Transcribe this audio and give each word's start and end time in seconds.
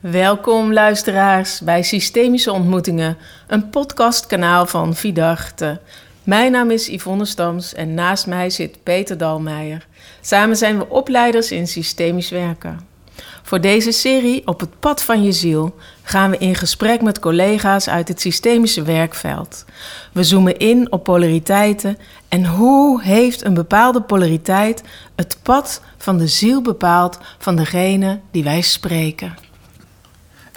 Welkom 0.00 0.72
luisteraars 0.72 1.60
bij 1.60 1.82
Systemische 1.82 2.52
Ontmoetingen, 2.52 3.16
een 3.46 3.70
podcastkanaal 3.70 4.66
van 4.66 4.94
Vidarte. 4.94 5.80
Mijn 6.22 6.52
naam 6.52 6.70
is 6.70 6.86
Yvonne 6.86 7.24
Stams 7.24 7.74
en 7.74 7.94
naast 7.94 8.26
mij 8.26 8.50
zit 8.50 8.82
Peter 8.82 9.18
Dalmeijer. 9.18 9.86
Samen 10.20 10.56
zijn 10.56 10.78
we 10.78 10.88
opleiders 10.88 11.50
in 11.50 11.66
systemisch 11.66 12.30
werken. 12.30 12.80
Voor 13.42 13.60
deze 13.60 13.92
serie 13.92 14.46
Op 14.46 14.60
het 14.60 14.80
pad 14.80 15.04
van 15.04 15.22
je 15.22 15.32
ziel 15.32 15.74
gaan 16.02 16.30
we 16.30 16.38
in 16.38 16.54
gesprek 16.54 17.02
met 17.02 17.18
collega's 17.18 17.88
uit 17.88 18.08
het 18.08 18.20
systemische 18.20 18.82
werkveld. 18.82 19.64
We 20.12 20.24
zoomen 20.24 20.56
in 20.56 20.92
op 20.92 21.04
polariteiten 21.04 21.98
en 22.28 22.46
hoe 22.46 23.02
heeft 23.02 23.44
een 23.44 23.54
bepaalde 23.54 24.02
polariteit 24.02 24.82
het 25.14 25.38
pad 25.42 25.80
van 25.96 26.18
de 26.18 26.26
ziel 26.26 26.62
bepaald 26.62 27.18
van 27.38 27.56
degene 27.56 28.20
die 28.30 28.44
wij 28.44 28.60
spreken. 28.60 29.45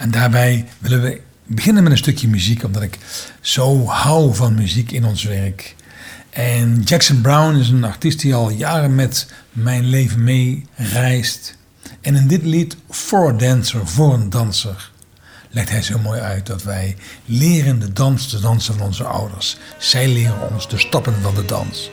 En 0.00 0.10
daarbij 0.10 0.66
willen 0.78 1.02
we 1.02 1.20
beginnen 1.46 1.82
met 1.82 1.92
een 1.92 1.98
stukje 1.98 2.28
muziek, 2.28 2.64
omdat 2.64 2.82
ik 2.82 2.98
zo 3.40 3.86
hou 3.86 4.34
van 4.34 4.54
muziek 4.54 4.90
in 4.90 5.04
ons 5.04 5.22
werk. 5.22 5.74
En 6.30 6.82
Jackson 6.82 7.20
Brown 7.20 7.56
is 7.56 7.68
een 7.68 7.84
artiest 7.84 8.20
die 8.20 8.34
al 8.34 8.50
jaren 8.50 8.94
met 8.94 9.26
mijn 9.52 9.84
leven 9.84 10.24
mee 10.24 10.66
reist. 10.74 11.56
En 12.00 12.14
in 12.14 12.28
dit 12.28 12.42
lied 12.42 12.76
For 12.90 13.28
a 13.28 13.32
Dancer, 13.32 13.86
voor 13.86 14.14
een 14.14 14.30
danser, 14.30 14.90
legt 15.50 15.68
hij 15.68 15.82
zo 15.82 15.98
mooi 15.98 16.20
uit 16.20 16.46
dat 16.46 16.62
wij 16.62 16.96
leren 17.24 17.78
de 17.78 17.92
dans 17.92 18.28
te 18.28 18.40
dansen 18.40 18.74
van 18.74 18.86
onze 18.86 19.04
ouders. 19.04 19.56
Zij 19.78 20.08
leren 20.08 20.50
ons 20.50 20.68
de 20.68 20.78
stappen 20.78 21.14
van 21.22 21.34
de 21.34 21.44
dans. 21.44 21.90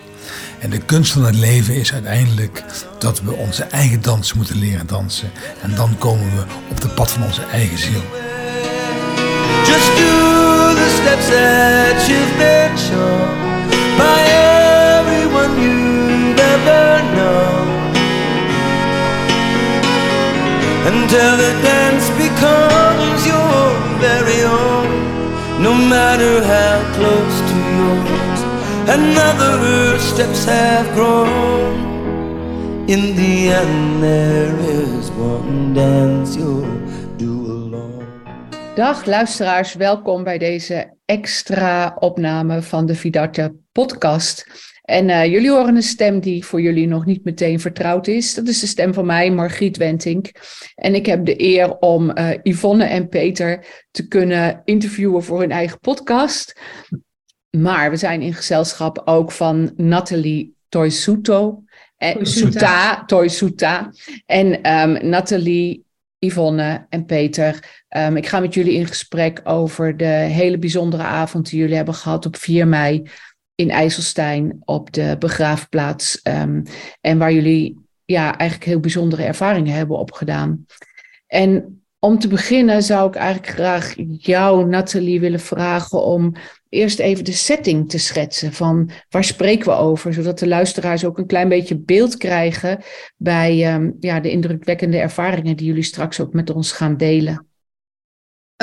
En 0.59 0.69
de 0.69 0.77
kunst 0.77 1.11
van 1.11 1.25
het 1.25 1.35
leven 1.35 1.75
is 1.75 1.93
uiteindelijk 1.93 2.63
dat 2.99 3.21
we 3.21 3.33
onze 3.33 3.63
eigen 3.63 4.01
dans 4.01 4.33
moeten 4.33 4.59
leren 4.59 4.87
dansen. 4.87 5.31
En 5.61 5.75
dan 5.75 5.97
komen 5.97 6.35
we 6.35 6.43
op 6.69 6.81
de 6.81 6.87
pad 6.87 7.11
van 7.11 7.23
onze 7.23 7.41
eigen 7.51 7.77
ziel. 7.77 8.03
Just 9.65 9.89
do 9.97 10.73
the 10.75 10.89
steps 11.01 11.27
that 11.27 12.07
you've 12.07 12.37
been 12.37 12.77
shown 12.77 13.47
by 13.97 14.19
everyone 14.99 15.61
you've 15.61 16.39
ever 16.39 17.01
known. 17.15 17.67
Until 20.85 21.37
the 21.37 21.53
dance 21.61 22.09
becomes 22.17 23.25
your 23.25 23.87
very 23.99 24.43
own, 24.43 25.61
no 25.61 25.73
matter 25.73 26.43
how 26.43 26.77
close 26.95 27.37
to 27.49 27.57
yours 27.77 28.36
another 28.89 29.99
steps 29.99 30.45
have 30.45 30.93
grown. 30.93 31.85
In 32.87 33.15
the 33.15 33.49
end, 33.49 34.01
there 34.01 34.59
is 34.59 35.09
one 35.09 35.73
dance 35.73 36.37
you'll 36.37 36.79
do 37.17 37.45
alone. 37.45 38.05
Dag 38.75 39.05
luisteraars, 39.05 39.73
welkom 39.73 40.23
bij 40.23 40.37
deze 40.37 40.97
extra 41.05 41.95
opname 41.99 42.61
van 42.61 42.85
de 42.85 42.95
Vidarte 42.95 43.55
podcast. 43.71 44.45
En 44.81 45.09
eh, 45.09 45.31
jullie 45.31 45.49
horen 45.49 45.75
een 45.75 45.81
stem 45.81 46.19
die 46.19 46.45
voor 46.45 46.61
jullie 46.61 46.87
nog 46.87 47.05
niet 47.05 47.23
meteen 47.23 47.59
vertrouwd 47.59 48.07
is. 48.07 48.33
Dat 48.33 48.47
is 48.47 48.59
de 48.59 48.67
stem 48.67 48.93
van 48.93 49.05
mij, 49.05 49.31
Margriet 49.31 49.77
Wentink. 49.77 50.31
En 50.75 50.95
ik 50.95 51.05
heb 51.05 51.25
de 51.25 51.41
eer 51.41 51.77
om 51.77 52.17
uh, 52.17 52.29
Yvonne 52.43 52.83
en 52.83 53.09
Peter 53.09 53.65
te 53.91 54.07
kunnen 54.07 54.61
interviewen 54.65 55.23
voor 55.23 55.39
hun 55.39 55.51
eigen 55.51 55.79
podcast. 55.79 56.59
Maar 57.61 57.89
we 57.89 57.97
zijn 57.97 58.21
in 58.21 58.33
gezelschap 58.33 59.01
ook 59.05 59.31
van 59.31 59.73
Nathalie 59.75 60.55
Toisuto. 60.69 61.63
En 61.97 62.25
Suta, 62.25 63.05
Toisuta. 63.05 63.91
En 64.25 64.71
um, 64.79 65.09
Nathalie, 65.09 65.85
Yvonne 66.19 66.85
en 66.89 67.05
Peter. 67.05 67.83
Um, 67.89 68.17
ik 68.17 68.27
ga 68.27 68.39
met 68.39 68.53
jullie 68.53 68.73
in 68.73 68.85
gesprek 68.85 69.41
over 69.43 69.97
de 69.97 70.05
hele 70.05 70.57
bijzondere 70.57 71.03
avond 71.03 71.49
die 71.49 71.59
jullie 71.59 71.75
hebben 71.75 71.93
gehad 71.93 72.25
op 72.25 72.35
4 72.35 72.67
mei 72.67 73.09
in 73.55 73.69
IJsselstein 73.69 74.61
op 74.65 74.93
de 74.93 75.15
begraafplaats. 75.19 76.19
Um, 76.23 76.63
en 77.01 77.17
waar 77.17 77.33
jullie 77.33 77.77
ja, 78.05 78.37
eigenlijk 78.37 78.69
heel 78.69 78.79
bijzondere 78.79 79.23
ervaringen 79.23 79.73
hebben 79.73 79.97
opgedaan. 79.97 80.65
En 81.27 81.81
om 81.99 82.19
te 82.19 82.27
beginnen 82.27 82.83
zou 82.83 83.07
ik 83.07 83.15
eigenlijk 83.15 83.47
graag 83.47 83.93
jou, 84.17 84.65
Nathalie, 84.65 85.19
willen 85.19 85.39
vragen 85.39 86.03
om 86.03 86.33
eerst 86.69 86.99
even 86.99 87.23
de 87.23 87.31
setting 87.31 87.89
te 87.89 87.97
schetsen 87.97 88.53
van 88.53 88.89
waar 89.09 89.23
spreken 89.23 89.67
we 89.67 89.77
over, 89.77 90.13
zodat 90.13 90.39
de 90.39 90.47
luisteraars 90.47 91.05
ook 91.05 91.17
een 91.17 91.27
klein 91.27 91.49
beetje 91.49 91.79
beeld 91.79 92.17
krijgen 92.17 92.83
bij 93.17 93.73
um, 93.73 93.97
ja, 93.99 94.19
de 94.19 94.31
indrukwekkende 94.31 94.97
ervaringen 94.97 95.57
die 95.57 95.67
jullie 95.67 95.83
straks 95.83 96.19
ook 96.19 96.33
met 96.33 96.49
ons 96.49 96.71
gaan 96.71 96.97
delen. 96.97 97.45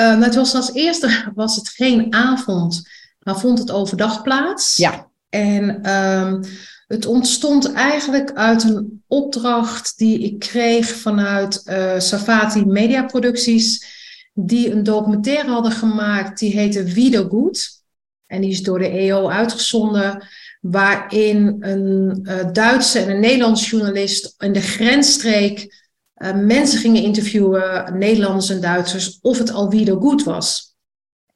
Uh, 0.01 0.21
het 0.21 0.35
was 0.35 0.55
als 0.55 0.73
eerste 0.73 1.31
was 1.35 1.55
het 1.55 1.69
geen 1.69 2.13
avond, 2.13 2.89
maar 3.19 3.39
vond 3.39 3.59
het 3.59 3.71
overdag 3.71 4.21
plaats. 4.21 4.75
Ja. 4.75 5.09
En 5.29 5.91
um, 5.91 6.43
het 6.87 7.05
ontstond 7.05 7.73
eigenlijk 7.73 8.31
uit 8.33 8.63
een 8.63 9.03
opdracht 9.07 9.97
die 9.97 10.19
ik 10.19 10.39
kreeg 10.39 10.87
vanuit 10.87 11.61
uh, 11.65 11.99
Safati 11.99 12.65
Media 12.65 13.03
Producties, 13.03 13.93
die 14.33 14.71
een 14.71 14.83
documentaire 14.83 15.49
hadden 15.49 15.71
gemaakt 15.71 16.39
die 16.39 16.51
heette 16.51 16.83
Wie 16.83 17.27
Goed. 17.27 17.74
En 18.27 18.41
die 18.41 18.51
is 18.51 18.63
door 18.63 18.79
de 18.79 18.89
EO 18.89 19.29
uitgezonden, 19.29 20.27
waarin 20.61 21.55
een 21.59 22.19
uh, 22.21 22.51
Duitse 22.51 22.99
en 22.99 23.09
een 23.09 23.19
Nederlandse 23.19 23.69
journalist 23.69 24.35
in 24.37 24.53
de 24.53 24.61
grensstreek 24.61 25.83
uh, 26.15 26.35
mensen 26.35 26.79
gingen 26.79 27.03
interviewen, 27.03 27.97
Nederlanders 27.97 28.49
en 28.49 28.61
Duitsers, 28.61 29.19
of 29.21 29.37
het 29.37 29.51
al 29.51 29.69
wieder 29.69 29.97
goed 29.97 30.23
was. 30.23 30.73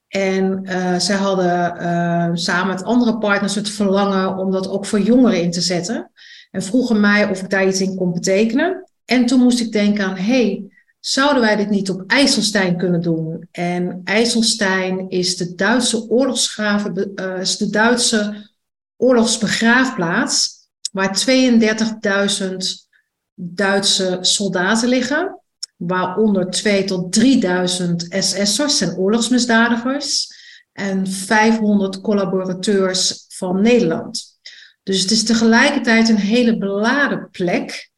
En 0.08 0.60
uh, 0.62 0.98
zij 0.98 1.16
hadden 1.16 2.38
samen 2.38 2.74
met 2.74 2.84
andere 2.84 3.18
partners 3.18 3.54
het 3.54 3.70
verlangen 3.70 4.36
om 4.36 4.50
dat 4.50 4.68
ook 4.68 4.86
voor 4.86 5.00
jongeren 5.00 5.42
in 5.42 5.50
te 5.50 5.60
zetten. 5.60 6.10
En 6.50 6.62
vroegen 6.62 7.00
mij 7.00 7.30
of 7.30 7.42
ik 7.42 7.50
daar 7.50 7.66
iets 7.66 7.80
in 7.80 7.96
kon 7.96 8.12
betekenen. 8.12 8.90
En 9.04 9.26
toen 9.26 9.40
moest 9.40 9.60
ik 9.60 9.72
denken 9.72 10.04
aan, 10.04 10.16
hey, 10.16 10.69
zouden 11.00 11.42
wij 11.42 11.56
dit 11.56 11.70
niet 11.70 11.90
op 11.90 12.04
IJsselstein 12.06 12.76
kunnen 12.76 13.02
doen? 13.02 13.48
En 13.50 14.00
IJsselstein 14.04 15.08
is 15.08 15.36
de 15.36 15.54
Duitse 15.54 16.08
oorlogsgraven, 16.08 17.12
uh, 17.14 17.40
is 17.40 17.56
de 17.56 17.70
Duitse 17.70 18.50
oorlogsbegraafplaats, 18.96 20.58
waar 20.92 21.18
32.000 21.26 22.88
Duitse 23.34 24.18
soldaten 24.20 24.88
liggen, 24.88 25.40
waaronder 25.76 26.50
2 26.50 26.84
tot 26.84 27.12
3000 27.12 28.06
SS'ers 28.10 28.80
en 28.80 28.96
oorlogsmisdadigers 28.96 30.38
en 30.72 31.06
500 31.06 32.00
collaborateurs 32.00 33.24
van 33.28 33.60
Nederland. 33.60 34.38
Dus 34.82 35.00
het 35.00 35.10
is 35.10 35.24
tegelijkertijd 35.24 36.08
een 36.08 36.16
hele 36.16 36.58
beladen 36.58 37.28
plek. 37.30 37.89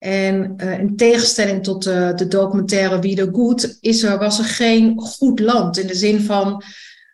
En 0.00 0.54
uh, 0.56 0.78
in 0.78 0.96
tegenstelling 0.96 1.62
tot 1.62 1.82
de, 1.82 2.26
documentaire 2.28 2.98
Wie 2.98 3.14
de 3.14 3.28
Goed, 3.32 3.78
is 3.80 4.02
er, 4.02 4.18
was 4.18 4.38
er 4.38 4.44
geen 4.44 5.00
goed 5.00 5.40
land. 5.40 5.78
In 5.78 5.86
de 5.86 5.94
zin 5.94 6.20
van, 6.20 6.62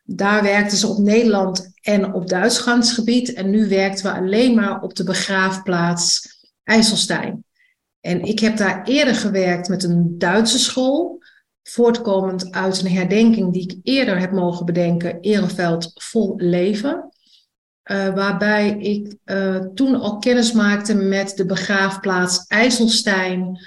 daar 0.05 0.43
werkten 0.43 0.79
ze 0.79 0.87
op 0.87 0.99
Nederland 0.99 1.73
en 1.81 2.13
op 2.13 2.29
Duits 2.29 2.59
gebied. 2.93 3.33
En 3.33 3.51
nu 3.51 3.69
werkten 3.69 4.05
we 4.05 4.19
alleen 4.19 4.55
maar 4.55 4.83
op 4.83 4.95
de 4.95 5.05
begraafplaats 5.05 6.37
IJsselstein. 6.65 7.45
En 8.01 8.23
ik 8.23 8.39
heb 8.39 8.57
daar 8.57 8.85
eerder 8.85 9.15
gewerkt 9.15 9.69
met 9.69 9.85
een 9.85 10.19
Duitse 10.19 10.59
school. 10.59 11.23
Voortkomend 11.63 12.51
uit 12.51 12.81
een 12.81 12.91
herdenking 12.91 13.53
die 13.53 13.63
ik 13.63 13.79
eerder 13.83 14.19
heb 14.19 14.33
mogen 14.33 14.67
bedenken, 14.67 15.21
Ereveld 15.21 15.91
vol 15.95 16.35
leven. 16.37 17.11
Uh, 17.91 18.15
waarbij 18.15 18.71
ik 18.71 19.17
uh, 19.25 19.61
toen 19.75 19.95
al 19.95 20.19
kennis 20.19 20.53
maakte 20.53 20.95
met 20.95 21.37
de 21.37 21.47
begraafplaats 21.47 22.47
IJsselstein. 22.47 23.59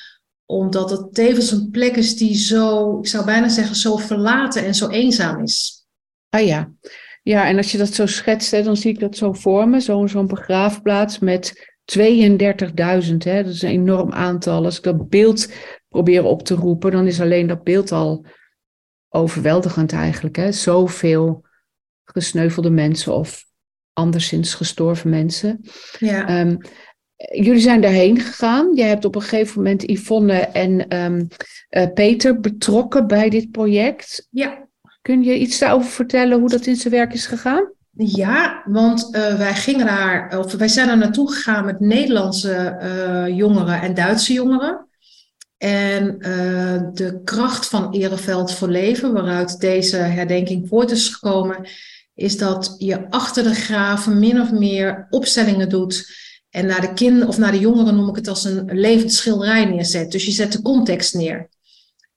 Omdat 0.45 0.89
het 0.89 1.13
tevens 1.13 1.51
een 1.51 1.69
plek 1.69 1.95
is 1.95 2.17
die 2.17 2.35
zo, 2.35 2.97
ik 2.99 3.07
zou 3.07 3.25
bijna 3.25 3.47
zeggen, 3.47 3.75
zo 3.75 3.97
verlaten 3.97 4.65
en 4.65 4.75
zo 4.75 4.87
eenzaam 4.87 5.41
is. 5.41 5.85
Ah 6.29 6.45
ja, 6.45 6.71
ja 7.23 7.47
en 7.47 7.57
als 7.57 7.71
je 7.71 7.77
dat 7.77 7.93
zo 7.93 8.05
schetst, 8.05 8.51
hè, 8.51 8.63
dan 8.63 8.77
zie 8.77 8.93
ik 8.93 8.99
dat 8.99 9.17
zo 9.17 9.33
voor 9.33 9.69
me. 9.69 9.79
Zo'n 9.79 10.09
zo'n 10.09 10.27
begraafplaats 10.27 11.19
met 11.19 11.69
32.000, 11.97 11.97
dat 13.17 13.45
is 13.45 13.61
een 13.61 13.69
enorm 13.69 14.11
aantal. 14.11 14.65
Als 14.65 14.77
ik 14.77 14.83
dat 14.83 15.09
beeld 15.09 15.51
probeer 15.87 16.23
op 16.23 16.43
te 16.43 16.55
roepen, 16.55 16.91
dan 16.91 17.07
is 17.07 17.21
alleen 17.21 17.47
dat 17.47 17.63
beeld 17.63 17.91
al 17.91 18.25
overweldigend 19.09 19.93
eigenlijk. 19.93 20.35
Hè? 20.35 20.51
Zoveel 20.51 21.45
gesneuvelde 22.03 22.69
mensen 22.69 23.13
of 23.13 23.47
anderszins 23.93 24.53
gestorven 24.53 25.09
mensen. 25.09 25.61
Ja. 25.99 26.39
Um, 26.39 26.57
jullie 27.33 27.61
zijn 27.61 27.81
daarheen 27.81 28.19
gegaan. 28.19 28.75
Jij 28.75 28.87
hebt 28.87 29.05
op 29.05 29.15
een 29.15 29.21
gegeven 29.21 29.57
moment 29.57 29.89
Yvonne 29.89 30.39
en 30.39 30.95
um, 30.97 31.27
uh, 31.69 31.85
Peter 31.93 32.39
betrokken 32.39 33.07
bij 33.07 33.29
dit 33.29 33.51
project. 33.51 34.27
Ja. 34.29 34.67
Kun 35.01 35.23
je 35.23 35.37
iets 35.37 35.59
daarover 35.59 35.89
vertellen 35.89 36.39
hoe 36.39 36.49
dat 36.49 36.65
in 36.65 36.75
zijn 36.75 36.93
werk 36.93 37.13
is 37.13 37.25
gegaan? 37.25 37.71
Ja, 37.91 38.63
want 38.65 39.15
uh, 39.15 39.37
wij 39.37 39.53
gingen 39.53 39.85
daar, 39.85 40.39
of 40.39 40.53
wij 40.53 40.67
zijn 40.67 40.89
er 40.89 40.97
naartoe 40.97 41.31
gegaan 41.31 41.65
met 41.65 41.79
Nederlandse 41.79 42.79
uh, 42.81 43.37
jongeren 43.37 43.81
en 43.81 43.93
Duitse 43.93 44.33
jongeren. 44.33 44.87
En 45.57 46.15
uh, 46.19 46.81
de 46.93 47.21
kracht 47.23 47.67
van 47.67 47.93
Ereveld 47.93 48.53
voor 48.53 48.67
Leven, 48.67 49.13
waaruit 49.13 49.59
deze 49.59 49.97
herdenking 49.97 50.67
voort 50.67 50.91
is 50.91 51.07
gekomen, 51.07 51.67
is 52.19 52.37
dat 52.37 52.75
je 52.77 53.09
achter 53.09 53.43
de 53.43 53.53
graven 53.53 54.19
min 54.19 54.41
of 54.41 54.51
meer 54.51 55.07
opstellingen 55.09 55.69
doet. 55.69 56.17
En 56.49 56.65
naar 56.65 56.81
de 56.81 56.93
kinderen 56.93 57.27
of 57.27 57.37
naar 57.37 57.51
de 57.51 57.59
jongeren 57.59 57.95
noem 57.95 58.09
ik 58.09 58.15
het 58.15 58.27
als 58.27 58.43
een 58.43 58.79
levend 58.79 59.13
schilderij 59.13 59.65
neerzet. 59.65 60.11
Dus 60.11 60.25
je 60.25 60.31
zet 60.31 60.51
de 60.51 60.61
context 60.61 61.13
neer. 61.13 61.49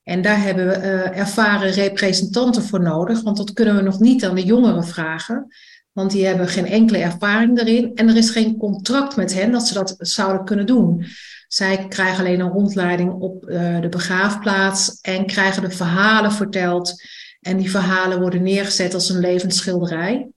En 0.03 0.23
daar 0.23 0.43
hebben 0.43 0.67
we 0.67 0.77
uh, 0.77 1.19
ervaren 1.19 1.71
representanten 1.71 2.63
voor 2.63 2.81
nodig, 2.81 3.23
want 3.23 3.37
dat 3.37 3.53
kunnen 3.53 3.77
we 3.77 3.83
nog 3.83 4.01
niet 4.01 4.25
aan 4.25 4.35
de 4.35 4.45
jongeren 4.45 4.85
vragen. 4.85 5.47
Want 5.93 6.11
die 6.11 6.27
hebben 6.27 6.49
geen 6.49 6.67
enkele 6.67 6.99
ervaring 6.99 7.57
daarin. 7.57 7.95
En 7.95 8.09
er 8.09 8.17
is 8.17 8.31
geen 8.31 8.57
contract 8.57 9.17
met 9.17 9.35
hen 9.35 9.53
dat 9.53 9.67
ze 9.67 9.75
dat 9.75 9.95
zouden 9.99 10.45
kunnen 10.45 10.67
doen. 10.67 11.05
Zij 11.49 11.87
krijgen 11.89 12.19
alleen 12.19 12.41
een 12.41 12.51
rondleiding 12.51 13.13
op 13.13 13.49
uh, 13.49 13.81
de 13.81 13.89
begraafplaats 13.89 14.99
en 15.01 15.27
krijgen 15.27 15.63
de 15.63 15.71
verhalen 15.71 16.33
verteld. 16.33 17.03
En 17.43 17.57
die 17.57 17.71
verhalen 17.71 18.21
worden 18.21 18.43
neergezet 18.43 18.95
als 18.95 19.09
een 19.09 19.21
levend 19.21 19.55
schilderij. 19.55 20.29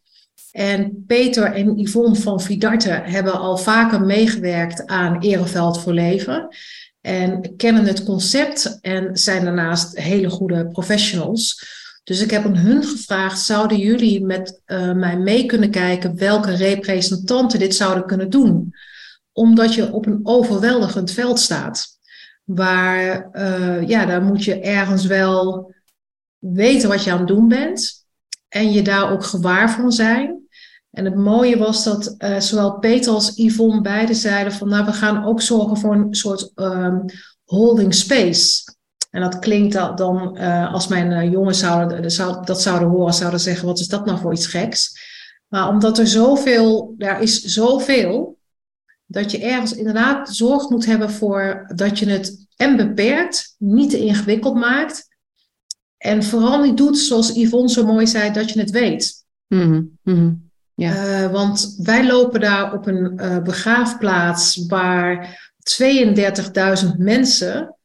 En 0.52 1.04
Peter 1.08 1.44
en 1.44 1.80
Yvonne 1.80 2.16
van 2.16 2.42
Vidarte 2.42 2.90
hebben 2.90 3.40
al 3.40 3.58
vaker 3.58 4.02
meegewerkt 4.02 4.86
aan 4.86 5.20
Ereveld 5.20 5.82
voor 5.82 5.94
Leven. 5.94 6.48
En 7.02 7.56
kennen 7.56 7.86
het 7.86 8.04
concept 8.04 8.80
en 8.82 9.18
zijn 9.18 9.44
daarnaast 9.44 9.98
hele 9.98 10.30
goede 10.30 10.68
professionals. 10.68 11.64
Dus 12.04 12.22
ik 12.22 12.32
heb 12.32 12.46
aan 12.46 12.58
hun 12.58 12.84
gevraagd: 12.84 13.40
zouden 13.40 13.78
jullie 13.78 14.26
met 14.26 14.62
uh, 14.66 14.92
mij 14.92 15.18
mee 15.18 15.46
kunnen 15.46 15.72
kijken 15.72 16.18
welke 16.18 16.56
representanten 16.56 17.60
dit 17.60 17.76
zouden 17.76 18.06
kunnen 18.06 18.30
doen? 18.30 18.74
Omdat 19.32 19.74
je 19.74 19.94
op 19.94 20.06
een 20.06 20.20
overweldigend 20.24 21.12
veld 21.12 21.40
staat. 21.40 21.88
Waar, 22.44 23.30
uh, 23.34 23.88
ja, 23.88 24.06
daar 24.06 24.22
moet 24.22 24.44
je 24.44 24.60
ergens 24.60 25.06
wel 25.06 25.74
weten 26.54 26.90
wat 26.90 27.04
je 27.04 27.12
aan 27.12 27.18
het 27.18 27.28
doen 27.28 27.48
bent. 27.48 28.06
En 28.48 28.72
je 28.72 28.82
daar 28.82 29.12
ook 29.12 29.24
gewaar 29.24 29.72
van 29.72 29.92
zijn. 29.92 30.44
En 30.92 31.06
het 31.06 31.16
mooie 31.16 31.58
was 31.58 31.84
dat 31.84 32.16
uh, 32.18 32.40
zowel 32.40 32.80
Peter 32.80 33.14
als 33.14 33.32
Yvonne 33.36 33.82
beide 33.82 34.14
zeiden 34.14 34.54
van 34.54 34.70
nou 34.70 34.86
we 34.86 34.94
gaan 34.94 35.26
ook 35.26 35.42
zorgen 35.42 35.78
voor 35.78 35.94
een 35.94 36.16
soort 36.16 36.52
um, 36.56 37.06
holding 37.44 37.94
space. 37.94 38.74
En 39.10 39.22
dat 39.22 39.40
klinkt 39.40 39.98
dan, 39.98 40.38
uh, 40.38 40.74
als 40.74 40.88
mijn 40.88 41.12
uh, 41.12 41.32
jongens 41.32 41.60
zouden, 41.60 42.12
zou, 42.12 42.46
dat 42.46 42.62
zouden 42.62 42.88
horen, 42.88 43.14
zouden 43.14 43.40
zeggen 43.40 43.66
wat 43.66 43.80
is 43.80 43.88
dat 43.88 44.06
nou 44.06 44.20
voor 44.20 44.34
iets 44.34 44.48
geks. 44.48 45.00
Maar 45.48 45.70
omdat 45.70 45.98
er 45.98 46.08
zoveel, 46.08 46.94
daar 46.98 47.22
is 47.22 47.42
zoveel, 47.42 48.38
dat 49.06 49.32
je 49.32 49.42
ergens 49.42 49.74
inderdaad 49.74 50.36
zorg 50.36 50.70
moet 50.70 50.86
hebben 50.86 51.12
voor 51.12 51.72
dat 51.76 52.00
je 52.00 52.10
het 52.10 52.48
en 52.56 52.76
beperkt, 52.76 53.56
niet 53.58 53.90
te 53.90 54.00
ingewikkeld 54.00 54.56
maakt. 54.56 55.15
En 56.06 56.24
vooral 56.24 56.62
niet 56.62 56.78
doet 56.78 56.98
zoals 56.98 57.36
Yvonne 57.36 57.70
zo 57.70 57.86
mooi 57.86 58.08
zei, 58.08 58.32
dat 58.32 58.50
je 58.50 58.60
het 58.60 58.70
weet. 58.70 59.26
Mm 59.48 59.98
-hmm. 60.04 60.50
Ja. 60.74 61.24
Uh, 61.24 61.32
want 61.32 61.76
wij 61.78 62.08
lopen 62.08 62.40
daar 62.40 62.74
op 62.74 62.88
een 62.88 63.14
uh, 63.16 63.42
begraafplaats 63.42 64.66
waar 64.68 65.40
32.000 66.84 66.88
mensen 66.98 67.76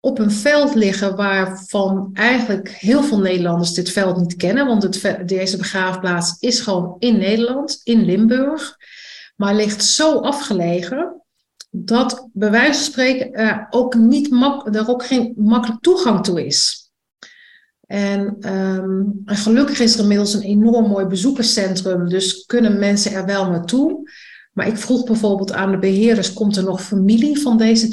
op 0.00 0.18
een 0.18 0.30
veld 0.30 0.74
liggen 0.74 1.16
waarvan 1.16 2.10
eigenlijk 2.12 2.68
heel 2.68 3.02
veel 3.02 3.18
Nederlanders 3.18 3.72
dit 3.72 3.90
veld 3.90 4.16
niet 4.16 4.36
kennen. 4.36 4.66
Want 4.66 4.82
het, 4.82 5.28
deze 5.28 5.56
begraafplaats 5.56 6.36
is 6.38 6.60
gewoon 6.60 6.96
in 6.98 7.18
Nederland, 7.18 7.80
in 7.82 8.04
Limburg, 8.04 8.76
maar 9.36 9.54
ligt 9.54 9.84
zo 9.84 10.18
afgelegen 10.18 11.22
dat 11.70 12.28
bij 12.32 12.50
wijze 12.50 12.72
van 12.72 12.82
spreken 12.82 13.66
ook, 13.70 13.94
niet 13.94 14.30
mak 14.30 14.74
er 14.74 14.88
ook 14.88 15.04
geen 15.04 15.34
makkelijk 15.36 15.80
toegang 15.80 16.24
toe 16.24 16.46
is. 16.46 16.79
En, 17.90 18.36
um, 18.54 19.22
en, 19.24 19.36
gelukkig 19.36 19.80
is 19.80 19.94
er 19.94 20.00
inmiddels 20.00 20.34
een 20.34 20.42
enorm 20.42 20.88
mooi 20.88 21.06
bezoekerscentrum, 21.06 22.08
dus 22.08 22.44
kunnen 22.46 22.78
mensen 22.78 23.12
er 23.12 23.26
wel 23.26 23.50
naartoe. 23.50 24.10
Maar 24.52 24.66
ik 24.66 24.76
vroeg 24.76 25.04
bijvoorbeeld 25.04 25.52
aan 25.52 25.70
de 25.70 25.78
beheerders, 25.78 26.32
komt 26.32 26.56
er 26.56 26.64
nog 26.64 26.82
familie 26.82 27.40
van 27.40 27.58
deze 27.58 27.88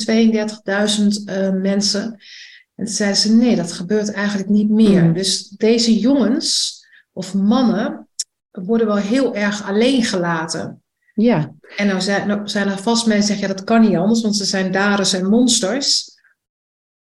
32.000 1.19 1.23
uh, 1.25 1.51
mensen? 1.61 2.21
En 2.75 2.87
zeiden 2.87 3.17
ze, 3.17 3.35
nee, 3.35 3.55
dat 3.55 3.71
gebeurt 3.71 4.11
eigenlijk 4.11 4.49
niet 4.49 4.69
meer. 4.69 5.03
Mm. 5.03 5.13
Dus 5.13 5.47
deze 5.47 5.99
jongens 5.99 6.81
of 7.13 7.33
mannen 7.33 8.07
worden 8.51 8.87
wel 8.87 8.95
heel 8.95 9.35
erg 9.35 9.63
alleen 9.63 10.03
gelaten. 10.03 10.81
Ja. 11.13 11.53
En 11.75 11.87
nou 11.87 12.01
zijn, 12.01 12.27
nou 12.27 12.47
zijn 12.47 12.67
er 12.67 12.77
vast 12.77 13.07
mensen 13.07 13.27
die 13.27 13.27
zeggen, 13.27 13.47
ja, 13.47 13.53
dat 13.53 13.63
kan 13.63 13.81
niet 13.81 13.97
anders, 13.97 14.21
want 14.21 14.35
ze 14.35 14.45
zijn 14.45 14.71
daders 14.71 15.13
en 15.13 15.29
monsters. 15.29 16.16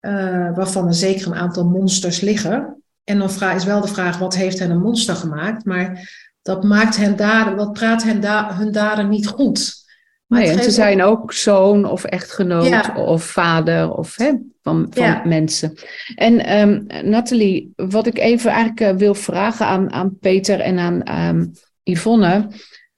Uh, 0.02 0.56
waarvan 0.56 0.88
er 0.88 0.94
zeker 0.94 1.28
een 1.28 1.36
aantal 1.36 1.66
monsters 1.66 2.22
liggen. 2.22 2.82
En 3.04 3.20
dan 3.20 3.30
is 3.56 3.64
wel 3.64 3.82
de 3.82 3.88
vraag, 3.88 4.18
wat 4.18 4.36
heeft 4.36 4.60
hen 4.60 4.72
een 4.72 4.82
monster 4.82 5.16
gemaakt? 5.16 5.66
Maar 5.66 6.10
dat 6.42 6.64
maakt 6.64 6.98
hen 6.98 7.16
daden, 7.16 7.58
dat 7.58 7.74
praat 7.74 8.04
hen 8.04 8.22
da 8.22 8.56
hun 8.56 8.72
daden 8.72 9.10
niet 9.10 9.28
goed. 9.28 9.86
Maar 10.28 10.40
nee, 10.40 10.50
en 10.50 10.64
ze 10.64 10.72
zijn 10.72 11.04
ook 11.04 11.34
zoon 11.34 11.86
of 11.86 12.04
echtgenoot 12.04 12.96
of 12.96 13.24
vader 13.24 13.92
of 13.92 14.16
hè, 14.16 14.32
van, 14.62 14.88
van 14.90 15.04
ja. 15.04 15.22
mensen. 15.26 15.74
En 16.16 16.60
um, 16.60 16.86
Nathalie, 17.10 17.74
wat 17.76 18.08
ik 18.08 18.18
even 18.18 18.52
eigenlijk 18.52 18.94
uh, 18.94 19.00
wil 19.00 19.14
vragen 19.14 19.66
aan, 19.66 19.92
aan 19.92 20.18
Peter 20.20 20.60
en 20.60 20.80
aan 20.80 21.28
um, 21.28 21.52
Yvonne, 21.84 22.48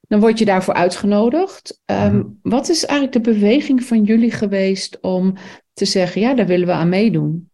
dan 0.08 0.20
word 0.20 0.40
je 0.40 0.46
daarvoor 0.46 0.74
uitgenodigd. 0.74 1.82
Um, 1.86 2.40
wat 2.42 2.70
is 2.70 2.86
eigenlijk 2.86 3.26
de 3.26 3.32
beweging 3.32 3.84
van 3.84 4.04
jullie 4.04 4.32
geweest 4.32 4.98
om 5.02 5.34
te 5.80 5.86
zeggen, 5.86 6.22
ja, 6.22 6.34
daar 6.34 6.46
willen 6.46 6.68
we 6.68 6.74
aan 6.74 6.90
meedoen? 6.90 7.52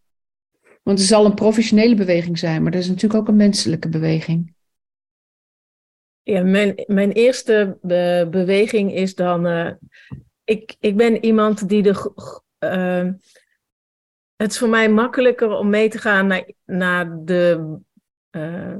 Want 0.82 0.98
het 0.98 1.08
zal 1.08 1.24
een 1.24 1.34
professionele 1.34 1.94
beweging 1.94 2.38
zijn, 2.38 2.62
maar 2.62 2.72
dat 2.72 2.80
is 2.80 2.88
natuurlijk 2.88 3.20
ook 3.20 3.28
een 3.28 3.36
menselijke 3.36 3.88
beweging. 3.88 4.54
Ja, 6.22 6.42
mijn, 6.42 6.84
mijn 6.86 7.12
eerste 7.12 7.78
be 7.82 8.28
beweging 8.30 8.94
is 8.94 9.14
dan. 9.14 9.46
Uh, 9.46 9.70
ik, 10.44 10.76
ik 10.80 10.96
ben 10.96 11.24
iemand 11.24 11.68
die 11.68 11.82
de. 11.82 12.12
Uh, 12.58 13.12
het 14.36 14.50
is 14.50 14.58
voor 14.58 14.68
mij 14.68 14.90
makkelijker 14.90 15.50
om 15.50 15.70
mee 15.70 15.88
te 15.88 15.98
gaan 15.98 16.26
naar, 16.26 16.50
naar 16.64 17.24
de. 17.24 17.76
Uh, 18.30 18.76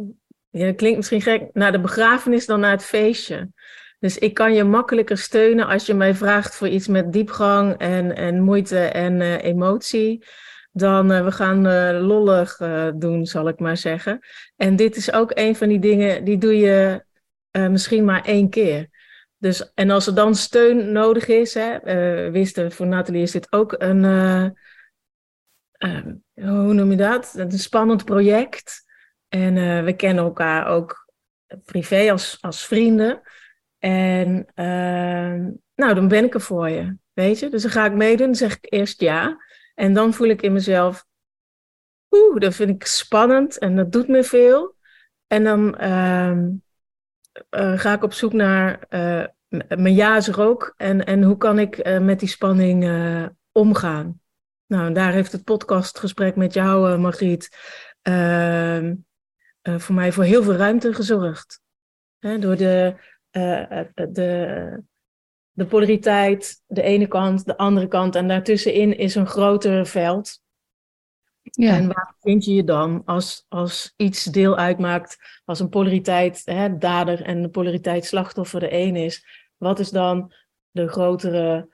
ja, 0.50 0.72
klinkt 0.72 0.96
misschien 0.96 1.22
gek, 1.22 1.50
naar 1.52 1.72
de 1.72 1.80
begrafenis 1.80 2.46
dan 2.46 2.60
naar 2.60 2.70
het 2.70 2.84
feestje. 2.84 3.48
Dus 4.06 4.18
ik 4.18 4.34
kan 4.34 4.54
je 4.54 4.64
makkelijker 4.64 5.18
steunen 5.18 5.66
als 5.66 5.86
je 5.86 5.94
mij 5.94 6.14
vraagt 6.14 6.54
voor 6.54 6.68
iets 6.68 6.88
met 6.88 7.12
diepgang 7.12 7.76
en, 7.78 8.16
en 8.16 8.42
moeite 8.42 8.78
en 8.78 9.20
uh, 9.20 9.42
emotie. 9.42 10.24
Dan 10.72 11.12
uh, 11.12 11.24
we 11.24 11.32
gaan 11.32 11.66
uh, 11.66 12.06
lollig 12.06 12.56
doen, 12.94 13.26
zal 13.26 13.48
ik 13.48 13.58
maar 13.58 13.76
zeggen. 13.76 14.18
En 14.56 14.76
dit 14.76 14.96
is 14.96 15.12
ook 15.12 15.30
een 15.34 15.56
van 15.56 15.68
die 15.68 15.78
dingen, 15.78 16.24
die 16.24 16.38
doe 16.38 16.58
je 16.58 17.04
misschien 17.50 18.04
maar 18.04 18.24
één 18.24 18.50
keer. 18.50 18.88
Dus, 19.38 19.72
en 19.74 19.90
als 19.90 20.06
er 20.06 20.14
dan 20.14 20.34
steun 20.34 20.92
nodig 20.92 21.26
is, 21.26 21.54
hè, 21.54 21.78
wisten 22.30 22.72
voor 22.72 22.86
Nathalie 22.86 23.22
is 23.22 23.30
dit 23.30 23.52
ook 23.52 23.74
een, 23.78 24.04
hoe 26.34 26.74
noem 26.74 26.90
je 26.90 26.96
dat? 26.96 27.34
Een 27.36 27.50
spannend 27.50 28.04
project. 28.04 28.84
En 29.28 29.84
we 29.84 29.92
kennen 29.92 30.24
elkaar 30.24 30.66
ook 30.66 31.10
privé 31.64 32.10
als, 32.10 32.38
als 32.40 32.66
vrienden. 32.66 33.22
En 33.78 34.46
uh, 34.54 35.54
nou, 35.74 35.94
dan 35.94 36.08
ben 36.08 36.24
ik 36.24 36.34
er 36.34 36.40
voor 36.40 36.68
je, 36.68 36.96
weet 37.12 37.38
je. 37.38 37.48
Dus 37.48 37.62
dan 37.62 37.70
ga 37.70 37.84
ik 37.84 37.92
meedoen, 37.92 38.34
zeg 38.34 38.56
ik 38.56 38.72
eerst 38.72 39.00
ja. 39.00 39.44
En 39.74 39.94
dan 39.94 40.14
voel 40.14 40.28
ik 40.28 40.42
in 40.42 40.52
mezelf, 40.52 41.06
oeh, 42.10 42.40
dat 42.40 42.54
vind 42.54 42.70
ik 42.70 42.86
spannend 42.86 43.58
en 43.58 43.76
dat 43.76 43.92
doet 43.92 44.08
me 44.08 44.24
veel. 44.24 44.76
En 45.26 45.44
dan 45.44 45.76
uh, 45.80 46.38
uh, 47.50 47.78
ga 47.78 47.92
ik 47.92 48.02
op 48.02 48.12
zoek 48.12 48.32
naar 48.32 48.86
uh, 48.90 49.24
mijn 49.68 49.94
ja's 49.94 50.28
er 50.28 50.40
ook. 50.40 50.74
En, 50.76 51.04
en 51.04 51.22
hoe 51.22 51.36
kan 51.36 51.58
ik 51.58 51.86
uh, 51.86 51.98
met 51.98 52.20
die 52.20 52.28
spanning 52.28 52.90
omgaan? 53.52 54.20
Nou, 54.66 54.92
daar 54.92 55.12
heeft 55.12 55.32
het 55.32 55.44
podcastgesprek 55.44 56.36
met 56.36 56.54
jou, 56.54 56.98
Margriet, 56.98 57.48
ehm, 58.02 58.94
voor 59.62 59.94
mij 59.94 60.12
voor 60.12 60.24
heel 60.24 60.42
veel 60.42 60.54
ruimte 60.54 60.94
gezorgd. 60.94 61.60
Door 62.18 62.56
de 62.56 62.94
uh, 63.32 63.80
de, 63.94 64.82
de 65.50 65.66
polariteit, 65.66 66.62
de 66.66 66.82
ene 66.82 67.06
kant, 67.06 67.44
de 67.44 67.56
andere 67.56 67.88
kant. 67.88 68.14
En 68.14 68.28
daartussenin 68.28 68.96
is 68.96 69.14
een 69.14 69.26
groter 69.26 69.86
veld. 69.86 70.44
Ja. 71.42 71.76
En 71.76 71.86
waar 71.86 72.14
vind 72.20 72.44
je 72.44 72.54
je 72.54 72.64
dan 72.64 73.02
als, 73.04 73.44
als 73.48 73.94
iets 73.96 74.24
deel 74.24 74.56
uitmaakt, 74.56 75.18
als 75.44 75.60
een 75.60 75.68
polariteit 75.68 76.42
hè, 76.44 76.78
dader 76.78 77.22
en 77.22 77.42
de 77.42 77.48
polariteit 77.48 78.04
slachtoffer 78.04 78.60
de 78.60 78.72
een 78.72 78.96
is? 78.96 79.26
Wat 79.56 79.78
is 79.78 79.90
dan 79.90 80.32
de 80.70 80.88
grotere, 80.88 81.68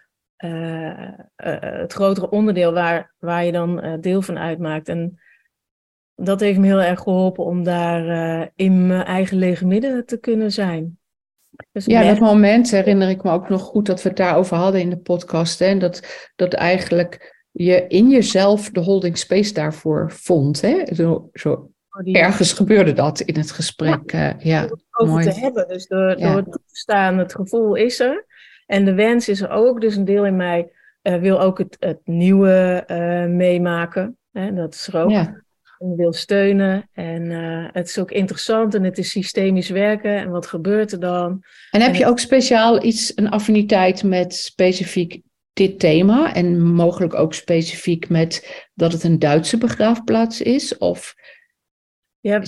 uh, 0.45 1.09
uh, 1.09 1.17
het 1.61 1.93
grotere 1.93 2.31
onderdeel 2.31 2.73
waar, 2.73 3.15
waar 3.19 3.45
je 3.45 3.53
dan 3.53 4.01
deel 4.01 4.23
van 4.23 4.39
uitmaakt? 4.39 4.89
En 4.89 5.21
dat 6.15 6.41
heeft 6.41 6.59
me 6.59 6.67
heel 6.67 6.83
erg 6.83 7.01
geholpen 7.01 7.45
om 7.45 7.65
daar 7.65 8.51
in 8.55 8.87
mijn 8.87 9.05
eigen 9.05 9.37
lege 9.37 9.67
midden 9.67 10.07
te 10.07 10.19
kunnen 10.19 10.53
zijn. 10.53 10.99
Dus 11.73 11.85
ja, 11.85 12.03
dat 12.03 12.19
moment 12.19 12.71
herinner 12.71 13.09
ik 13.09 13.23
me 13.23 13.31
ook 13.31 13.49
nog 13.49 13.63
goed 13.63 13.87
dat 13.87 14.03
we 14.03 14.09
het 14.09 14.19
daarover 14.19 14.57
hadden 14.57 14.81
in 14.81 14.91
de 14.91 14.99
podcast. 14.99 15.59
Hè? 15.59 15.79
Dat, 15.79 16.31
dat 16.37 16.53
eigenlijk 16.55 17.45
je 17.51 17.87
in 17.89 18.09
jezelf 18.11 18.71
de 18.71 18.81
holding 18.81 19.19
space 19.19 19.53
daarvoor 19.53 20.11
vond. 20.13 20.61
Hè? 20.61 20.85
Zo, 20.95 21.29
zo 21.33 21.71
Oh, 21.99 22.17
ergens 22.17 22.53
gebeurde 22.53 22.93
dat 22.93 23.21
in 23.21 23.37
het 23.37 23.51
gesprek. 23.51 24.13
Ja, 24.13 24.35
ja 24.39 24.63
over 24.91 25.13
mooi. 25.13 25.25
te 25.31 25.41
hebben. 25.41 25.69
Dus 25.69 25.87
door, 25.87 26.19
Ja. 26.19 26.27
door 26.29 26.37
het 26.37 26.45
toe 26.45 26.61
te 26.67 26.77
staan, 26.77 27.19
het 27.19 27.35
gevoel 27.35 27.75
is 27.75 28.01
er. 28.01 28.25
En 28.67 28.85
de 28.85 28.95
wens 28.95 29.29
is 29.29 29.41
er 29.41 29.51
ook. 29.51 29.81
Dus 29.81 29.97
een 29.97 30.05
deel 30.05 30.27
in 30.27 30.37
mij 30.37 30.71
eh, 31.03 31.21
wil 31.21 31.41
ook 31.41 31.59
het, 31.59 31.77
het 31.81 32.01
nieuwe 32.05 32.85
eh, 32.87 33.25
meemaken. 33.27 34.17
Hè, 34.33 34.55
dat 34.55 34.75
is 34.75 34.87
er 34.87 35.03
ook. 35.03 35.11
ja. 35.11 35.43
Wil 35.97 36.13
steunen. 36.13 36.89
En 36.93 37.31
eh, 37.31 37.69
het 37.73 37.89
is 37.89 37.99
ook 37.99 38.11
interessant 38.11 38.75
en 38.75 38.85
het 38.85 38.99
is 38.99 39.11
systemisch 39.11 39.69
werken. 39.69 40.17
En 40.17 40.31
wat 40.31 40.47
gebeurt 40.47 40.93
er 40.93 41.01
dan? 41.01 41.45
En 41.71 41.81
heb 41.81 41.93
En 41.93 41.99
je 41.99 42.07
ook 42.07 42.19
speciaal 42.19 42.85
iets, 42.85 43.13
een 43.15 43.31
affiniteit 43.31 44.03
met 44.03 44.35
specifiek 44.35 45.23
dit 45.53 45.79
thema? 45.79 46.35
En 46.35 46.63
mogelijk 46.63 47.15
ook 47.15 47.35
specifiek 47.35 48.09
met 48.09 48.65
dat 48.75 48.93
het 48.93 49.03
een 49.03 49.19
Duitse 49.19 49.59
begraafplaats 49.59 50.41
is? 50.41 50.79
Of 50.79 51.15
Ja, 52.21 52.41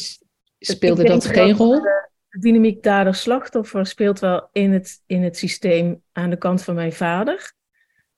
speelde 0.58 1.04
dat 1.04 1.24
geen 1.24 1.48
dat 1.48 1.58
rol? 1.58 1.80
De 1.80 2.38
dynamiek 2.40 2.82
dader-slachtoffer 2.82 3.86
speelt 3.86 4.18
wel 4.18 4.48
in 4.52 4.72
het, 4.72 5.02
in 5.06 5.22
het 5.22 5.36
systeem 5.36 6.02
aan 6.12 6.30
de 6.30 6.36
kant 6.36 6.62
van 6.62 6.74
mijn 6.74 6.92
vader. 6.92 7.52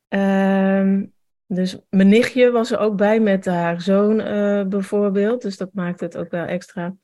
Ehm, 0.09 1.05
dus 1.47 1.79
mijn 1.91 2.09
nichtje 2.09 2.51
was 2.51 2.71
er 2.71 2.79
ook 2.79 2.97
bij 2.97 3.21
met 3.21 3.45
haar 3.45 3.81
zoon 3.81 4.21
eh, 4.21 4.65
bijvoorbeeld. 4.65 5.43
Dus 5.43 5.57
dat 5.57 5.71
maakt 5.73 6.01
het 6.01 6.17
ook 6.17 6.31
wel 6.31 6.45
extra 6.45 6.97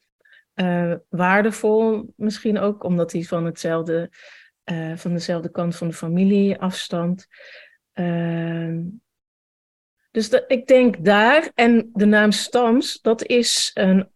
eh, 0.55 0.95
waardevol. 1.09 2.13
Misschien 2.17 2.59
ook 2.59 2.85
omdat 2.85 3.13
hij 3.13 3.23
van, 3.23 3.45
hetzelfde, 3.45 4.11
eh, 4.65 4.97
van 4.97 5.13
dezelfde 5.13 5.51
kant 5.51 5.77
van 5.77 5.89
de 5.89 5.95
familie 5.95 6.59
afstamt. 6.59 7.27
Ehm, 7.93 8.81
dus 10.11 10.31
dat, 10.31 10.45
ik 10.47 10.67
denk 10.67 11.05
daar. 11.05 11.51
En 11.55 11.91
de 11.93 12.07
naam 12.07 12.33
Stams, 12.33 13.01
dat 13.01 13.27
is 13.27 13.71
een, 13.75 14.11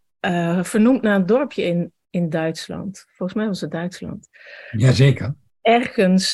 vernoemd 0.65 1.03
naar 1.03 1.15
een 1.15 1.27
dorpje 1.27 1.63
in, 1.63 1.93
in 2.11 2.31
Duitsland. 2.31 3.05
Volgens 3.09 3.39
mij 3.39 3.47
was 3.47 3.61
het 3.61 3.71
Duitsland. 3.71 4.29
Jazeker. 4.71 5.35
Ergens 5.61 6.31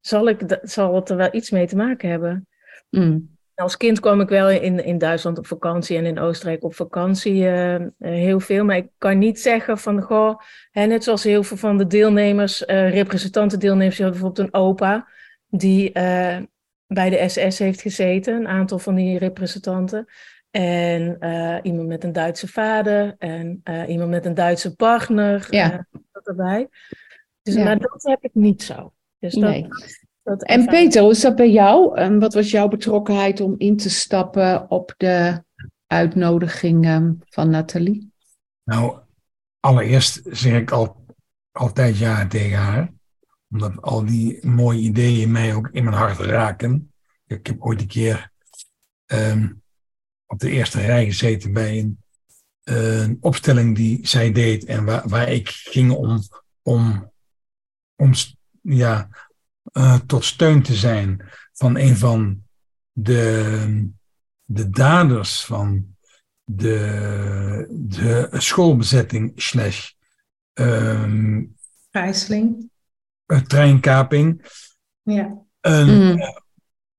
zal, 0.00 0.28
ik, 0.28 0.58
zal 0.62 0.94
het 0.94 1.10
er 1.10 1.16
wel 1.16 1.34
iets 1.34 1.50
mee 1.50 1.66
te 1.66 1.76
maken 1.76 2.10
hebben. 2.10 2.48
Mm. 2.90 3.38
Als 3.54 3.76
kind 3.76 4.00
kwam 4.00 4.20
ik 4.20 4.28
wel 4.28 4.50
in, 4.50 4.84
in 4.84 4.98
Duitsland 4.98 5.38
op 5.38 5.46
vakantie 5.46 5.96
en 5.96 6.06
in 6.06 6.18
Oostenrijk 6.18 6.64
op 6.64 6.74
vakantie 6.74 7.46
eh, 7.46 7.74
eh, 7.74 7.90
heel 7.98 8.40
veel. 8.40 8.64
Maar 8.64 8.76
ik 8.76 8.88
kan 8.98 9.18
niet 9.18 9.40
zeggen 9.40 9.78
van, 9.78 10.02
goh, 10.02 10.40
hè, 10.70 10.86
net 10.86 11.04
zoals 11.04 11.22
heel 11.22 11.42
veel 11.42 11.56
van 11.56 11.78
de 11.78 11.86
deelnemers, 11.86 12.64
eh 12.64 12.90
representanten 12.90 13.58
deelnemers, 13.58 13.96
je 13.96 14.02
had 14.02 14.12
bijvoorbeeld 14.12 14.46
een 14.46 14.60
opa 14.60 15.08
die 15.46 15.92
bij 16.86 17.10
de 17.10 17.28
SS 17.28 17.58
heeft 17.58 17.80
gezeten, 17.80 18.34
een 18.34 18.48
aantal 18.48 18.78
van 18.78 18.94
die 18.94 19.18
representanten. 19.18 20.06
En 20.50 21.18
iemand 21.62 21.88
met 21.88 22.04
een 22.04 22.12
Duitse 22.12 22.48
vader 22.48 23.14
en 23.18 23.62
iemand 23.86 24.10
met 24.10 24.26
een 24.26 24.34
Duitse 24.34 24.76
partner. 24.76 25.46
Ja. 25.50 25.86
dat 26.12 26.26
erbij. 26.26 26.68
Dus, 27.42 27.54
Ja. 27.54 27.64
Maar 27.64 27.78
dat 27.78 28.02
heb 28.02 28.24
ik 28.24 28.34
niet 28.34 28.62
zo. 28.62 28.92
Dus 29.18 29.34
dat, 29.34 29.50
Nee. 29.50 29.68
Dat 30.22 30.42
En. 30.42 30.66
Peter, 30.66 31.02
hoe 31.02 31.10
is 31.10 31.20
dat 31.20 31.36
bij 31.36 31.50
jou? 31.50 31.96
En 31.96 32.18
wat 32.18 32.34
was 32.34 32.50
jouw 32.50 32.68
betrokkenheid 32.68 33.40
om 33.40 33.54
in 33.58 33.76
te 33.76 33.90
stappen 33.90 34.70
op 34.70 34.94
de 34.96 35.44
uitnodiging 35.86 36.84
ehm, 36.84 37.12
van 37.18 37.50
Nathalie? 37.50 38.12
Nou, 38.64 38.98
allereerst 39.60 40.20
zeg 40.24 40.60
ik 40.60 40.70
al, 40.70 41.04
altijd 41.52 41.98
ja 41.98 42.26
tegen 42.26 42.58
haar. 42.58 42.92
Omdat 43.50 43.82
al 43.82 44.04
die 44.04 44.46
mooie 44.46 44.80
ideeën 44.80 45.30
mij 45.30 45.54
ook 45.54 45.68
in 45.72 45.84
mijn 45.84 45.96
hart 45.96 46.18
raken. 46.18 46.92
Ik 47.26 47.46
heb 47.46 47.62
ooit 47.62 47.80
een 47.80 47.86
keer 47.86 48.32
ehm, 49.06 49.52
op 50.26 50.38
de 50.38 50.50
eerste 50.50 50.80
rij 50.80 51.04
gezeten 51.04 51.52
bij 51.52 51.78
een, 51.78 52.02
een 52.62 53.18
opstelling 53.20 53.76
die 53.76 54.06
zij 54.06 54.32
deed. 54.32 54.64
En 54.64 54.84
waar, 54.84 55.08
waar 55.08 55.28
ik 55.28 55.48
ging 55.48 55.92
om, 55.92 56.18
om, 56.62 57.12
om 57.96 58.12
ja, 58.62 59.08
eh, 59.72 59.98
tot 60.06 60.24
steun 60.24 60.62
te 60.62 60.74
zijn 60.74 61.28
van 61.52 61.76
een 61.76 61.96
van 61.96 62.42
de, 62.92 63.90
de 64.44 64.70
daders 64.70 65.44
van 65.44 65.96
de, 66.44 67.66
de 67.70 68.28
schoolbezetting 68.32 69.32
slash 69.36 69.90
ehm, 70.52 71.44
Gijzeling. 71.90 72.70
treinkaping. 73.46 74.44
Ja. 75.02 75.38
Een 75.60 76.18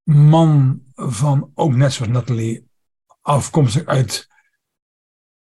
Mm. 0.04 0.16
man 0.16 0.82
van, 0.94 1.50
ook 1.54 1.74
net 1.74 1.92
zoals 1.92 2.12
Nathalie, 2.12 2.68
afkomstig 3.20 3.84
uit 3.86 4.30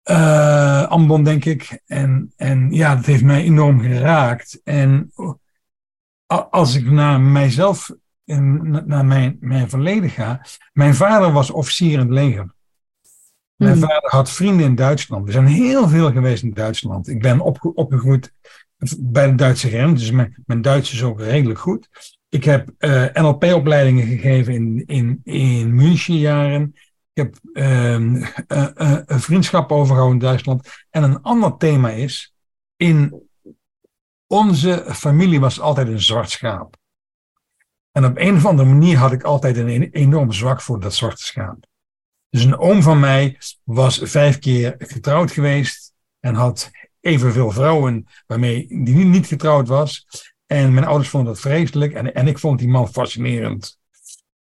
eh 0.02 0.84
Ambon, 0.88 1.24
denk 1.24 1.46
ik. 1.46 1.82
En, 1.86 2.34
en 2.36 2.72
ja, 2.72 2.96
dat 2.96 3.06
heeft 3.06 3.24
mij 3.24 3.44
enorm 3.44 3.80
geraakt. 3.82 4.62
En 4.64 5.12
a- 5.20 5.38
als 6.28 6.76
ik 6.76 6.92
naar 6.92 7.22
mijzelf, 7.22 7.92
naar 8.26 9.06
mijn, 9.06 9.38
mijn 9.40 9.70
verleden 9.70 10.10
ga. 10.10 10.46
Mijn 10.74 10.96
vader 10.96 11.32
was 11.32 11.52
officier 11.52 11.92
in 11.92 12.00
het 12.00 12.10
leger. 12.10 12.54
Mijn 13.56 13.76
Mm. 13.76 13.82
vader 13.82 14.10
had 14.10 14.32
vrienden 14.32 14.66
in 14.66 14.76
Duitsland. 14.76 15.26
We 15.26 15.32
zijn 15.32 15.46
heel 15.46 15.88
veel 15.88 16.12
geweest 16.12 16.44
in 16.44 16.54
Duitsland. 16.54 17.08
Ik 17.08 17.22
ben 17.22 17.40
opge- 17.40 17.74
opgegroeid 17.74 18.34
bij 19.00 19.28
de 19.30 19.36
Duitse 19.36 19.70
grens, 19.70 20.00
dus 20.00 20.12
mijn, 20.12 20.44
mijn 20.46 20.62
Duits 20.62 20.94
is 20.94 21.04
ook 21.04 21.20
redelijk 21.20 21.60
goed. 21.60 21.90
Ik 22.30 22.44
heb 22.44 22.70
eh, 22.78 23.06
NLP-opleidingen 23.14 24.08
gegeven 24.08 24.54
in, 24.54 24.84
in, 24.86 25.20
in 25.24 25.76
München 25.76 26.18
jaren. 26.18 26.72
Ik 27.14 27.24
heb 27.24 27.36
ehm, 27.54 28.24
eh, 28.48 28.68
eh, 28.76 29.00
een 29.06 29.20
vriendschap 29.20 29.72
overgehouden 29.72 30.20
in 30.20 30.26
Duitsland. 30.26 30.86
En 30.90 31.04
een 31.04 31.22
ander 31.22 31.58
thema 31.58 31.90
is, 31.90 32.36
in 32.76 33.25
onze 34.28 34.86
familie 34.88 35.40
was 35.40 35.60
altijd 35.60 35.88
een 35.88 36.02
zwart 36.02 36.30
schaap. 36.30 36.76
En 37.92 38.06
op 38.06 38.18
een 38.18 38.36
of 38.36 38.46
andere 38.46 38.70
manier 38.70 38.98
had 38.98 39.12
ik 39.12 39.24
altijd 39.24 39.58
een 39.58 39.70
e- 39.70 39.90
enorm 39.92 40.32
zwak 40.32 40.62
voor 40.62 40.80
dat 40.80 40.94
zwarte 40.94 41.24
schaap. 41.24 41.66
Dus 42.30 42.44
een 42.44 42.58
oom 42.58 42.82
van 42.82 43.00
mij 43.00 43.38
was 43.64 44.00
vijf 44.04 44.40
keer 44.40 44.76
getrouwd 44.78 45.32
geweest 45.32 45.94
en 46.20 46.36
had 46.36 46.72
evenveel 47.00 47.52
vrouwen 47.52 48.08
waarmee 48.28 48.68
die 48.68 49.06
niet- 49.06 49.28
getrouwd 49.28 49.68
was. 49.68 50.08
En 50.46 50.74
mijn 50.74 50.86
ouders 50.86 51.10
vonden 51.10 51.34
dat 51.34 51.42
vreselijk 51.42 51.94
en, 51.94 52.14
en 52.14 52.28
ik 52.28 52.40
vond 52.40 52.60
die 52.60 52.68
man 52.68 52.88
fascinerend. 52.88 53.80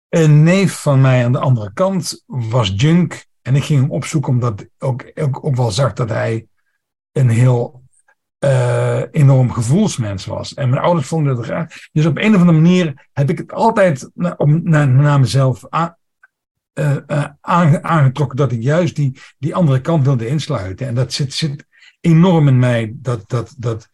Een 0.08 0.42
neef 0.42 0.80
van 0.80 1.00
mij 1.00 1.24
aan 1.24 1.32
de 1.32 1.38
andere 1.38 1.72
kant 1.72 2.22
was 2.26 2.72
junk 2.76 3.26
en 3.42 3.56
ik 3.56 3.64
ging 3.64 3.80
hem 3.80 3.90
opzoeken 3.90 4.32
omdat 4.32 4.60
ik 4.60 4.70
ook, 4.78 5.10
ook, 5.14 5.44
ook 5.44 5.56
wel 5.56 5.70
zag 5.70 5.92
dat 5.92 6.08
hij 6.08 6.46
een 7.12 7.28
heel 7.28 7.79
eh, 8.40 9.02
enorm 9.10 9.52
gevoelsmens 9.52 10.26
was. 10.26 10.54
En 10.54 10.68
mijn 10.70 10.82
ouders 10.82 11.06
vonden 11.06 11.36
dat 11.36 11.44
graag. 11.44 11.68
Dus 11.92 12.06
op 12.06 12.16
een 12.18 12.34
of 12.34 12.40
andere 12.40 12.60
manier 12.60 13.08
heb 13.12 13.30
ik 13.30 13.38
het 13.38 13.52
altijd 13.52 14.10
na- 14.14 14.84
naar, 14.84 15.20
mezelf 15.20 15.74
a- 15.74 15.98
eh, 16.72 16.96
eh, 17.06 17.24
aange- 17.40 17.82
aangetrokken 17.82 18.36
dat 18.36 18.52
ik 18.52 18.62
juist 18.62 18.96
die, 18.96 19.18
die 19.38 19.54
andere 19.54 19.80
kant 19.80 20.04
wilde 20.04 20.26
insluiten. 20.26 20.86
En 20.86 20.94
dat 20.94 21.12
zit, 21.12 21.32
zit 21.34 21.66
enorm 22.00 22.48
in 22.48 22.58
mij. 22.58 22.92
Dat, 22.94 23.28
dat, 23.28 23.54
dat 23.58 23.88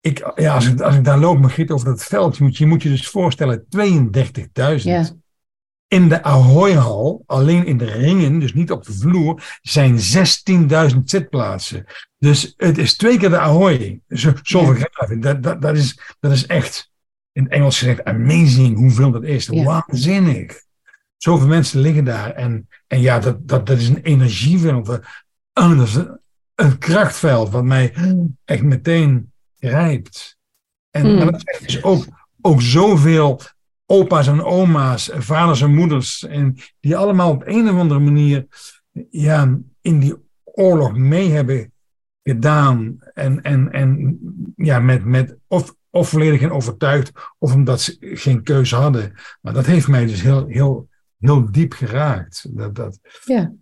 ik, 0.00 0.32
ja, 0.34 0.54
als, 0.54 0.66
ik, 0.68 0.80
als 0.80 0.94
ik 0.96 1.04
daar 1.04 1.18
loop, 1.18 1.38
Margriet, 1.38 1.70
over 1.70 1.86
dat 1.86 2.04
veld, 2.04 2.40
moet 2.40 2.56
je 2.56 2.66
moet 2.66 2.82
je 2.82 2.88
dus 2.88 3.08
voorstellen, 3.08 3.66
32.000. 3.68 4.82
Ja. 4.82 5.20
In 5.92 6.08
de 6.08 6.22
Ahoy-hal, 6.22 7.22
alleen 7.26 7.66
in 7.66 7.78
de 7.78 7.84
ringen, 7.84 8.38
dus 8.38 8.54
niet 8.54 8.70
op 8.70 8.84
de 8.84 8.92
vloer, 8.92 9.58
zijn 9.62 9.98
16.000 10.92 10.98
zitplaatsen. 11.04 11.84
Dus 12.18 12.54
het 12.56 12.78
is 12.78 12.96
twee 12.96 13.18
keer 13.18 13.30
de 13.30 13.38
Ahoy. 13.38 14.00
Zo, 14.08 14.32
zoveel 14.42 14.74
graven. 14.74 15.20
Dat, 15.20 15.42
dat, 15.42 15.62
dat, 15.62 15.76
is, 15.76 16.00
dat 16.20 16.32
is 16.32 16.46
echt, 16.46 16.90
in 17.32 17.42
het 17.42 17.52
Engels 17.52 17.78
gezegd, 17.78 18.04
amazing 18.04 18.76
hoeveel 18.76 19.10
dat 19.10 19.22
is. 19.22 19.46
Ja. 19.46 19.64
Waanzinnig. 19.64 20.62
Zoveel 21.16 21.48
mensen 21.48 21.80
liggen 21.80 22.04
daar. 22.04 22.30
En, 22.30 22.68
en 22.86 23.00
ja, 23.00 23.18
dat, 23.18 23.48
dat, 23.48 23.66
dat 23.66 23.78
is 23.78 23.88
een 23.88 24.02
energieveld. 24.02 24.88
Is 24.88 24.98
een, 25.52 26.20
een 26.54 26.78
krachtveld 26.78 27.50
wat 27.50 27.64
mij 27.64 27.94
echt 28.44 28.62
meteen 28.62 29.32
grijpt. 29.58 30.36
En 30.90 31.06
Mm. 31.06 31.16
maar 31.16 31.32
dat 31.32 31.42
zijn 31.44 31.62
dus 31.62 31.82
ook, 31.82 32.06
ook 32.40 32.62
zoveel 32.62 33.40
opa's 33.92 34.26
en 34.26 34.42
oma's, 34.42 35.10
vaders 35.12 35.62
en 35.62 35.74
moeders, 35.74 36.26
en 36.26 36.56
die 36.80 36.96
allemaal 36.96 37.30
op 37.30 37.42
een 37.46 37.68
of 37.68 37.76
andere 37.76 38.00
manier 38.00 38.46
ja, 39.10 39.58
in 39.80 39.98
die 39.98 40.14
oorlog 40.44 40.96
mee 40.96 41.30
hebben 41.30 41.72
gedaan. 42.22 42.96
En, 43.14 43.42
en, 43.42 43.72
en 43.72 44.18
ja, 44.56 44.78
met, 44.80 45.04
met 45.04 45.36
of, 45.46 45.74
of 45.90 46.08
volledig 46.08 46.40
in 46.40 46.50
overtuigd, 46.50 47.12
of 47.38 47.54
omdat 47.54 47.80
ze 47.80 47.96
geen 47.98 48.42
keuze 48.42 48.76
hadden. 48.76 49.12
Maar 49.40 49.52
dat 49.52 49.66
heeft 49.66 49.88
mij 49.88 50.06
dus 50.06 50.22
heel, 50.22 50.46
heel, 50.46 50.88
heel 51.18 51.50
diep 51.50 51.72
geraakt. 51.72 52.46
Dat, 52.50 52.74
dat, 52.74 52.98
Ja. 53.24 53.52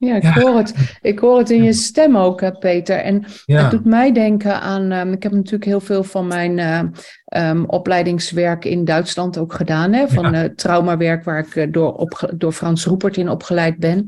Ja, 0.00 0.16
ik, 0.16 0.22
Ja. 0.22 0.40
Hoor 0.40 0.56
het, 0.56 0.74
ik 1.02 1.18
hoor 1.18 1.38
het 1.38 1.50
in 1.50 1.62
je 1.62 1.72
stem 1.72 2.16
ook, 2.16 2.40
hè, 2.40 2.52
Peter. 2.52 2.96
En 2.96 3.24
Ja. 3.44 3.62
het 3.62 3.70
doet 3.70 3.84
mij 3.84 4.12
denken 4.12 4.60
aan. 4.60 4.92
ehm, 4.92 5.12
ik 5.12 5.22
heb 5.22 5.32
natuurlijk 5.32 5.64
heel 5.64 5.80
veel 5.80 6.04
van 6.04 6.26
mijn 6.26 6.58
eh, 6.58 6.82
ehm, 7.24 7.64
opleidingswerk 7.64 8.64
in 8.64 8.84
Duitsland 8.84 9.38
ook 9.38 9.52
gedaan. 9.52 9.92
Hè, 9.92 10.08
van 10.08 10.34
eh, 10.34 10.44
traumawerk, 10.44 11.24
waar 11.24 11.38
ik 11.38 11.56
eh, 11.56 11.66
door, 11.70 12.08
door 12.36 12.52
Frans 12.52 12.84
Roepert 12.84 13.16
in 13.16 13.28
opgeleid 13.28 13.78
ben. 13.78 14.06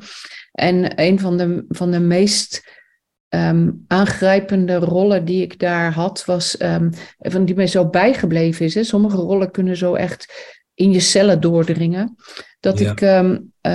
En 0.53 1.01
een 1.01 1.21
van 1.21 1.37
de, 1.37 1.65
van 1.69 1.91
de 1.91 2.01
meest 2.01 2.71
ehm, 3.29 3.71
aangrijpende 3.87 4.77
rollen 4.77 5.25
die 5.25 5.43
ik 5.43 5.59
daar 5.59 5.93
had, 5.93 6.25
was. 6.25 6.57
van 7.19 7.45
die 7.45 7.55
mij 7.55 7.67
zo 7.67 7.89
bijgebleven 7.89 8.65
is. 8.65 8.75
Hè. 8.75 8.83
Sommige 8.85 9.17
rollen 9.17 9.51
kunnen 9.51 9.77
zo 9.77 9.95
echt 9.95 10.33
in 10.75 10.91
je 10.93 11.01
cellen 11.01 11.41
doordringen. 11.41 12.17
Dat 12.63 12.79
Ja. 12.79 12.91
ik 12.91 13.01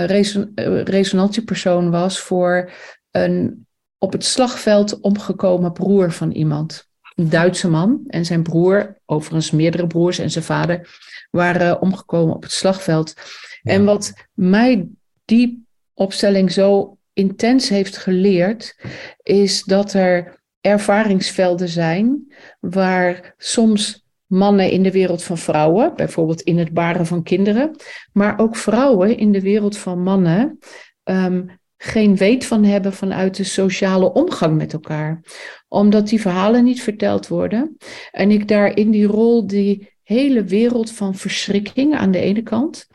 reson- 0.06 0.52
eh, 0.56 0.84
resonantiepersoon 0.84 1.90
was 1.90 2.20
voor 2.20 2.72
een 3.12 3.66
op 3.98 4.12
het 4.12 4.26
slagveld 4.26 5.00
omgekomen 5.00 5.74
broer 5.74 6.12
van 6.12 6.32
iemand. 6.32 6.88
Een 7.16 7.30
Duitse 7.30 7.70
man 7.70 8.04
en 8.08 8.26
zijn 8.26 8.44
broer, 8.44 8.98
overigens 9.06 9.52
meerdere 9.52 9.88
broers 9.88 10.20
en 10.20 10.30
zijn 10.32 10.44
vader, 10.44 11.00
waren 11.32 11.82
omgekomen 11.82 12.36
op 12.36 12.44
het 12.44 12.52
slagveld. 12.52 13.14
Ja. 13.62 13.72
En 13.72 13.86
wat 13.86 14.14
mij 14.34 14.88
die 15.26 15.66
opstelling 15.94 16.52
zo 16.52 16.98
intens 17.14 17.70
heeft 17.70 17.98
geleerd, 17.98 18.76
is 19.24 19.64
dat 19.64 19.94
er 19.94 20.40
ervaringsvelden 20.62 21.70
zijn 21.70 22.34
waar 22.60 23.34
soms 23.38 24.06
mannen 24.28 24.72
in 24.72 24.84
de 24.84 24.92
wereld 24.92 25.24
van 25.24 25.38
vrouwen, 25.38 25.94
bijvoorbeeld 25.96 26.42
in 26.42 26.58
het 26.58 26.74
baren 26.74 27.06
van 27.06 27.24
kinderen, 27.24 27.76
maar 28.12 28.40
ook 28.40 28.56
vrouwen 28.56 29.18
in 29.18 29.32
de 29.32 29.42
wereld 29.42 29.78
van 29.78 30.04
mannen 30.04 30.60
ehm, 31.04 31.46
geen 31.78 32.16
weet 32.16 32.46
van 32.46 32.64
hebben 32.64 32.94
vanuit 32.94 33.36
de 33.36 33.44
sociale 33.44 34.14
omgang 34.14 34.58
met 34.58 34.74
elkaar. 34.74 35.22
Omdat 35.68 36.08
die 36.08 36.22
verhalen 36.22 36.64
niet 36.64 36.82
verteld 36.82 37.28
worden. 37.28 37.78
En 38.12 38.32
ik 38.32 38.48
daar 38.48 38.76
in 38.76 38.92
die 38.92 39.06
rol 39.06 39.48
die 39.48 39.96
hele 40.04 40.44
wereld 40.44 40.92
van 40.92 41.16
verschrikking 41.16 41.96
aan 41.96 42.12
de 42.12 42.20
ene 42.20 42.42
kant, 42.42 42.88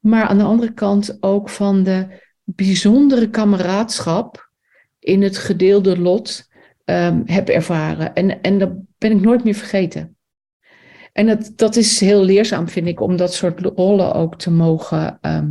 maar 0.00 0.26
aan 0.26 0.38
de 0.38 0.44
andere 0.44 0.72
kant 0.72 1.16
ook 1.20 1.48
van 1.48 1.82
de 1.82 2.06
bijzondere 2.44 3.30
kameraadschap 3.30 4.50
in 4.98 5.22
het 5.22 5.36
gedeelde 5.36 5.98
lot 5.98 6.48
ehm, 6.84 7.22
heb 7.24 7.48
ervaren. 7.48 8.14
En, 8.14 8.40
en 8.42 8.58
dat 8.58 8.70
ben 8.98 9.12
ik 9.12 9.20
nooit 9.20 9.44
meer 9.44 9.54
vergeten. 9.54 10.15
En 11.16 11.26
dat, 11.26 11.52
dat 11.56 11.76
is 11.76 12.00
heel 12.00 12.22
leerzaam, 12.24 12.68
vind 12.68 12.86
ik, 12.86 13.00
om 13.00 13.16
dat 13.16 13.34
soort 13.34 13.60
rollen 13.60 14.14
ook 14.14 14.38
te 14.38 14.50
mogen 14.50 15.18
ehm, 15.20 15.50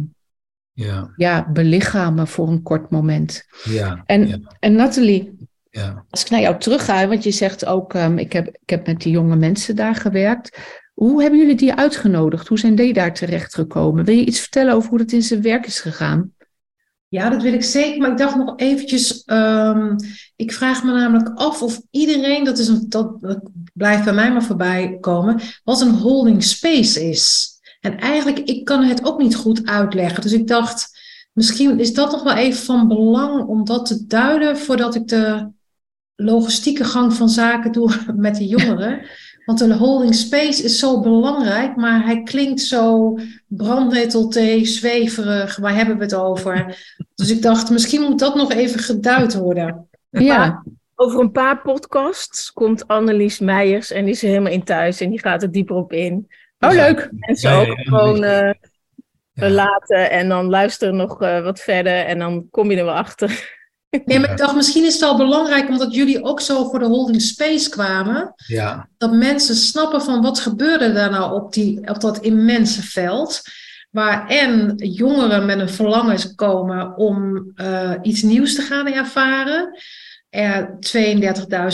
Ja, 0.73 1.13
ja, 1.15 1.51
belichamen 1.51 2.27
voor 2.27 2.47
een 2.47 2.61
kort 2.61 2.89
moment. 2.89 3.45
ja, 3.63 4.03
En, 4.05 4.27
ja, 4.27 4.39
en 4.59 4.73
Nathalie, 4.73 5.47
ja. 5.69 6.05
als 6.09 6.23
ik 6.23 6.29
naar 6.29 6.41
jou 6.41 6.59
terug 6.59 6.85
ga, 6.85 7.07
want 7.07 7.23
je 7.23 7.31
zegt 7.31 7.65
ook, 7.65 7.93
ehm, 7.93 8.17
ik, 8.17 8.33
heb, 8.33 8.47
ik 8.47 8.69
heb 8.69 8.87
met 8.87 9.01
die 9.01 9.11
jonge 9.11 9.35
mensen 9.35 9.75
daar 9.75 9.95
gewerkt. 9.95 10.57
Hoe 10.93 11.21
hebben 11.21 11.39
jullie 11.39 11.55
die 11.55 11.73
uitgenodigd? 11.73 12.47
Hoe 12.47 12.59
zijn 12.59 12.75
die 12.75 12.93
daar 12.93 13.13
terechtgekomen? 13.13 14.05
Wil 14.05 14.15
je 14.15 14.25
iets 14.25 14.39
vertellen 14.39 14.73
over 14.73 14.89
hoe 14.89 14.97
dat 14.97 15.11
in 15.11 15.21
zijn 15.21 15.41
werk 15.41 15.65
is 15.65 15.79
gegaan? 15.79 16.33
Ja, 17.15 17.29
dat 17.29 17.41
wil 17.41 17.53
ik 17.53 17.63
zeker. 17.63 18.01
Maar 18.01 18.11
ik 18.11 18.17
dacht 18.17 18.35
nog 18.35 18.53
eventjes, 18.55 19.23
ehm, 19.23 19.95
ik 20.35 20.51
vraag 20.51 20.83
me 20.83 20.91
namelijk 20.91 21.29
af 21.35 21.61
of 21.61 21.81
iedereen, 21.91 22.43
dat, 22.43 22.57
is 22.57 22.67
een, 22.67 22.85
dat, 22.89 23.21
dat 23.21 23.39
blijft 23.73 24.03
bij 24.03 24.13
mij 24.13 24.31
maar 24.31 24.43
voorbij 24.43 24.97
komen, 24.99 25.39
wat 25.63 25.81
een 25.81 25.95
holding 25.95 26.43
space 26.43 27.09
is. 27.09 27.49
En 27.79 27.99
eigenlijk, 27.99 28.39
ik 28.39 28.65
kan 28.65 28.83
het 28.83 29.05
ook 29.05 29.19
niet 29.19 29.35
goed 29.35 29.65
uitleggen. 29.65 30.21
Dus 30.21 30.31
ik 30.31 30.47
dacht, 30.47 30.99
misschien 31.33 31.79
is 31.79 31.93
dat 31.93 32.11
nog 32.11 32.23
wel 32.23 32.35
even 32.35 32.63
van 32.63 32.87
belang 32.87 33.47
om 33.47 33.65
dat 33.65 33.85
te 33.85 34.05
duiden 34.05 34.57
voordat 34.57 34.95
ik 34.95 35.07
de 35.07 35.51
logistieke 36.15 36.83
gang 36.83 37.13
van 37.13 37.29
zaken 37.29 37.71
doe 37.71 37.91
met 38.15 38.35
de 38.35 38.47
jongeren. 38.47 39.01
Want 39.45 39.61
een 39.61 39.71
holding 39.71 40.15
space 40.15 40.63
is 40.63 40.79
zo 40.79 40.99
belangrijk, 41.01 41.75
maar 41.75 42.05
hij 42.05 42.23
klinkt 42.23 42.61
zo 42.61 43.17
brandnetelthee, 43.47 44.65
zweverig. 44.65 45.55
Waar 45.57 45.75
hebben 45.75 45.97
we 45.97 46.03
het 46.03 46.15
over? 46.15 46.77
Dus 47.15 47.31
ik 47.31 47.41
dacht, 47.41 47.69
misschien 47.69 48.01
moet 48.01 48.19
dat 48.19 48.35
nog 48.35 48.51
even 48.51 48.79
geduid 48.79 49.33
worden. 49.35 49.87
Ja, 50.09 50.63
Over 50.95 51.19
een 51.19 51.31
paar 51.31 51.61
podcasts 51.61 52.51
komt 52.51 52.87
Annelies 52.87 53.39
Meijers 53.39 53.91
en 53.91 54.03
die 54.05 54.13
is 54.13 54.21
er 54.23 54.29
helemaal 54.29 54.51
in 54.51 54.63
thuis 54.63 54.99
en 55.01 55.09
die 55.09 55.19
gaat 55.19 55.41
er 55.43 55.51
dieper 55.51 55.75
op 55.75 55.93
in. 55.93 56.27
oh 56.59 56.71
leuk. 56.71 57.09
En 57.19 57.35
ze 57.35 57.49
ook 57.49 57.65
ja, 57.65 57.73
gewoon 57.83 58.23
eh, 58.23 58.53
Ja. 59.33 59.49
laten 59.49 60.11
en 60.11 60.29
dan 60.29 60.49
luisteren 60.49 60.95
nog 60.95 61.21
eh, 61.21 61.43
wat 61.43 61.59
verder 61.59 62.05
en 62.05 62.19
dan 62.19 62.47
kom 62.51 62.71
je 62.71 62.77
er 62.77 62.85
wel 62.85 62.93
achter. 62.93 63.54
Nee, 64.05 64.19
maar 64.19 64.31
ik 64.31 64.37
dacht, 64.37 64.55
misschien 64.55 64.85
is 64.85 64.93
het 64.93 65.01
wel 65.01 65.17
belangrijk, 65.17 65.69
omdat 65.69 65.93
jullie 65.95 66.23
ook 66.23 66.41
zo 66.41 66.69
voor 66.69 66.79
de 66.79 66.85
holding 66.85 67.21
space 67.21 67.69
kwamen, 67.69 68.33
ja. 68.47 68.89
dat 68.97 69.13
mensen 69.13 69.55
snappen 69.55 70.01
van 70.01 70.21
wat 70.21 70.39
gebeurde 70.39 70.93
daar 70.93 71.11
nou 71.11 71.33
op, 71.33 71.53
die, 71.53 71.87
op 71.87 72.01
dat 72.01 72.19
immense 72.19 72.83
veld. 72.83 73.41
Waar 73.91 74.27
en 74.27 74.73
jongeren 74.75 75.45
met 75.45 75.59
een 75.59 75.69
verlangen 75.69 76.35
komen 76.35 76.97
om 76.97 77.51
eh, 77.55 77.91
iets 78.01 78.21
nieuws 78.21 78.55
te 78.55 78.61
gaan 78.61 78.87
ervaren. 78.87 79.79
Er 80.29 80.77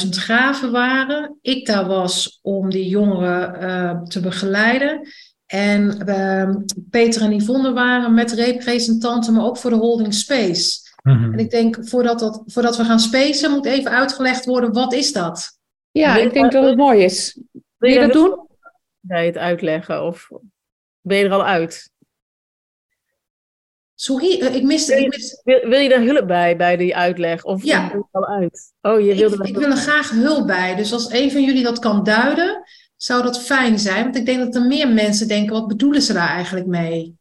32.000 0.03 0.09
graven 0.09 0.71
waren. 0.71 1.37
Ik 1.41 1.65
daar 1.65 1.87
was 1.87 2.39
om 2.41 2.69
die 2.69 2.87
jongeren 2.87 3.59
eh, 3.59 4.01
te 4.01 4.19
begeleiden. 4.19 5.07
En 5.45 6.07
eh, 6.07 6.49
Peter 6.89 7.21
en 7.21 7.35
Yvonne 7.35 7.73
waren 7.73 8.13
met 8.13 8.31
representanten, 8.31 9.33
maar 9.33 9.45
ook 9.45 9.57
voor 9.57 9.69
de 9.69 9.75
holding 9.75 10.13
space. 10.13 10.80
Mhm. 11.01 11.33
En 11.33 11.39
ik 11.39 11.49
denk, 11.49 11.87
voordat, 11.87 12.19
dat, 12.19 12.43
voordat 12.45 12.77
we 12.77 12.83
gaan 12.85 12.99
spacen, 12.99 13.51
moet 13.51 13.65
even 13.65 13.91
uitgelegd 13.91 14.45
worden, 14.45 14.73
wat 14.73 14.93
is 14.93 15.13
dat? 15.13 15.59
Ja, 15.91 16.15
ik 16.17 16.33
denk 16.33 16.51
dat 16.51 16.65
het 16.65 16.77
mooi 16.77 17.03
is. 17.03 17.39
Wil 17.77 17.89
je 17.89 17.99
dat 17.99 18.13
doen? 18.13 18.47
Bij 18.99 19.25
het 19.25 19.37
uitleggen 19.37 20.03
of 20.03 20.29
ben 21.01 21.17
je 21.17 21.25
er 21.25 21.31
al 21.31 21.45
uit? 21.45 21.91
Sorry, 23.95 24.41
eh, 24.41 24.55
ik 24.55 24.63
miste... 24.63 24.95
Ik, 24.99 25.09
miste 25.09 25.41
Wil, 25.43 25.69
wil 25.69 25.79
je 25.79 25.89
daar 25.89 26.01
hulp 26.01 26.27
bij, 26.27 26.57
bij 26.57 26.77
die 26.77 26.95
uitleg? 26.95 27.43
Of 27.43 27.63
Ja. 27.63 27.87
ben 27.87 27.97
je 27.97 28.03
er 28.11 28.21
al 28.21 28.27
uit? 28.27 28.73
Oh, 28.81 28.99
je 28.99 29.15
wilde 29.15 29.35
ik, 29.35 29.47
ik 29.49 29.57
wil 29.57 29.69
er 29.69 29.77
graag 29.77 30.09
hulp 30.09 30.47
bij. 30.47 30.75
Dus 30.75 30.93
als 30.93 31.11
een 31.11 31.31
van 31.31 31.43
jullie 31.43 31.63
dat 31.63 31.79
kan 31.79 32.03
duiden, 32.03 32.63
zou 32.95 33.23
dat 33.23 33.41
fijn 33.43 33.79
zijn. 33.79 34.03
Want 34.03 34.15
ik 34.15 34.25
denk 34.25 34.39
dat 34.39 34.55
er 34.55 34.67
meer 34.67 34.89
mensen 34.89 35.27
denken, 35.27 35.53
wat 35.53 35.67
bedoelen 35.67 36.01
ze 36.01 36.13
daar 36.13 36.29
eigenlijk 36.29 36.65
mee? 36.65 37.15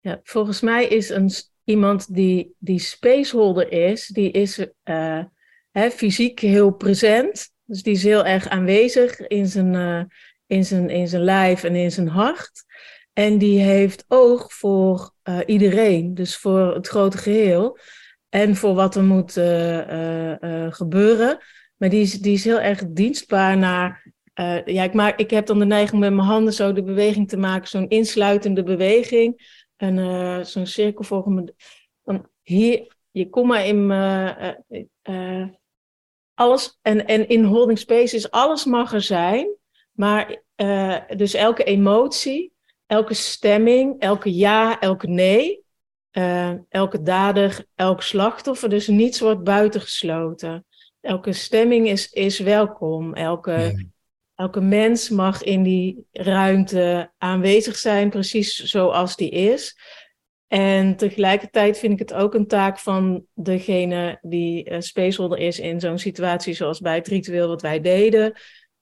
Ja, 0.00 0.20
volgens 0.22 0.60
mij 0.60 0.86
is 0.86 1.08
een, 1.08 1.30
iemand 1.64 2.14
die, 2.14 2.54
die 2.58 2.78
spaceholder 2.78 3.72
is, 3.72 4.06
die 4.06 4.30
is 4.30 4.66
eh, 4.82 5.24
hè, 5.70 5.90
fysiek 5.90 6.40
heel 6.40 6.70
present. 6.70 7.50
Dus 7.64 7.82
die 7.82 7.92
is 7.92 8.02
heel 8.02 8.24
erg 8.24 8.48
aanwezig 8.48 9.20
in 9.20 9.46
zijn, 9.46 9.74
eh, 9.74 10.02
in, 10.46 10.64
zijn, 10.64 10.90
in 10.90 11.08
zijn 11.08 11.22
lijf 11.22 11.64
en 11.64 11.74
in 11.74 11.92
zijn 11.92 12.08
hart. 12.08 12.64
En 13.12 13.38
die 13.38 13.60
heeft 13.60 14.04
oog 14.08 14.52
voor 14.52 15.12
eh, 15.22 15.38
iedereen, 15.46 16.14
dus 16.14 16.36
voor 16.36 16.74
het 16.74 16.88
grote 16.88 17.18
geheel. 17.18 17.78
En 18.28 18.56
voor 18.56 18.74
wat 18.74 18.94
er 18.94 19.04
moet 19.04 19.32
gebeuren. 20.74 21.38
Maar 21.76 21.88
die 21.88 22.00
is, 22.00 22.12
die 22.12 22.32
is 22.32 22.44
heel 22.44 22.60
erg 22.60 22.84
dienstbaar 22.88 23.58
naar. 23.58 24.12
ja, 24.64 24.82
ik, 24.82 24.94
maak, 24.94 25.18
ik 25.18 25.30
heb 25.30 25.46
dan 25.46 25.58
de 25.58 25.64
neiging 25.64 26.00
met 26.00 26.12
mijn 26.12 26.26
handen 26.26 26.52
zo 26.52 26.72
de 26.72 26.82
beweging 26.82 27.28
te 27.28 27.36
maken, 27.36 27.68
zo'n 27.68 27.88
insluitende 27.88 28.62
beweging. 28.62 29.60
En 29.82 29.98
eh, 29.98 30.44
zo'n 30.44 30.66
cirkelvormende. 30.66 31.54
Dan 32.04 32.28
hier, 32.42 32.94
je 33.10 33.28
kom 33.28 33.46
maar 33.46 33.66
in 33.66 33.90
eh, 33.90 34.48
eh, 35.02 35.48
alles. 36.34 36.78
En, 36.82 37.06
en 37.06 37.28
in 37.28 37.44
holding 37.44 37.78
space 37.78 38.16
is 38.16 38.30
alles 38.30 38.64
mag 38.64 38.92
er 38.92 39.02
zijn. 39.02 39.56
Maar 39.92 40.42
dus 41.16 41.34
elke 41.34 41.64
emotie, 41.64 42.52
elke 42.86 43.14
stemming, 43.14 44.00
elke 44.00 44.34
ja, 44.34 44.80
elke 44.80 45.06
nee. 45.06 45.64
elke 46.68 47.02
dader, 47.02 47.66
elk 47.74 48.02
slachtoffer. 48.02 48.68
Dus 48.68 48.88
niets 48.88 49.20
wordt 49.20 49.44
buitengesloten. 49.44 50.66
Elke 51.00 51.32
stemming 51.32 51.88
is, 51.88 52.12
is 52.12 52.38
welkom. 52.38 53.14
Elke. 53.14 53.90
Elke 54.42 54.60
mens 54.60 55.08
mag 55.08 55.42
in 55.42 55.62
die 55.62 56.06
ruimte 56.12 57.12
aanwezig 57.18 57.76
zijn, 57.76 58.10
precies 58.10 58.56
zoals 58.56 59.16
die 59.16 59.30
is. 59.30 59.78
En 60.46 60.96
tegelijkertijd 60.96 61.78
vind 61.78 61.92
ik 61.92 61.98
het 61.98 62.14
ook 62.14 62.34
een 62.34 62.46
taak 62.46 62.78
van 62.78 63.24
degene 63.34 64.18
die 64.22 64.70
uh, 64.70 64.80
spaceholder 64.80 65.38
is 65.38 65.58
in 65.58 65.80
zo'n 65.80 65.98
situatie 65.98 66.54
zoals 66.54 66.80
bij 66.80 66.94
het 66.94 67.06
ritueel 67.06 67.48
wat 67.48 67.62
wij 67.62 67.80
deden. 67.80 68.32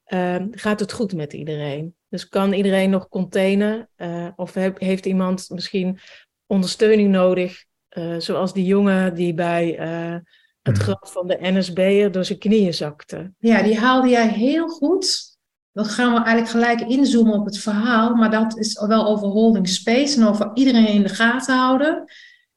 Uh, 0.06 0.36
gaat 0.50 0.80
het 0.80 0.92
goed 0.92 1.14
met 1.14 1.32
iedereen? 1.32 1.94
Dus 2.08 2.28
kan 2.28 2.52
iedereen 2.52 2.90
nog 2.90 3.08
containen? 3.08 3.88
Uh, 3.96 4.28
of 4.36 4.54
he 4.54 4.70
heeft 4.74 5.06
iemand 5.06 5.50
misschien 5.50 5.98
ondersteuning 6.46 7.10
nodig? 7.10 7.64
Uh, 7.90 8.18
zoals 8.18 8.52
die 8.52 8.64
jongen 8.64 9.14
die 9.14 9.34
bij 9.34 9.80
uh, 9.80 10.16
het 10.62 10.78
graf 10.78 11.12
van 11.12 11.26
de 11.26 11.38
NSB'er 11.40 12.12
door 12.12 12.24
zijn 12.24 12.38
knieën 12.38 12.74
zakte. 12.74 13.32
Ja, 13.38 13.62
die 13.62 13.78
haalde 13.78 14.08
jij 14.08 14.28
heel 14.28 14.68
goed. 14.68 15.29
Dan 15.72 15.84
gaan 15.84 16.12
we 16.12 16.22
eigenlijk 16.22 16.48
gelijk 16.48 16.90
inzoomen 16.90 17.32
op 17.32 17.44
het 17.44 17.58
verhaal. 17.58 18.14
Maar 18.14 18.30
dat 18.30 18.58
is 18.58 18.80
wel 18.86 19.06
over 19.06 19.26
holding 19.28 19.68
space 19.68 20.20
en 20.20 20.26
over 20.26 20.50
iedereen 20.54 20.88
in 20.88 21.02
de 21.02 21.08
gaten 21.08 21.56
houden. 21.56 22.04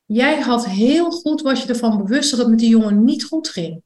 jij 0.05 0.39
had 0.39 0.65
heel 0.65 1.11
goed, 1.11 1.41
was 1.41 1.61
je 1.63 1.67
ervan 1.67 1.97
bewust 1.97 2.29
dat 2.29 2.39
het 2.39 2.49
met 2.49 2.59
die 2.59 2.69
jongen 2.69 3.03
niet 3.03 3.23
goed 3.23 3.49
ging. 3.49 3.81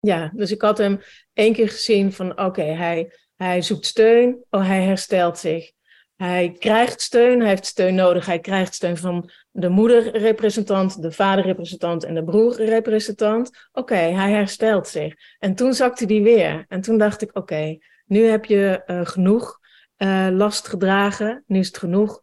Ja, 0.00 0.32
dus 0.34 0.50
ik 0.50 0.60
had 0.60 0.78
hem 0.78 1.00
één 1.32 1.52
keer 1.52 1.68
gezien 1.68 2.12
van 2.12 2.40
oké, 2.40 2.62
hij, 2.62 3.12
hij 3.36 3.62
zoekt 3.62 3.86
steun, 3.86 4.44
oh, 4.50 4.66
hij 4.66 4.82
herstelt 4.82 5.38
zich. 5.38 5.74
Hij 6.16 6.56
krijgt 6.58 7.00
steun, 7.00 7.40
hij 7.40 7.48
heeft 7.48 7.66
steun 7.66 7.94
nodig. 7.94 8.26
Hij 8.26 8.38
krijgt 8.40 8.74
steun 8.74 8.96
van 8.96 9.30
de 9.50 9.68
moederrepresentant, 9.68 11.02
de 11.02 11.12
vaderrepresentant 11.12 12.04
en 12.04 12.14
de 12.14 12.24
broerrepresentant. 12.24 13.50
Oké, 13.72 13.94
hij 13.94 14.30
herstelt 14.30 14.88
zich. 14.88 15.14
En 15.38 15.54
toen 15.54 15.74
zakte 15.74 16.04
hij 16.04 16.22
weer. 16.22 16.64
En 16.68 16.80
toen 16.80 16.98
dacht 16.98 17.22
ik, 17.22 17.36
oké, 17.36 17.78
nu 18.06 18.24
heb 18.24 18.44
je 18.44 18.82
uh, 18.86 19.00
genoeg 19.06 19.58
uh, 19.98 20.28
last 20.30 20.68
gedragen. 20.68 21.44
Nu 21.46 21.58
is 21.58 21.66
het 21.66 21.78
genoeg. 21.78 22.22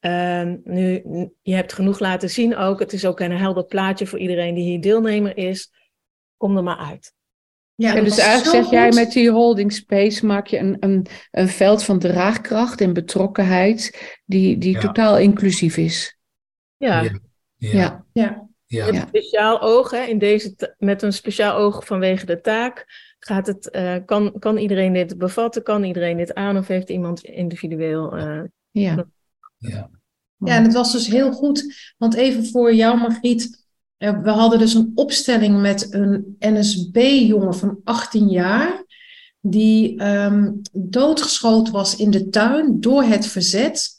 Uh, 0.00 0.52
nu, 0.64 1.02
je 1.42 1.54
hebt 1.54 1.72
genoeg 1.72 1.98
laten 1.98 2.30
zien 2.30 2.56
ook. 2.56 2.78
Het 2.78 2.92
is 2.92 3.06
ook 3.06 3.20
een 3.20 3.36
helder 3.36 3.64
plaatje 3.64 4.06
voor 4.06 4.18
iedereen 4.18 4.54
die 4.54 4.64
hier 4.64 4.80
deelnemer 4.80 5.36
is. 5.36 5.70
Kom 6.36 6.56
er 6.56 6.62
maar 6.62 6.76
uit. 6.76 7.14
Ja, 7.74 8.00
dus 8.00 8.18
eigenlijk 8.18 8.64
zeg 8.64 8.70
jij 8.70 8.90
met 8.92 9.12
die 9.12 9.30
holding 9.30 9.72
space 9.72 10.26
maak 10.26 10.46
je 10.46 10.58
een, 10.58 10.76
een, 10.80 11.06
een 11.30 11.48
veld 11.48 11.84
van 11.84 11.98
draagkracht 11.98 12.80
en 12.80 12.92
betrokkenheid 12.92 14.12
die, 14.24 14.58
die 14.58 14.78
totaal 14.78 15.18
inclusief 15.18 15.76
is. 15.76 16.18
Ja. 16.76 17.02
Ja. 17.02 17.10
ja. 17.56 18.04
ja. 18.12 18.48
ja. 18.66 18.86
Met 18.86 18.94
een 18.94 19.08
speciaal 19.08 19.60
oog, 19.60 19.90
hè, 19.90 20.02
in 20.02 20.18
deze 20.18 20.74
met 20.78 21.02
een 21.02 21.12
speciaal 21.12 21.56
oog 21.56 21.86
vanwege 21.86 22.26
de 22.26 22.40
taak, 22.40 22.86
gaat 23.24 23.46
het, 23.46 23.68
uh, 23.72 23.96
kan, 24.04 24.38
kan 24.38 24.56
iedereen 24.56 24.92
dit 24.92 25.18
bevatten, 25.18 25.62
kan 25.62 25.84
iedereen 25.84 26.16
dit 26.16 26.34
aan 26.34 26.56
of 26.56 26.66
heeft 26.66 26.90
iemand 26.90 27.22
individueel. 27.22 28.18
Uh, 28.18 28.42
ja. 28.70 29.06
ja. 29.58 29.90
Ja, 30.44 30.56
en 30.56 30.62
het 30.62 30.72
was 30.72 30.92
dus 30.92 31.06
heel 31.06 31.32
goed, 31.32 31.92
want 31.98 32.14
even 32.14 32.46
voor 32.46 32.74
jou, 32.74 32.98
Margriet. 32.98 33.66
We 33.96 34.30
hadden 34.30 34.58
dus 34.58 34.74
een 34.74 34.92
opstelling 34.94 35.60
met 35.60 35.94
een 35.94 36.36
NSB-jongen 36.38 37.54
van 37.54 37.80
18 37.84 38.28
jaar, 38.28 38.84
die 39.40 40.04
um, 40.04 40.60
doodgeschoten 40.72 41.72
was 41.72 41.96
in 41.96 42.10
de 42.10 42.28
tuin 42.28 42.80
door 42.80 43.02
het 43.02 43.26
verzet, 43.26 43.90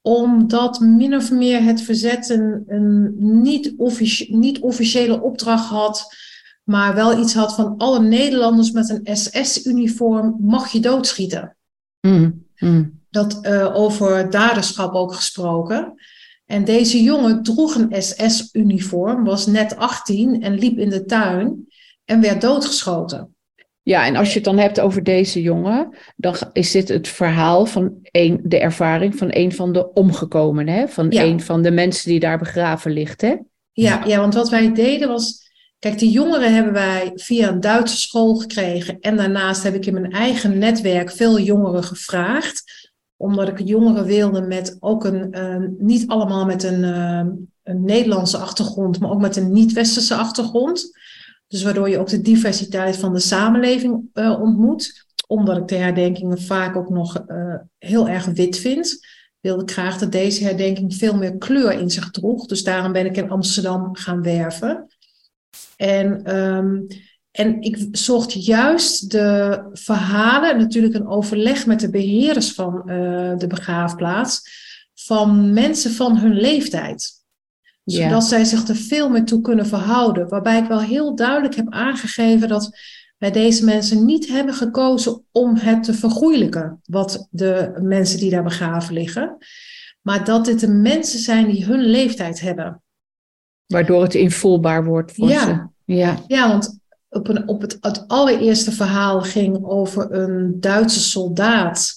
omdat 0.00 0.80
min 0.80 1.14
of 1.14 1.30
meer 1.30 1.62
het 1.62 1.82
verzet 1.82 2.28
een, 2.28 2.64
een 2.66 3.14
niet, 3.42 3.74
offici 3.76 4.36
niet 4.36 4.58
officiële 4.58 5.22
opdracht 5.22 5.68
had, 5.68 6.14
maar 6.62 6.94
wel 6.94 7.20
iets 7.20 7.34
had 7.34 7.54
van 7.54 7.74
alle 7.78 8.00
Nederlanders 8.00 8.70
met 8.70 8.88
een 8.88 9.16
SS-uniform 9.16 10.36
mag 10.40 10.72
je 10.72 10.80
doodschieten. 10.80 11.56
Mm, 12.00 12.46
mm. 12.58 12.98
Dat 13.10 13.38
uh, 13.42 13.76
over 13.76 14.30
daderschap 14.30 14.94
ook 14.94 15.14
gesproken. 15.14 15.94
En 16.46 16.64
deze 16.64 17.02
jongen 17.02 17.42
droeg 17.42 17.74
een 17.74 18.02
SS-uniform, 18.02 19.24
was 19.24 19.46
net 19.46 19.76
18 19.76 20.42
en 20.42 20.54
liep 20.54 20.78
in 20.78 20.90
de 20.90 21.04
tuin 21.04 21.68
en 22.04 22.20
werd 22.20 22.40
doodgeschoten. 22.40 23.34
Ja, 23.82 24.06
en 24.06 24.16
als 24.16 24.28
je 24.28 24.34
het 24.34 24.44
dan 24.44 24.58
hebt 24.58 24.80
over 24.80 25.02
deze 25.02 25.42
jongen, 25.42 25.96
dan 26.16 26.34
is 26.52 26.70
dit 26.70 26.88
het 26.88 27.08
verhaal 27.08 27.66
van 27.66 27.98
een, 28.02 28.40
de 28.44 28.58
ervaring 28.58 29.16
van 29.16 29.28
een 29.30 29.52
van 29.52 29.72
de 29.72 29.92
omgekomenen, 29.92 30.74
hè? 30.74 30.88
van 30.88 31.10
Ja. 31.10 31.22
een 31.22 31.40
van 31.40 31.62
de 31.62 31.70
mensen 31.70 32.10
die 32.10 32.20
daar 32.20 32.38
begraven 32.38 32.90
ligt. 32.90 33.20
Hè? 33.20 33.36
Ja, 33.72 34.04
ja, 34.06 34.20
want 34.20 34.34
wat 34.34 34.48
wij 34.48 34.72
deden 34.74 35.08
was. 35.08 35.49
Kijk, 35.80 35.98
die 35.98 36.10
jongeren 36.10 36.54
hebben 36.54 36.72
wij 36.72 37.12
via 37.14 37.48
een 37.48 37.60
Duitse 37.60 37.96
school 37.96 38.34
gekregen. 38.34 39.00
En 39.00 39.16
daarnaast 39.16 39.62
heb 39.62 39.74
ik 39.74 39.86
in 39.86 39.92
mijn 39.92 40.12
eigen 40.12 40.58
netwerk 40.58 41.10
veel 41.10 41.38
jongeren 41.38 41.84
gevraagd. 41.84 42.88
Omdat 43.16 43.48
ik 43.48 43.68
jongeren 43.68 44.04
wilde 44.04 44.40
met 44.40 44.76
ook 44.80 45.04
een, 45.04 45.32
eh, 45.32 45.64
niet 45.78 46.08
allemaal 46.08 46.44
met 46.44 46.62
een, 46.62 46.84
eh, 46.84 47.26
een 47.62 47.84
Nederlandse 47.84 48.36
achtergrond, 48.36 49.00
maar 49.00 49.10
ook 49.10 49.20
met 49.20 49.36
een 49.36 49.52
niet-westerse 49.52 50.14
achtergrond. 50.14 50.98
Dus 51.48 51.62
waardoor 51.62 51.88
je 51.88 51.98
ook 51.98 52.08
de 52.08 52.20
diversiteit 52.20 52.96
van 52.96 53.12
de 53.12 53.20
samenleving 53.20 54.02
eh, 54.12 54.40
ontmoet. 54.40 55.04
Omdat 55.26 55.56
ik 55.56 55.68
de 55.68 55.76
herdenkingen 55.76 56.42
vaak 56.42 56.76
ook 56.76 56.90
nog 56.90 57.24
heel 57.78 58.08
erg 58.08 58.24
wit 58.24 58.58
vind, 58.58 59.06
wilde 59.40 59.62
ik 59.62 59.70
graag 59.70 59.98
dat 59.98 60.12
deze 60.12 60.44
herdenking 60.44 60.94
veel 60.94 61.16
meer 61.16 61.36
kleur 61.36 61.72
in 61.72 61.90
zich 61.90 62.10
droeg. 62.10 62.46
Dus 62.46 62.64
daarom 62.64 62.92
ben 62.92 63.06
ik 63.06 63.16
in 63.16 63.30
Amsterdam 63.30 63.96
gaan 63.96 64.22
werven. 64.22 64.88
En, 65.80 66.24
ehm, 66.24 66.80
en 67.30 67.60
ik 67.62 67.88
zocht 67.92 68.44
juist 68.44 69.10
de 69.10 69.60
verhalen, 69.72 70.58
natuurlijk 70.58 70.94
een 70.94 71.06
overleg 71.06 71.66
met 71.66 71.80
de 71.80 71.90
beheerders 71.90 72.52
van 72.52 72.88
eh, 72.88 73.36
de 73.38 73.46
begraafplaats, 73.48 74.42
van 74.94 75.52
mensen 75.52 75.90
van 75.90 76.16
hun 76.18 76.34
leeftijd 76.34 77.12
Ja. 77.84 78.02
zodat 78.08 78.24
zij 78.24 78.44
zich 78.44 78.68
er 78.68 78.76
veel 78.76 79.08
meer 79.10 79.24
toe 79.24 79.40
kunnen 79.40 79.66
verhouden. 79.66 80.28
Waarbij 80.28 80.58
ik 80.58 80.68
wel 80.68 80.80
heel 80.80 81.14
duidelijk 81.14 81.54
heb 81.54 81.66
aangegeven 81.70 82.48
dat 82.48 82.78
wij 83.18 83.30
deze 83.30 83.64
mensen 83.64 84.04
niet 84.04 84.28
hebben 84.28 84.54
gekozen 84.54 85.24
om 85.32 85.56
het 85.56 85.82
te 85.82 85.94
vergoeilijken, 85.94 86.80
wat 86.84 87.26
de 87.30 87.78
mensen 87.82 88.18
die 88.18 88.30
daar 88.30 88.42
begraven 88.42 88.94
liggen. 88.94 89.36
Maar 90.00 90.24
dat 90.24 90.44
dit 90.44 90.60
de 90.60 90.68
mensen 90.68 91.18
zijn 91.18 91.50
die 91.50 91.64
hun 91.64 91.80
leeftijd 91.80 92.40
hebben. 92.40 92.82
Waardoor 93.66 94.02
het 94.02 94.14
invoelbaar 94.14 94.84
wordt 94.84 95.12
voor 95.12 95.28
Ja. 95.28 95.44
ze. 95.44 95.69
Ja, 95.96 96.24
Ja, 96.26 96.48
want 96.48 96.78
op, 97.08 97.28
een, 97.28 97.48
op 97.48 97.60
het, 97.60 97.76
het 97.80 98.08
allereerste 98.08 98.72
verhaal 98.72 99.20
ging 99.20 99.64
over 99.64 100.12
een 100.12 100.60
Duitse 100.60 101.00
soldaat 101.00 101.96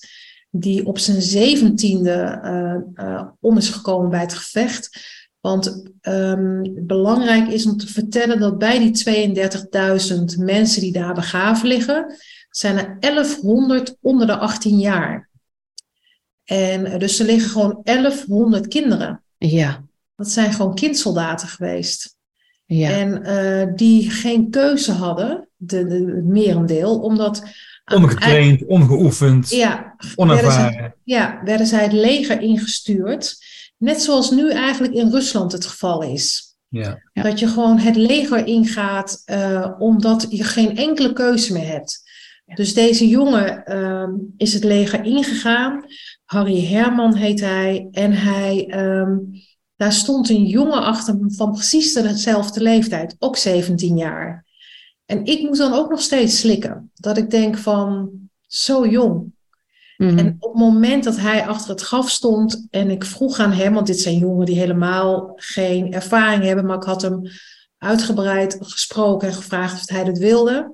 die 0.50 0.86
op 0.86 1.00
zijn 1.00 1.22
zeventiende 1.22 2.40
eh, 2.44 2.76
eh, 2.96 3.28
om 3.40 3.58
is 3.58 3.70
gekomen 3.70 4.10
bij 4.10 4.20
het 4.20 4.34
gevecht. 4.34 5.12
Want 5.40 5.92
ehm, 6.02 6.62
belangrijk 6.74 7.48
is 7.48 7.66
om 7.66 7.78
te 7.78 7.88
vertellen 7.88 8.40
dat 8.40 8.58
bij 8.58 8.80
die 8.80 9.36
32.000 10.38 10.38
mensen 10.38 10.82
die 10.82 10.92
daar 10.92 11.14
begraven 11.14 11.68
liggen, 11.68 12.16
zijn 12.50 12.78
er 12.78 12.98
1100 13.00 13.98
onder 14.02 14.28
de 14.28 14.38
18 14.38 14.80
jaar. 14.80 15.30
En 16.44 17.00
dus 17.00 17.20
er 17.20 17.26
liggen 17.26 17.50
gewoon 17.50 17.80
1100 17.84 18.68
kinderen. 18.68 19.24
ja, 19.38 19.84
Dat 20.16 20.30
zijn 20.30 20.54
gewoon 20.54 20.76
kindsoldaten 20.76 21.48
geweest. 21.48 22.13
Ja. 22.78 22.90
En 22.90 23.24
eh, 23.24 23.68
die 23.76 24.10
geen 24.10 24.50
keuze 24.50 24.92
hadden, 24.92 25.48
de, 25.56 25.88
de, 25.88 26.14
het 26.16 26.26
merendeel, 26.26 27.00
omdat... 27.00 27.44
Ongetraind, 27.94 28.66
ongeoefend, 28.66 29.50
Ja, 29.50 29.96
werden 29.98 30.08
zij, 30.08 30.14
onervaren. 30.16 30.96
ja, 31.04 31.42
werden 31.44 31.68
zij 31.68 31.84
het 31.84 31.94
leger 31.94 32.42
ingestuurd. 32.42 33.38
Net 33.78 34.02
zoals 34.02 34.32
nu 34.32 34.52
eigenlijk 34.52 34.94
in 34.94 35.10
Rusland 35.10 35.52
het 35.52 35.66
geval 35.66 36.04
is. 36.04 36.56
Ja. 36.68 37.02
Ja. 37.14 37.24
Dat 37.24 37.40
je 37.40 37.48
gewoon 37.48 37.78
het 37.78 37.96
leger 37.96 38.48
ingaat 38.48 39.22
eh, 39.26 39.72
omdat 39.80 40.26
je 40.30 40.44
geen 40.44 40.78
enkele 40.78 41.14
keuze 41.14 41.54
meer 41.54 41.68
hebt. 41.68 42.02
Dus 42.56 42.74
deze 42.74 43.08
jongen 43.08 43.66
ehm, 43.66 44.12
is 44.38 44.54
het 44.54 44.64
leger 44.64 45.04
ingegaan. 45.04 45.86
Harry 46.26 46.66
Herman 46.66 47.16
heet 47.16 47.40
hij. 47.40 47.88
En 47.92 48.12
hij, 48.12 48.66
ehm, 48.70 49.16
daar 49.84 49.94
stond 49.94 50.30
een 50.30 50.46
jongen 50.46 50.84
achter 50.84 51.14
hem 51.14 51.32
van 51.32 51.52
precies 51.52 51.94
dezelfde 51.94 52.62
leeftijd, 52.62 53.16
ook 53.20 53.38
17 53.38 53.98
jaar. 53.98 54.46
En 55.06 55.26
ik 55.26 55.42
moet 55.42 55.58
dan 55.58 55.74
ook 55.74 55.90
nog 55.90 56.02
steeds 56.02 56.40
slikken. 56.40 56.92
Dat 56.94 57.18
ik 57.18 57.30
denk 57.30 57.58
van, 57.58 58.12
zo 58.48 58.88
jong. 58.88 59.32
Mhm. 59.98 60.18
En 60.18 60.36
op 60.40 60.52
het 60.52 60.62
moment 60.62 61.04
dat 61.04 61.18
hij 61.18 61.46
achter 61.46 61.70
het 61.70 61.82
graf 61.82 62.10
stond 62.10 62.68
en 62.70 62.90
ik 62.90 63.06
vroeg 63.06 63.40
aan 63.40 63.52
hem, 63.52 63.74
want 63.74 63.88
dit 63.88 64.00
zijn 64.00 64.18
jongen 64.18 64.46
die 64.46 64.58
helemaal 64.60 65.34
geen 65.36 65.94
ervaring 65.94 66.44
hebben, 66.44 66.66
maar 66.66 66.78
ik 66.78 66.84
had 66.84 67.02
hem 67.02 67.22
uitgebreid 67.78 68.58
gesproken 68.60 69.28
en 69.28 69.34
gevraagd 69.34 69.82
of 69.82 69.90
hij 69.90 70.04
dat 70.04 70.18
wilde. 70.18 70.74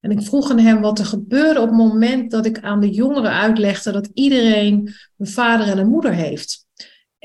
En 0.00 0.10
ik 0.10 0.22
vroeg 0.22 0.50
aan 0.50 0.58
hem 0.58 0.80
wat 0.80 0.98
er 0.98 1.06
gebeurde 1.06 1.60
op 1.60 1.68
het 1.68 1.76
moment 1.76 2.30
dat 2.30 2.46
ik 2.46 2.60
aan 2.60 2.80
de 2.80 2.90
jongeren 2.90 3.32
uitlegde 3.32 3.92
dat 3.92 4.10
iedereen 4.14 4.94
een 5.18 5.26
vader 5.26 5.66
en 5.66 5.78
een 5.78 5.88
moeder 5.88 6.12
heeft. 6.12 6.65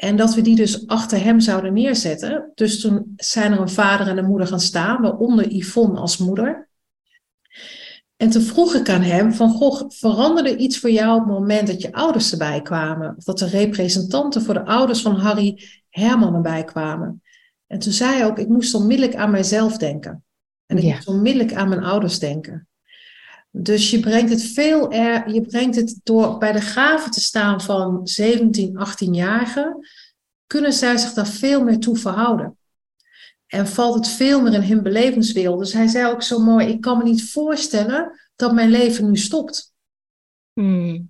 En 0.02 0.16
dat 0.16 0.34
we 0.34 0.42
die 0.42 0.56
dus 0.56 0.88
achter 0.88 1.24
hem 1.24 1.40
zouden 1.40 1.74
neerzetten. 1.74 2.52
Dus 2.56 2.82
toen 2.82 3.14
zijn 3.16 3.52
er 3.52 3.60
een 3.60 3.70
vader 3.70 4.08
en 4.08 4.18
een 4.18 4.26
moeder 4.26 4.48
gaan 4.48 4.60
staan, 4.60 5.02
waaronder 5.02 5.52
Yvonne 5.54 6.00
als 6.00 6.18
moeder. 6.18 6.70
En 8.18 8.30
toen 8.30 8.42
vroeg 8.42 8.74
ik 8.74 8.90
aan 8.90 9.02
hem 9.02 9.34
van, 9.34 9.50
goh, 9.50 9.82
veranderde 9.88 10.58
iets 10.58 10.80
voor 10.80 10.90
jou 10.92 11.20
op 11.20 11.28
het 11.28 11.34
moment 11.40 11.68
dat 11.68 11.82
je 11.82 11.94
ouders 11.94 12.32
erbij 12.32 12.62
kwamen? 12.62 13.14
Of 13.18 13.24
dat 13.24 13.40
de 13.40 13.48
representanten 13.48 14.42
voor 14.42 14.54
de 14.54 14.66
ouders 14.66 15.02
van 15.02 15.16
Harry 15.16 15.64
Herman 15.90 16.36
erbij 16.36 16.64
kwamen? 16.64 17.22
En 17.68 17.80
toen 17.80 17.94
zei 17.94 18.14
hij 18.16 18.26
ook, 18.26 18.38
ik 18.40 18.48
moest 18.48 18.74
onmiddellijk 18.74 19.18
aan 19.18 19.32
mijzelf 19.32 19.78
denken. 19.78 20.24
En 20.66 20.78
ik 20.78 20.84
Ja. 20.84 20.94
moest 20.94 21.08
onmiddellijk 21.08 21.54
aan 21.54 21.70
mijn 21.70 21.84
ouders 21.84 22.20
denken. 22.20 22.68
Dus 23.52 23.92
je 23.92 24.00
brengt 24.00 24.30
het 24.30 24.44
veel 24.44 24.92
er, 24.92 25.34
je 25.34 25.42
brengt 25.42 25.76
het 25.76 26.00
door 26.04 26.38
bij 26.38 26.52
de 26.52 26.62
graven 26.62 27.12
te 27.12 27.22
staan 27.22 27.62
van 27.62 28.08
17, 28.08 28.80
18-jarigen, 28.88 29.78
kunnen 30.48 30.74
zij 30.74 30.98
zich 30.98 31.14
daar 31.14 31.28
veel 31.28 31.64
meer 31.64 31.80
toe 31.80 31.98
verhouden. 31.98 32.58
En 33.48 33.68
valt 33.68 33.96
het 33.96 34.08
veel 34.08 34.42
meer 34.42 34.54
in 34.54 34.62
hun 34.62 34.84
belevingswereld. 34.84 35.60
Dus 35.60 35.74
hij 35.74 35.88
zei 35.88 36.12
ook 36.12 36.22
zo 36.22 36.40
mooi, 36.40 36.68
ik 36.68 36.82
kan 36.82 36.98
me 36.98 37.04
niet 37.04 37.32
voorstellen 37.32 38.20
dat 38.36 38.54
mijn 38.54 38.70
leven 38.70 39.06
nu 39.06 39.18
stopt. 39.18 39.74
Hmm. 40.54 41.10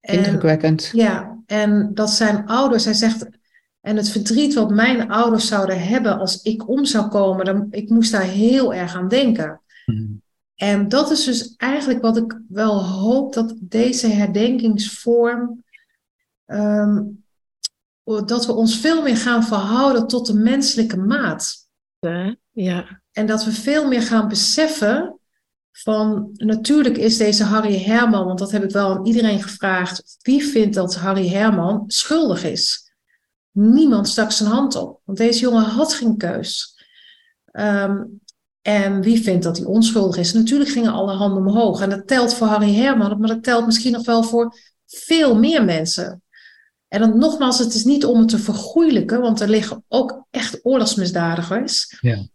En, 0.00 0.16
Indrukwekkend. 0.16 0.90
ja, 0.92 1.38
en 1.46 1.90
dat 1.94 2.10
zijn 2.10 2.46
ouders, 2.46 2.84
hij 2.84 2.94
zegt, 2.94 3.28
En 3.80 3.96
het 3.96 4.08
verdriet 4.08 4.54
wat 4.54 4.70
mijn 4.70 5.10
ouders 5.10 5.46
zouden 5.46 5.82
hebben 5.82 6.18
als 6.18 6.42
ik 6.42 6.68
om 6.68 6.84
zou 6.84 7.08
komen, 7.08 7.44
dan, 7.44 7.66
ik 7.70 7.88
moest 7.88 8.12
daar 8.12 8.22
heel 8.22 8.74
erg 8.74 8.94
aan 8.94 9.08
denken. 9.08 9.60
Hmm. 9.84 10.21
En 10.62 10.88
dat 10.88 11.10
is 11.10 11.24
dus 11.24 11.56
eigenlijk 11.56 12.02
wat 12.02 12.16
ik 12.16 12.40
wel 12.48 12.84
hoop 12.84 13.32
dat 13.32 13.54
deze 13.60 14.06
herdenkingsvorm, 14.06 15.64
ehm, 16.46 17.02
dat 18.04 18.46
we 18.46 18.52
ons 18.52 18.78
veel 18.78 19.02
meer 19.02 19.16
gaan 19.16 19.44
verhouden 19.44 20.06
tot 20.06 20.26
de 20.26 20.34
menselijke 20.34 20.96
maat. 20.96 21.68
Ja. 22.50 23.02
En 23.12 23.26
dat 23.26 23.44
we 23.44 23.52
veel 23.52 23.88
meer 23.88 24.02
gaan 24.02 24.28
beseffen 24.28 25.18
van, 25.72 26.30
natuurlijk 26.32 26.96
is 26.96 27.16
deze 27.16 27.44
Harry 27.44 27.78
Herman, 27.78 28.26
want 28.26 28.38
dat 28.38 28.50
heb 28.50 28.64
ik 28.64 28.70
wel 28.70 28.90
aan 28.90 29.06
iedereen 29.06 29.42
gevraagd, 29.42 30.16
wie 30.20 30.44
vindt 30.44 30.74
dat 30.74 30.96
Harry 30.96 31.28
Herman 31.28 31.84
schuldig 31.86 32.44
is? 32.44 32.92
Niemand 33.50 34.08
stak 34.08 34.30
zijn 34.30 34.50
hand 34.50 34.76
op, 34.76 35.00
want 35.04 35.18
deze 35.18 35.40
jongen 35.40 35.64
had 35.64 35.94
geen 35.94 36.16
keus. 36.16 36.80
Ehm, 37.44 38.02
en 38.62 39.00
wie 39.00 39.22
vindt 39.22 39.44
dat 39.44 39.56
hij 39.56 39.66
onschuldig 39.66 40.16
is? 40.16 40.32
Natuurlijk 40.32 40.70
gingen 40.70 40.92
alle 40.92 41.12
handen 41.12 41.46
omhoog. 41.46 41.80
En 41.80 41.90
dat 41.90 42.06
telt 42.06 42.34
voor 42.34 42.46
Harry 42.46 42.74
Herman, 42.74 43.18
maar 43.18 43.28
dat 43.28 43.42
telt 43.42 43.66
misschien 43.66 43.92
nog 43.92 44.04
wel 44.04 44.22
voor 44.22 44.56
veel 44.86 45.38
meer 45.38 45.64
mensen. 45.64 46.22
En 46.88 47.00
dan 47.00 47.18
nogmaals, 47.18 47.58
het 47.58 47.74
is 47.74 47.84
niet 47.84 48.04
om 48.04 48.18
het 48.18 48.28
te 48.28 48.38
vergoeilijken, 48.38 49.20
want 49.20 49.40
er 49.40 49.48
liggen 49.48 49.84
ook 49.88 50.26
echt 50.30 50.60
oorlogsmisdadigers. 50.62 51.96
Ja. 52.00 52.26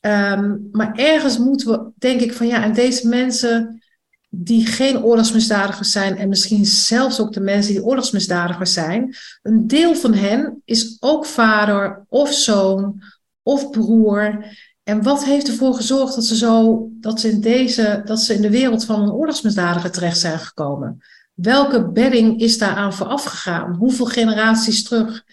Ehm, 0.00 0.56
maar 0.72 0.94
ergens 0.94 1.38
moeten 1.38 1.70
we, 1.70 1.90
denk 1.98 2.20
ik, 2.20 2.32
van 2.32 2.46
ja, 2.46 2.62
en 2.62 2.72
deze 2.72 3.08
mensen 3.08 3.82
die 4.28 4.66
geen 4.66 5.02
oorlogsmisdadigers 5.02 5.92
zijn, 5.92 6.16
en 6.16 6.28
misschien 6.28 6.66
zelfs 6.66 7.20
ook 7.20 7.32
de 7.32 7.40
mensen 7.40 7.72
die 7.72 7.84
oorlogsmisdadigers 7.84 8.72
zijn, 8.72 9.16
een 9.42 9.66
deel 9.66 9.94
van 9.94 10.14
hen 10.14 10.62
is 10.64 10.96
ook 11.00 11.26
vader 11.26 12.04
of 12.08 12.32
zoon 12.32 13.02
of 13.42 13.70
broer. 13.70 14.44
En 14.82 15.02
wat 15.02 15.24
heeft 15.24 15.48
ervoor 15.48 15.74
gezorgd 15.74 16.14
dat 16.14 16.24
ze 16.24 16.36
zo, 16.36 16.86
dat 16.92 17.20
ze 17.20 17.30
in 17.30 17.40
deze, 17.40 18.02
dat 18.04 18.20
ze 18.20 18.34
in 18.34 18.42
de 18.42 18.50
wereld 18.50 18.84
van 18.84 19.02
een 19.02 19.12
oorlogsmisdadiger 19.12 19.90
terecht 19.90 20.18
zijn 20.18 20.38
gekomen? 20.38 20.98
Welke 21.34 21.90
bedding 21.90 22.40
is 22.40 22.58
daaraan 22.58 22.94
vooraf 22.94 23.24
gegaan? 23.24 23.74
Hoeveel 23.74 24.06
generaties 24.06 24.84
terug 24.84 25.24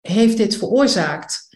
heeft 0.00 0.36
dit 0.36 0.56
veroorzaakt? 0.56 1.52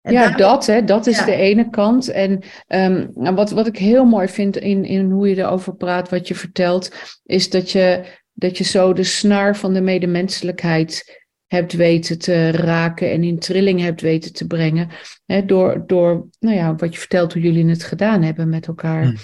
En 0.00 0.12
ja, 0.12 0.30
dat, 0.30 0.66
hè, 0.66 0.84
dat 0.84 1.06
is 1.06 1.24
de 1.24 1.34
ene 1.34 1.70
kant. 1.70 2.08
En 2.08 2.42
um, 2.68 3.34
wat, 3.34 3.50
wat 3.50 3.66
ik 3.66 3.78
heel 3.78 4.04
mooi 4.04 4.28
vind 4.28 4.56
in, 4.56 4.84
in 4.84 5.10
hoe 5.10 5.28
je 5.28 5.36
erover 5.36 5.74
praat, 5.74 6.08
wat 6.08 6.28
je 6.28 6.34
vertelt, 6.34 6.90
is 7.24 7.50
dat 7.50 7.70
je, 7.70 8.04
dat 8.32 8.58
je 8.58 8.64
zo 8.64 8.92
de 8.92 9.04
snaar 9.04 9.56
van 9.56 9.72
de 9.72 9.80
medemenselijkheid 9.80 11.22
hebt 11.46 11.72
weten 11.72 12.18
te 12.18 12.50
raken 12.50 13.10
en 13.10 13.22
in 13.22 13.38
trilling 13.38 13.80
hebt 13.80 14.00
weten 14.00 14.32
te 14.32 14.46
brengen. 14.46 14.88
Hè, 15.26 15.44
door, 15.44 15.82
door 15.86 16.28
nou 16.40 16.56
ja, 16.56 16.74
wat 16.74 16.92
je 16.92 16.98
vertelt, 16.98 17.32
hoe 17.32 17.42
jullie 17.42 17.68
het 17.68 17.84
gedaan 17.84 18.22
hebben 18.22 18.48
met 18.48 18.66
elkaar. 18.66 19.02
Hmm. 19.02 19.16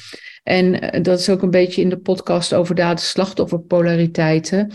En 0.42 0.80
eh, 0.80 1.02
dat 1.02 1.18
is 1.18 1.28
ook 1.28 1.42
een 1.42 1.50
beetje 1.50 1.82
in 1.82 1.88
de 1.88 1.98
podcast 1.98 2.54
over 2.54 2.74
daden-slachtofferpolariteiten. 2.74 4.72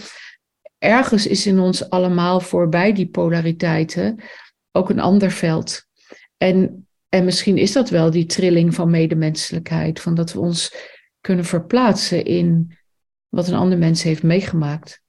Ergens 0.78 1.28
is 1.28 1.48
in 1.48 1.60
ons 1.60 1.90
allemaal 1.90 2.40
voorbij 2.40 2.94
die 2.94 3.08
polariteiten 3.08 4.20
ook 4.72 4.90
een 4.90 5.00
ander 5.00 5.32
veld. 5.32 5.86
En, 6.38 6.88
en 7.10 7.26
misschien 7.26 7.58
is 7.58 7.72
dat 7.72 7.90
wel 7.90 8.12
die 8.12 8.26
trilling 8.26 8.76
van 8.76 8.90
medemenselijkheid, 8.90 10.02
van 10.02 10.16
dat 10.16 10.34
we 10.34 10.40
ons 10.40 10.76
kunnen 11.22 11.46
verplaatsen 11.46 12.26
in 12.26 12.78
wat 13.30 13.48
een 13.48 13.56
ander 13.56 13.78
mens 13.78 14.04
heeft 14.04 14.24
meegemaakt. 14.24 15.04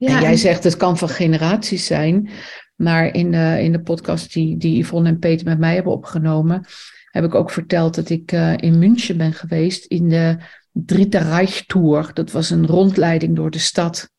Ja, 0.00 0.16
en 0.16 0.22
jij 0.22 0.36
zegt 0.36 0.64
het 0.64 0.76
kan 0.76 0.98
van 0.98 1.08
generaties 1.08 1.86
zijn, 1.86 2.30
maar 2.74 3.14
in 3.14 3.30
de, 3.30 3.58
in 3.60 3.72
de 3.72 3.80
podcast 3.80 4.32
die, 4.32 4.56
die 4.56 4.78
Yvonne 4.78 5.08
en 5.08 5.18
Peter 5.18 5.46
met 5.46 5.58
mij 5.58 5.74
hebben 5.74 5.92
opgenomen, 5.92 6.64
heb 7.10 7.24
ik 7.24 7.34
ook 7.34 7.50
verteld 7.50 7.94
dat 7.94 8.08
ik 8.08 8.32
uh, 8.32 8.56
in 8.56 8.78
München 8.78 9.16
ben 9.16 9.32
geweest 9.32 9.84
in 9.84 10.08
de 10.08 10.36
Dritte 10.72 11.18
Reich 11.18 11.66
Tour. 11.66 12.10
Dat 12.14 12.30
was 12.30 12.50
een 12.50 12.66
rondleiding 12.66 13.36
door 13.36 13.50
de 13.50 13.58
stad. 13.58 14.10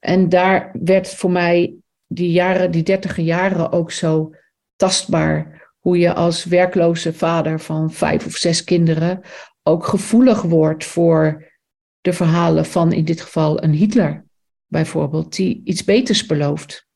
En 0.00 0.28
daar 0.28 0.70
werd 0.82 1.08
voor 1.08 1.30
mij 1.30 1.74
die 2.06 2.30
jaren, 2.30 2.70
die 2.70 2.82
dertige 2.82 3.24
jaren 3.24 3.72
ook 3.72 3.92
zo 3.92 4.34
tastbaar 4.76 5.68
hoe 5.78 5.98
je 5.98 6.14
als 6.14 6.44
werkloze 6.44 7.12
vader 7.12 7.60
van 7.60 7.92
vijf 7.92 8.26
of 8.26 8.36
zes 8.36 8.64
kinderen 8.64 9.20
ook 9.62 9.86
gevoelig 9.86 10.42
wordt 10.42 10.84
voor 10.84 11.52
de 12.00 12.12
verhalen 12.12 12.66
van 12.66 12.92
in 12.92 13.04
dit 13.04 13.20
geval 13.20 13.62
een 13.62 13.72
Hitler 13.72 14.25
bijvoorbeeld, 14.66 15.36
die 15.36 15.60
iets 15.64 15.84
beters 15.84 16.26
belooft. 16.26 16.86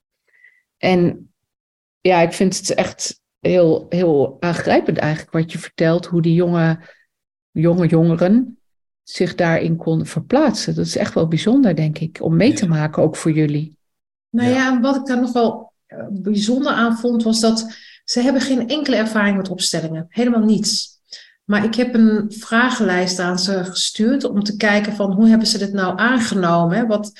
En 0.76 1.32
ja, 2.00 2.20
ik 2.20 2.32
vind 2.32 2.56
het 2.56 2.74
echt 2.74 3.20
heel, 3.38 3.86
heel 3.88 4.36
aangrijpend 4.40 4.98
eigenlijk 4.98 5.32
wat 5.32 5.52
je 5.52 5.58
vertelt, 5.58 6.06
hoe 6.06 6.22
die 6.22 6.34
jonge, 6.34 6.80
jonge 7.50 7.86
jongeren 7.86 8.58
zich 9.02 9.34
daarin 9.34 9.76
konden 9.76 10.06
verplaatsen. 10.06 10.74
Dat 10.74 10.86
is 10.86 10.96
echt 10.96 11.14
wel 11.14 11.28
bijzonder, 11.28 11.76
denk 11.76 11.98
ik, 11.98 12.18
om 12.22 12.36
mee 12.36 12.52
te 12.52 12.68
maken, 12.68 13.02
ook 13.02 13.16
voor 13.16 13.32
jullie. 13.32 13.76
Nou 14.30 14.48
ja, 14.48 14.54
ja 14.54 14.80
wat 14.80 14.96
ik 14.96 15.06
daar 15.06 15.20
nog 15.20 15.32
wel 15.32 15.72
eh, 15.86 16.06
bijzonder 16.10 16.72
aan 16.72 16.96
vond, 16.96 17.22
was 17.22 17.40
dat 17.40 17.74
ze 18.04 18.20
hebben 18.20 18.42
geen 18.42 18.68
enkele 18.68 18.96
ervaring 18.96 19.36
met 19.36 19.50
opstellingen, 19.50 20.06
helemaal 20.08 20.44
niets. 20.44 20.98
Maar 21.44 21.64
ik 21.64 21.74
heb 21.74 21.94
een 21.94 22.32
vragenlijst 22.32 23.18
aan 23.18 23.38
ze 23.38 23.64
gestuurd 23.64 24.24
om 24.24 24.42
te 24.42 24.56
kijken 24.56 24.92
van 24.92 25.12
hoe 25.12 25.28
hebben 25.28 25.46
ze 25.46 25.58
dit 25.58 25.72
nou 25.72 25.98
aangenomen? 25.98 26.86
Wat 26.86 27.12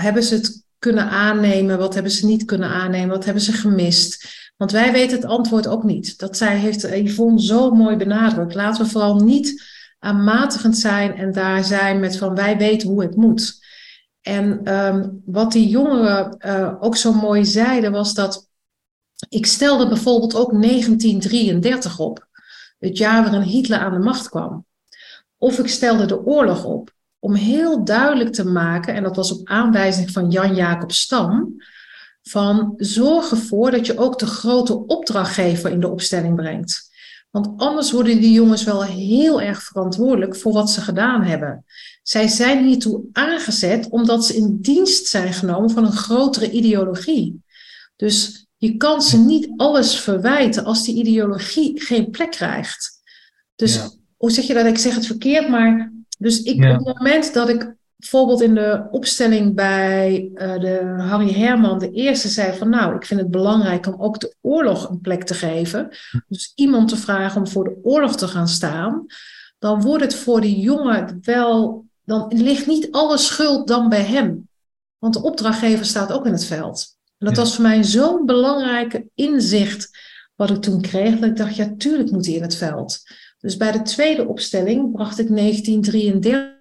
hebben 0.00 0.22
ze 0.22 0.34
het 0.34 0.64
kunnen 0.78 1.08
aannemen? 1.08 1.78
Wat 1.78 1.94
hebben 1.94 2.12
ze 2.12 2.26
niet 2.26 2.44
kunnen 2.44 2.68
aannemen? 2.68 3.08
Wat 3.08 3.24
hebben 3.24 3.42
ze 3.42 3.52
gemist? 3.52 4.28
Want 4.56 4.70
wij 4.70 4.92
weten 4.92 5.16
het 5.16 5.26
antwoord 5.26 5.66
ook 5.66 5.84
niet. 5.84 6.18
Dat 6.18 6.36
zij 6.36 6.56
heeft 6.56 6.82
Yvonne 6.82 7.42
zo 7.42 7.70
mooi 7.70 7.96
benadrukt. 7.96 8.54
Laten 8.54 8.84
we 8.84 8.90
vooral 8.90 9.20
niet 9.20 9.62
aanmatigend 9.98 10.78
zijn 10.78 11.14
en 11.16 11.32
daar 11.32 11.64
zijn 11.64 12.00
met 12.00 12.16
van 12.16 12.34
wij 12.34 12.56
weten 12.56 12.88
hoe 12.88 13.02
het 13.02 13.16
moet. 13.16 13.64
En 14.20 14.72
um, 14.74 15.22
wat 15.24 15.52
die 15.52 15.68
jongeren 15.68 16.36
uh, 16.38 16.74
ook 16.80 16.96
zo 16.96 17.12
mooi 17.12 17.44
zeiden 17.44 17.92
was 17.92 18.14
dat 18.14 18.48
ik 19.28 19.46
stelde 19.46 19.88
bijvoorbeeld 19.88 20.34
ook 20.34 20.62
1933 20.62 21.98
op, 21.98 22.28
het 22.78 22.98
jaar 22.98 23.22
waarin 23.22 23.40
Hitler 23.40 23.78
aan 23.78 23.92
de 23.92 23.98
macht 23.98 24.28
kwam. 24.28 24.66
Of 25.36 25.58
ik 25.58 25.68
stelde 25.68 26.06
de 26.06 26.24
oorlog 26.24 26.64
op 26.64 26.94
om 27.26 27.34
heel 27.34 27.84
duidelijk 27.84 28.32
te 28.32 28.44
maken, 28.44 28.94
en 28.94 29.02
dat 29.02 29.16
was 29.16 29.32
op 29.32 29.48
aanwijzing 29.48 30.10
van 30.10 30.30
Jan-Jacob 30.30 30.92
Stam, 30.92 31.62
van 32.22 32.74
zorg 32.76 33.30
ervoor 33.30 33.70
dat 33.70 33.86
je 33.86 33.98
ook 33.98 34.18
de 34.18 34.26
grote 34.26 34.86
opdrachtgever 34.86 35.70
in 35.70 35.80
de 35.80 35.88
opstelling 35.88 36.34
brengt. 36.34 36.90
Want 37.30 37.48
anders 37.56 37.90
worden 37.90 38.20
die 38.20 38.32
jongens 38.32 38.64
wel 38.64 38.84
heel 38.84 39.40
erg 39.40 39.62
verantwoordelijk 39.62 40.36
voor 40.36 40.52
wat 40.52 40.70
ze 40.70 40.80
gedaan 40.80 41.22
hebben. 41.22 41.64
Zij 42.02 42.28
zijn 42.28 42.64
hiertoe 42.64 43.04
aangezet 43.12 43.88
omdat 43.88 44.26
ze 44.26 44.36
in 44.36 44.58
dienst 44.60 45.06
zijn 45.06 45.32
genomen 45.32 45.70
van 45.70 45.84
een 45.84 45.92
grotere 45.92 46.50
ideologie. 46.50 47.42
Dus 47.96 48.46
je 48.56 48.76
kan 48.76 49.02
ze 49.02 49.18
niet 49.18 49.48
alles 49.56 50.00
verwijten 50.00 50.64
als 50.64 50.84
die 50.84 50.96
ideologie 50.96 51.80
geen 51.80 52.10
plek 52.10 52.30
krijgt. 52.30 53.00
Dus 53.56 53.80
hoe 54.16 54.30
zeg 54.30 54.44
je 54.44 54.54
dat? 54.54 54.66
Ik 54.66 54.78
zeg 54.78 54.94
het 54.94 55.06
verkeerd, 55.06 55.48
maar 55.48 55.94
dus 56.16 56.42
ik, 56.42 56.64
op 56.64 56.86
het 56.86 56.98
moment 56.98 57.34
dat 57.34 57.48
ik 57.48 57.74
bijvoorbeeld 57.96 58.40
in 58.40 58.54
de 58.54 58.86
opstelling 58.90 59.54
bij 59.54 60.30
uh, 60.34 60.58
de 60.58 60.94
Harry 60.98 61.32
Herman 61.32 61.78
de 61.78 61.90
eerste 61.90 62.28
zei 62.28 62.56
van 62.56 62.68
nou, 62.68 62.94
ik 62.94 63.06
vind 63.06 63.20
het 63.20 63.30
belangrijk 63.30 63.86
om 63.86 63.94
ook 63.98 64.20
de 64.20 64.34
oorlog 64.40 64.88
een 64.88 65.00
plek 65.00 65.24
te 65.24 65.34
geven. 65.34 65.88
Dus 66.28 66.52
iemand 66.54 66.88
te 66.88 66.96
vragen 66.96 67.40
om 67.40 67.48
voor 67.48 67.64
de 67.64 67.78
oorlog 67.82 68.16
te 68.16 68.28
gaan 68.28 68.48
staan. 68.48 69.06
Dan 69.58 69.82
wordt 69.82 70.04
het 70.04 70.14
voor 70.14 70.40
die 70.40 70.60
jongen 70.60 71.18
wel, 71.22 71.84
dan 72.04 72.32
ligt 72.34 72.66
niet 72.66 72.88
alle 72.90 73.18
schuld 73.18 73.68
dan 73.68 73.88
bij 73.88 74.04
hem. 74.04 74.48
Want 74.98 75.14
de 75.14 75.22
opdrachtgever 75.22 75.84
staat 75.84 76.12
ook 76.12 76.26
in 76.26 76.32
het 76.32 76.44
veld. 76.44 76.96
En 77.18 77.26
dat 77.26 77.36
was 77.36 77.54
voor 77.54 77.64
mij 77.64 77.84
zo'n 77.84 78.26
belangrijke 78.26 79.06
inzicht 79.14 79.90
wat 80.34 80.50
ik 80.50 80.62
toen 80.62 80.80
kreeg, 80.80 81.18
dat 81.18 81.28
ik 81.28 81.36
dacht, 81.36 81.56
ja, 81.56 81.74
tuurlijk 81.78 82.10
moet 82.10 82.26
hij 82.26 82.34
in 82.34 82.42
het 82.42 82.56
veld. 82.56 83.02
Dus 83.38 83.56
bij 83.56 83.72
de 83.72 83.82
tweede 83.82 84.26
opstelling 84.26 84.92
bracht 84.92 85.18
ik 85.18 85.28
1933 85.28 86.54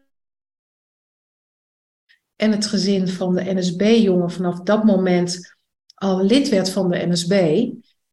en 2.35 2.51
het 2.51 2.65
gezin 2.65 3.07
van 3.07 3.35
de 3.35 3.53
NSB-jongen 3.53 4.31
vanaf 4.31 4.59
dat 4.59 4.83
moment 4.83 5.55
al 5.95 6.23
lid 6.23 6.49
werd 6.49 6.69
van 6.69 6.89
de 6.89 7.05
NSB 7.07 7.65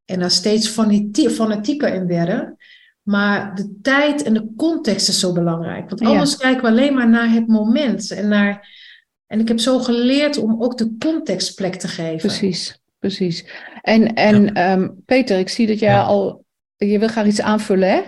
en 0.05 0.19
daar 0.19 0.31
steeds 0.31 0.69
fanatieker 1.15 1.95
in 1.95 2.07
werden. 2.07 2.57
Maar 3.03 3.55
de 3.55 3.79
tijd 3.83 4.23
en 4.23 4.35
de 4.35 4.53
context 4.57 5.09
is 5.09 5.21
zo 5.21 5.33
belangrijk. 5.33 5.89
Want 5.89 6.01
anders 6.01 6.37
kijken 6.37 6.63
we 6.63 6.69
alleen 6.69 6.95
maar 6.95 7.09
naar 7.09 7.31
het 7.31 7.47
moment 7.47 8.11
en 8.11 8.29
naar 8.29 8.81
en 9.27 9.41
ik 9.41 9.49
heb 9.49 9.61
zo 9.61 9.79
geleerd 9.79 10.37
om 10.37 10.63
ook 10.63 10.79
de 10.79 10.97
context 10.99 11.55
plek 11.55 11.75
te 11.75 11.89
geven. 11.89 12.29
Precies, 12.29 12.81
precies. 12.99 13.45
En, 13.81 14.15
en 14.15 14.55
ehm, 14.55 14.89
Peter, 15.05 15.39
ik 15.39 15.49
zie 15.49 15.67
dat 15.67 15.79
jij 15.79 16.01
al. 16.01 16.45
Je 16.77 16.99
wil 16.99 17.09
graag 17.09 17.27
iets 17.27 17.41
aanvullen, 17.41 17.89
hè? 17.89 18.01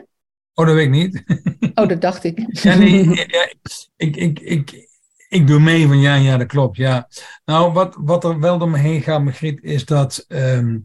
Oh, 0.55 0.67
dat 0.67 0.75
weet 0.75 0.85
ik 0.85 0.91
niet. 0.91 1.23
Oh, 1.75 1.89
dat 1.89 2.01
dacht 2.01 2.25
ik. 2.25 2.63
Ja, 2.63 2.75
nee, 2.75 3.09
ja, 3.09 3.53
ik, 3.97 4.17
ik, 4.17 4.41
ik, 4.41 4.89
ik 5.29 5.47
doe 5.47 5.61
mee 5.61 5.87
van 5.87 6.01
ja, 6.01 6.15
ja, 6.15 6.37
dat 6.37 6.47
klopt, 6.47 6.77
ja. 6.77 7.09
Nou, 7.45 7.73
wat, 7.73 7.97
wat 7.99 8.25
er 8.25 8.41
wel 8.41 8.59
door 8.59 8.71
me 8.71 8.79
heen 8.79 9.03
gaat, 9.03 9.23
Margriet, 9.23 9.63
is 9.63 9.85
dat 9.85 10.25
ehm, 10.29 10.79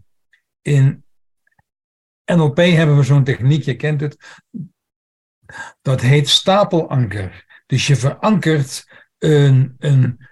in 0.61 1.03
NLP 2.25 2.57
hebben 2.57 2.97
we 2.97 3.03
zo'n 3.03 3.23
techniek, 3.23 3.63
je 3.63 3.75
kent 3.75 4.01
het, 4.01 4.17
dat 5.81 6.01
heet 6.01 6.29
stapelanker. 6.29 7.45
Dus 7.65 7.87
je 7.87 7.95
verankert 7.95 8.85
een, 9.17 9.75
een, 9.79 10.27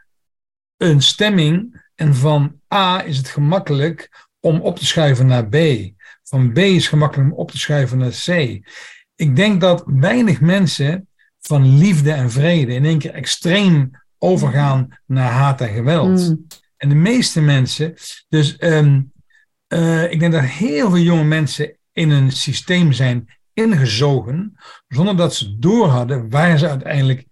een 0.78 1.02
stemming 1.02 1.86
en 1.96 2.16
van 2.16 2.62
A 2.74 3.04
is 3.04 3.18
het 3.18 3.28
gemakkelijk 3.28 4.28
om 4.40 4.62
op 4.62 4.78
te 4.78 4.86
schuiven 4.86 5.28
naar 5.28 5.48
B. 5.50 5.56
Van 6.24 6.54
B 6.54 6.58
is 6.58 6.88
gemakkelijk 6.88 7.32
om 7.32 7.38
op 7.38 7.52
te 7.52 7.58
schuiven 7.58 7.98
naar 7.98 8.24
C. 8.26 8.60
Ik 9.18 9.36
denk 9.36 9.62
dat 9.62 9.84
weinig 9.86 10.42
mensen 10.42 11.08
van 11.40 11.78
liefde 11.78 12.12
en 12.12 12.32
vrede 12.32 12.74
in 12.74 12.86
één 12.86 13.00
keer 13.00 13.14
extreem 13.14 13.92
overgaan 14.18 14.98
naar 15.06 15.32
haat 15.32 15.62
en 15.62 15.74
geweld. 15.74 16.30
Mm. 16.30 16.48
En 16.78 16.90
de 16.90 16.96
meeste 16.96 17.42
mensen, 17.42 17.94
dus 18.30 18.58
ehm, 18.58 19.02
eh, 19.68 20.12
ik 20.12 20.20
denk 20.20 20.32
dat 20.32 20.44
heel 20.44 20.90
veel 20.90 21.00
jonge 21.00 21.24
mensen 21.24 21.78
in 21.92 22.10
een 22.10 22.32
systeem 22.32 22.92
zijn 22.92 23.28
ingezogen, 23.54 24.58
zonder 24.88 25.18
dat 25.18 25.36
ze 25.36 25.60
doorhadden 25.60 26.30
waar 26.30 26.58
ze 26.58 26.70
uiteindelijk 26.70 27.26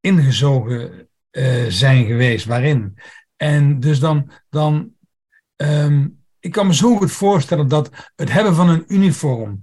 ingezogen 0.00 1.08
eh, 1.30 1.64
zijn 1.68 2.06
geweest, 2.06 2.44
waarin. 2.46 2.98
En 3.36 3.80
dus 3.80 4.00
dan, 4.00 4.30
dan 4.48 4.92
ehm, 5.56 6.06
ik 6.40 6.52
kan 6.52 6.66
me 6.66 6.74
zo 6.74 6.96
goed 6.96 7.12
voorstellen 7.12 7.68
dat 7.68 7.90
het 8.16 8.32
hebben 8.32 8.54
van 8.54 8.68
een 8.68 8.84
uniform, 8.86 9.60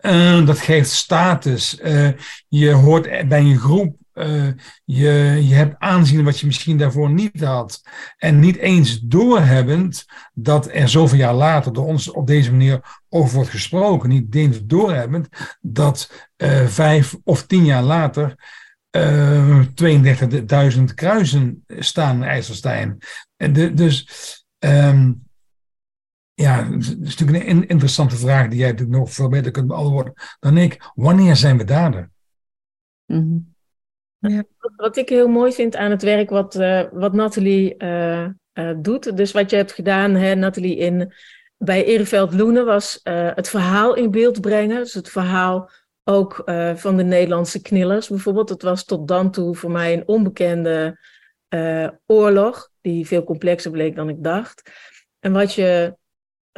eh, 0.00 0.46
dat 0.46 0.58
geeft 0.58 0.90
status. 0.90 1.78
Eh, 1.78 2.08
je 2.48 2.70
hoort 2.70 3.28
bij 3.28 3.40
een 3.40 3.58
groep, 3.58 3.96
eh, 4.12 4.48
je, 4.84 5.40
je 5.48 5.54
hebt 5.54 5.74
aanzien 5.78 6.24
wat 6.24 6.40
je 6.40 6.46
misschien 6.46 6.78
daarvoor 6.78 7.10
niet 7.10 7.40
had. 7.40 7.82
En 8.16 8.38
niet 8.38 8.56
eens 8.56 9.00
doorhebbend 9.00 10.04
dat 10.34 10.68
er 10.72 10.88
zoveel 10.88 11.18
jaar 11.18 11.34
later 11.34 11.72
door 11.72 11.86
ons 11.86 12.10
op 12.10 12.26
deze 12.26 12.50
manier 12.50 13.00
over 13.08 13.34
wordt 13.34 13.50
gesproken. 13.50 14.08
Niet 14.08 14.34
eens 14.34 14.64
doorhebbend 14.64 15.28
dat 15.60 16.28
vijf 16.66 17.16
of 17.24 17.46
tien 17.46 17.64
jaar 17.64 17.82
later 17.82 18.34
32.000 19.74 20.94
kruisen 20.94 21.64
staan 21.78 22.16
in 22.16 22.28
IJsselstein. 22.28 22.98
Dus... 23.74 24.08
ehm, 24.58 25.12
ja, 26.36 26.62
dat 26.62 26.80
is 26.80 27.16
natuurlijk 27.16 27.48
een 27.48 27.68
interessante 27.68 28.16
vraag 28.16 28.48
die 28.48 28.58
jij 28.58 28.70
natuurlijk 28.70 28.98
nog 28.98 29.12
veel 29.12 29.28
beter 29.28 29.50
kunt 29.50 29.66
beantwoorden 29.66 30.12
dan 30.40 30.56
ik. 30.56 30.90
Wanneer 30.94 31.36
zijn 31.36 31.58
we 31.58 31.64
dader? 31.64 32.10
Mhm. 33.04 33.38
Wat, 34.18 34.72
wat 34.76 34.96
ik 34.96 35.08
heel 35.08 35.28
mooi 35.28 35.52
vind 35.52 35.76
aan 35.76 35.90
het 35.90 36.02
werk 36.02 36.30
wat, 36.30 36.54
eh, 36.54 36.82
wat 36.92 37.12
Nathalie 37.12 37.76
eh, 37.76 38.24
eh, 38.24 38.76
doet, 38.76 39.16
dus 39.16 39.32
wat 39.32 39.50
je 39.50 39.56
hebt 39.56 39.72
gedaan, 39.72 40.14
hè, 40.14 40.34
Nathalie, 40.34 40.76
in, 40.76 41.12
bij 41.56 41.84
Ereveld 41.84 42.34
Loenen, 42.34 42.64
was 42.64 43.00
het 43.02 43.48
verhaal 43.48 43.94
in 43.94 44.10
beeld 44.10 44.40
brengen. 44.40 44.76
Dus 44.76 44.94
het 44.94 45.08
verhaal 45.08 45.70
ook 46.04 46.42
van 46.74 46.96
de 46.96 47.02
Nederlandse 47.02 47.62
knillers 47.62 48.08
bijvoorbeeld. 48.08 48.48
Het 48.48 48.62
was 48.62 48.84
tot 48.84 49.08
dan 49.08 49.30
toe 49.30 49.54
voor 49.54 49.70
mij 49.70 49.92
een 49.92 50.08
onbekende 50.08 50.98
oorlog, 52.06 52.70
die 52.80 53.06
veel 53.06 53.24
complexer 53.24 53.70
bleek 53.70 53.96
dan 53.96 54.08
ik 54.08 54.22
dacht. 54.22 54.70
En 55.18 55.32
wat 55.32 55.54
je 55.54 55.96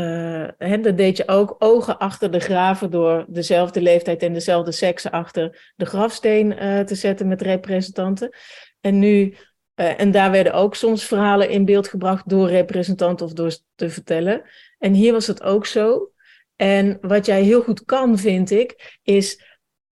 uh, 0.00 0.48
hè, 0.58 0.80
dat 0.80 0.96
deed 0.96 1.16
je 1.16 1.28
ook 1.28 1.56
ogen 1.58 1.98
achter 1.98 2.30
de 2.30 2.40
graven 2.40 2.90
door 2.90 3.24
dezelfde 3.28 3.80
leeftijd 3.80 4.22
en 4.22 4.32
dezelfde 4.32 4.72
seksen 4.72 5.10
achter 5.10 5.72
de 5.76 5.84
grafsteen 5.84 6.52
uh, 6.52 6.80
te 6.80 6.94
zetten 6.94 7.28
met 7.28 7.42
representanten. 7.42 8.36
En 8.80 8.98
nu, 8.98 9.34
uh, 9.76 10.00
en 10.00 10.10
daar 10.10 10.30
werden 10.30 10.52
ook 10.52 10.74
soms 10.74 11.04
verhalen 11.04 11.50
in 11.50 11.64
beeld 11.64 11.88
gebracht 11.88 12.28
door 12.28 12.48
representanten 12.48 13.26
of 13.26 13.32
door 13.32 13.56
te 13.74 13.90
vertellen. 13.90 14.42
En 14.78 14.92
hier 14.92 15.12
was 15.12 15.26
het 15.26 15.42
ook 15.42 15.66
zo. 15.66 16.10
En 16.56 16.98
wat 17.00 17.26
jij 17.26 17.42
heel 17.42 17.62
goed 17.62 17.84
kan, 17.84 18.18
vind 18.18 18.50
ik, 18.50 18.98
is 19.02 19.44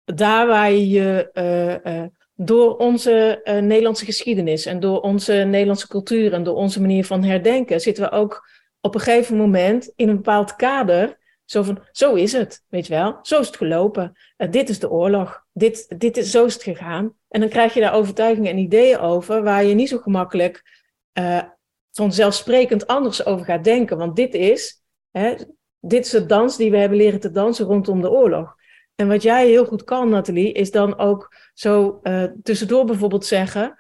daar 0.05 0.47
waar 0.47 0.71
je 0.71 0.89
je 0.89 2.11
door 2.37 2.77
onze 2.77 3.41
Nederlandse 3.45 4.05
geschiedenis 4.05 4.67
en 4.67 4.81
door 4.81 5.01
onze 5.01 5.33
Nederlandse 5.33 5.89
cultuur 5.89 6.33
en 6.33 6.43
door 6.43 6.57
onze 6.57 6.81
manier 6.81 7.05
van 7.05 7.25
herdenken, 7.25 7.81
zitten 7.81 8.05
we 8.05 8.11
ook 8.11 8.49
op 8.85 8.95
een 8.95 9.01
gegeven 9.01 9.37
moment 9.37 9.93
in 9.97 10.09
een 10.09 10.17
bepaald 10.17 10.57
kader. 10.57 11.19
Zo 11.45 11.63
van, 11.63 11.83
zo 11.93 12.15
is 12.15 12.33
het, 12.33 12.65
weet 12.69 12.87
je 12.87 12.95
wel. 12.95 13.19
Zo 13.23 13.41
is 13.41 13.47
het 13.47 13.57
gelopen. 13.57 14.13
Uh, 14.37 14.51
dit 14.51 14.69
is 14.69 14.79
de 14.79 14.91
oorlog. 14.91 15.45
Dit, 15.53 15.99
dit 15.99 16.17
is, 16.17 16.31
zo 16.31 16.45
is 16.45 16.55
het 16.55 16.63
gegaan. 16.63 17.15
En 17.29 17.41
dan 17.41 17.49
krijg 17.49 17.75
je 17.75 17.81
daar 17.81 17.95
overtuigingen 17.95 18.51
en 18.51 18.59
ideeën 18.59 18.99
over 18.99 19.43
waar 19.43 19.65
je 19.65 19.75
niet 19.75 19.89
zo 19.89 19.99
gemakkelijk 19.99 20.83
uh, 21.19 21.43
vanzelfsprekend 21.91 22.87
anders 22.87 23.27
over 23.27 23.45
gaat 23.45 23.65
denken. 23.65 23.97
Want 23.97 24.17
dit 24.17 24.35
is, 24.35 24.83
hè, 25.11 25.35
dit 25.81 26.05
is 26.05 26.11
de 26.11 26.27
dans 26.27 26.57
die 26.57 26.71
we 26.71 26.77
hebben 26.77 26.99
leren 26.99 27.21
te 27.21 27.31
dansen 27.31 27.67
rondom 27.67 28.01
de 28.01 28.11
oorlog. 28.11 28.55
En 28.95 29.09
wat 29.09 29.23
jij 29.23 29.47
heel 29.47 29.65
goed 29.65 29.85
kan, 29.85 30.09
Nathalie, 30.09 30.53
is 30.53 30.71
dan 30.71 30.99
ook 30.99 31.35
zo 31.55 32.01
uh, 32.03 32.25
tussendoor 32.43 32.85
bijvoorbeeld 32.85 33.27
zeggen... 33.27 33.79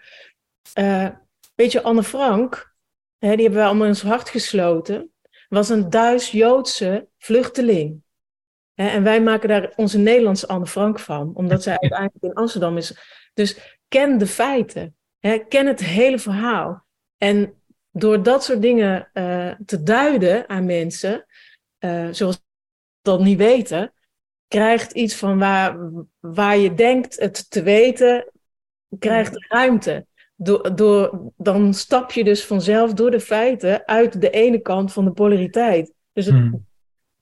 weet 1.54 1.72
je, 1.72 1.82
Anne 1.82 2.02
Frank, 2.02 2.73
hè, 3.18 3.35
die 3.35 3.44
hebben 3.44 3.61
we 3.61 3.66
allemaal 3.66 3.87
in 3.87 3.92
ons 3.92 4.03
hart 4.03 4.29
gesloten, 4.29 5.12
was 5.48 5.68
een 5.68 5.90
Duits-Joodse 5.90 7.09
vluchteling. 7.18 8.03
Hè, 8.74 8.88
en 8.88 9.03
wij 9.03 9.22
maken 9.22 9.48
daar 9.48 9.72
onze 9.77 9.98
Nederlandse 9.98 10.48
Anne 10.48 10.66
Frank 10.66 10.98
van, 10.98 11.35
omdat 11.35 11.62
zij 11.62 11.79
uiteindelijk 11.81 12.24
in 12.24 12.35
Amsterdam 12.35 12.77
is. 12.77 12.96
Dus 13.35 13.79
ken 13.88 14.18
de 14.18 14.27
feiten, 14.27 14.96
hè, 15.18 15.38
ken 15.38 15.66
het 15.66 15.81
hele 15.81 16.18
verhaal. 16.18 16.87
En 17.16 17.62
door 17.90 18.22
dat 18.22 18.44
soort 18.44 18.62
dingen 18.62 19.11
uh, 19.12 19.55
te 19.66 19.83
duiden 19.83 20.48
aan 20.48 20.64
mensen, 20.64 21.27
uh, 21.79 22.09
zoals 22.11 22.42
dat 23.03 23.20
niet 23.20 23.38
weten, 23.38 23.92
krijgt 24.48 24.92
iets 24.92 25.14
van 25.14 25.38
waar, 25.38 25.90
waar 26.20 26.57
je 26.57 26.74
denkt 26.74 27.20
het 27.20 27.50
te 27.50 27.62
weten, 27.62 28.33
krijgt 28.98 29.46
ruimte 29.48 30.07
door, 30.34 30.76
door, 30.76 31.32
dan 31.36 31.74
stap 31.74 32.12
je 32.12 32.24
dus 32.24 32.44
vanzelf 32.44 32.92
door 32.92 33.10
de 33.10 33.20
feiten 33.20 33.86
uit 33.86 34.20
de 34.20 34.30
ene 34.30 34.58
kant 34.58 34.92
van 34.92 35.04
de 35.04 35.12
polariteit. 35.12 35.92
Dus 36.12 36.26
het, 36.26 36.34
Hmm. 36.34 36.66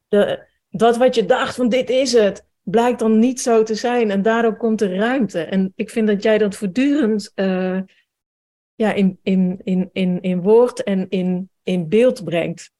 de, 0.09 0.47
dat 0.71 0.97
wat 0.97 1.15
je 1.15 1.27
dacht 1.27 1.55
van 1.55 1.69
dit 1.69 1.91
is 1.91 2.13
het, 2.13 2.47
blijkt 2.63 2.99
dan 2.99 3.19
niet 3.19 3.41
zo 3.41 3.63
te 3.63 3.75
zijn. 3.75 4.11
En 4.11 4.23
daardoor 4.23 4.57
komt 4.57 4.81
er 4.81 4.97
ruimte. 4.97 5.41
En 5.41 5.73
ik 5.77 5.91
vind 5.91 6.07
dat 6.07 6.23
jij 6.23 6.39
dat 6.39 6.57
voortdurend 6.57 7.33
uh, 7.35 7.81
ja, 8.75 8.93
in, 8.93 9.19
in, 9.23 9.61
in, 9.65 9.91
in, 9.93 10.21
in 10.21 10.43
woord 10.43 10.83
en 10.83 11.09
in, 11.09 11.51
in 11.63 11.89
beeld 11.89 12.25
brengt. 12.25 12.71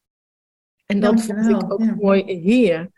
En 0.87 1.01
dat 1.01 1.23
vond 1.23 1.49
ik 1.49 1.73
ook 1.73 1.83
ja. 1.83 1.95
mooi 1.95 2.25
hier. 2.25 2.91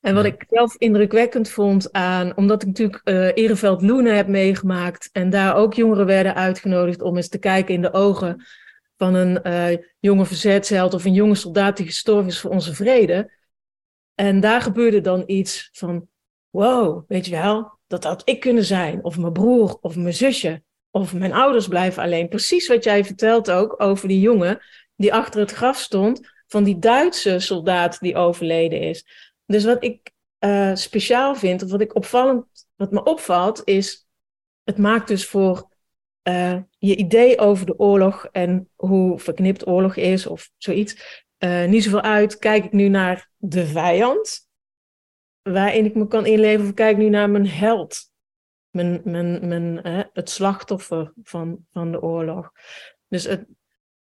En 0.00 0.14
wat 0.14 0.24
ik 0.24 0.44
zelf 0.48 0.76
indrukwekkend 0.76 1.48
vond 1.48 1.92
aan, 1.92 2.36
omdat 2.36 2.62
ik 2.62 2.68
natuurlijk 2.68 3.00
uh, 3.04 3.36
Ereveld 3.36 3.82
Loenen 3.82 4.16
heb 4.16 4.26
meegemaakt 4.26 5.08
en 5.12 5.30
daar 5.30 5.56
ook 5.56 5.74
jongeren 5.74 6.06
werden 6.06 6.34
uitgenodigd 6.34 7.02
om 7.02 7.16
eens 7.16 7.28
te 7.28 7.38
kijken 7.38 7.74
in 7.74 7.82
de 7.82 7.92
ogen 7.92 8.46
van 8.96 9.14
een 9.14 9.40
uh, 9.42 9.84
jonge 9.98 10.24
verzetsheld 10.24 10.94
of 10.94 11.04
een 11.04 11.14
jonge 11.14 11.34
soldaat 11.34 11.76
die 11.76 11.86
gestorven 11.86 12.26
is 12.26 12.40
voor 12.40 12.50
onze 12.50 12.74
vrede. 12.74 13.32
En 14.14 14.40
daar 14.40 14.60
gebeurde 14.60 15.00
dan 15.00 15.22
iets 15.26 15.68
van, 15.72 16.08
wow, 16.50 17.04
weet 17.08 17.26
je 17.26 17.30
wel, 17.30 17.78
dat 17.86 18.04
had 18.04 18.22
ik 18.24 18.40
kunnen 18.40 18.64
zijn, 18.64 19.04
of 19.04 19.18
mijn 19.18 19.32
broer, 19.32 19.78
of 19.80 19.96
mijn 19.96 20.14
zusje, 20.14 20.62
of 20.90 21.14
mijn 21.14 21.32
ouders 21.32 21.68
blijven 21.68 22.02
alleen. 22.02 22.28
Precies 22.28 22.68
wat 22.68 22.84
jij 22.84 23.04
vertelt 23.04 23.50
ook 23.50 23.80
over 23.82 24.08
die 24.08 24.20
jongen 24.20 24.60
die 24.96 25.14
achter 25.14 25.40
het 25.40 25.52
graf 25.52 25.78
stond 25.78 26.34
van 26.46 26.64
die 26.64 26.78
Duitse 26.78 27.38
soldaat 27.38 28.00
die 28.00 28.16
overleden 28.16 28.80
is. 28.80 29.25
Dus 29.46 29.64
wat 29.64 29.84
ik 29.84 30.12
uh, 30.44 30.74
speciaal 30.74 31.34
vind, 31.34 31.62
of 31.62 31.70
wat 31.70 31.80
ik 31.80 31.94
opvallend, 31.94 32.46
wat 32.74 32.90
me 32.90 33.02
opvalt, 33.02 33.62
is 33.64 34.08
het 34.64 34.78
maakt 34.78 35.08
dus 35.08 35.26
voor 35.26 35.68
uh, 36.28 36.58
je 36.78 36.96
idee 36.96 37.38
over 37.38 37.66
de 37.66 37.78
oorlog 37.78 38.28
en 38.32 38.70
hoe 38.74 39.18
verknipt 39.18 39.66
oorlog 39.66 39.96
is 39.96 40.26
of 40.26 40.50
zoiets, 40.56 41.24
uh, 41.38 41.64
niet 41.64 41.84
zoveel 41.84 42.02
uit. 42.02 42.38
Kijk 42.38 42.64
ik 42.64 42.72
nu 42.72 42.88
naar 42.88 43.30
de 43.36 43.66
vijand, 43.66 44.48
waarin 45.42 45.84
ik 45.84 45.94
me 45.94 46.06
kan 46.06 46.26
inleven, 46.26 46.66
of 46.66 46.74
kijk 46.74 46.96
ik 46.96 47.02
nu 47.02 47.08
naar 47.08 47.30
mijn 47.30 47.48
held, 47.48 48.10
mijn, 48.70 49.00
mijn, 49.04 49.48
mijn, 49.48 49.80
het 50.12 50.30
slachtoffer 50.30 51.12
van, 51.22 51.66
van 51.72 51.92
de 51.92 52.02
oorlog. 52.02 52.52
Dus 53.08 53.24
het, 53.24 53.46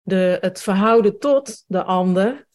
de, 0.02 0.38
het 0.40 0.62
verhouden 0.62 1.18
tot 1.18 1.64
de 1.66 1.82
ander. 1.82 2.46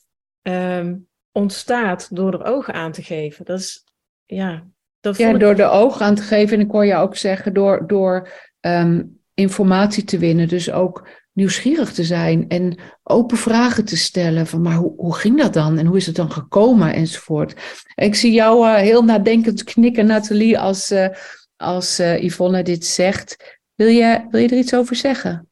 Um, 0.42 1.07
ontstaat 1.38 2.16
door 2.16 2.34
er 2.34 2.46
ogen 2.46 2.74
aan 2.74 2.92
te 2.92 3.04
geven. 3.04 3.46
Dat 3.46 3.60
is, 3.60 3.84
ja... 4.26 4.64
Dat 5.00 5.18
ja, 5.18 5.34
door 5.34 5.56
de 5.56 5.64
ogen 5.64 6.06
aan 6.06 6.16
te 6.16 6.22
geven. 6.22 6.58
En 6.58 6.66
ik 6.66 6.72
hoor 6.72 6.86
je 6.86 6.96
ook 6.96 7.16
zeggen, 7.16 7.54
door, 7.54 7.88
door 7.88 8.30
um, 8.60 9.20
informatie 9.34 10.04
te 10.04 10.18
winnen. 10.18 10.48
Dus 10.48 10.72
ook 10.72 11.08
nieuwsgierig 11.34 11.94
te 11.94 12.04
zijn 12.04 12.48
en 12.48 12.80
open 13.04 13.38
vragen 13.38 13.86
te 13.86 13.98
stellen. 13.98 14.48
Van, 14.48 14.62
maar 14.62 14.76
hoe, 14.76 14.94
hoe 14.98 15.16
ging 15.16 15.42
dat 15.42 15.54
dan? 15.54 15.78
En 15.78 15.86
hoe 15.86 15.98
is 15.98 16.06
het 16.06 16.16
dan 16.16 16.32
gekomen? 16.32 16.94
Enzovoort. 16.94 17.56
Ik 17.96 18.16
zie 18.16 18.32
jou 18.32 18.68
uh, 18.68 18.76
heel 18.76 19.04
nadenkend 19.04 19.64
knikken, 19.64 20.06
Nathalie, 20.06 20.60
als, 20.60 20.92
uh, 20.92 21.08
als 21.56 22.00
uh, 22.00 22.24
Yvonne 22.24 22.64
dit 22.64 22.86
zegt. 22.86 23.58
Wil 23.76 23.88
je, 23.88 24.28
wil 24.30 24.42
je 24.42 24.50
er 24.50 24.58
iets 24.58 24.76
over 24.76 24.96
zeggen? 24.96 25.50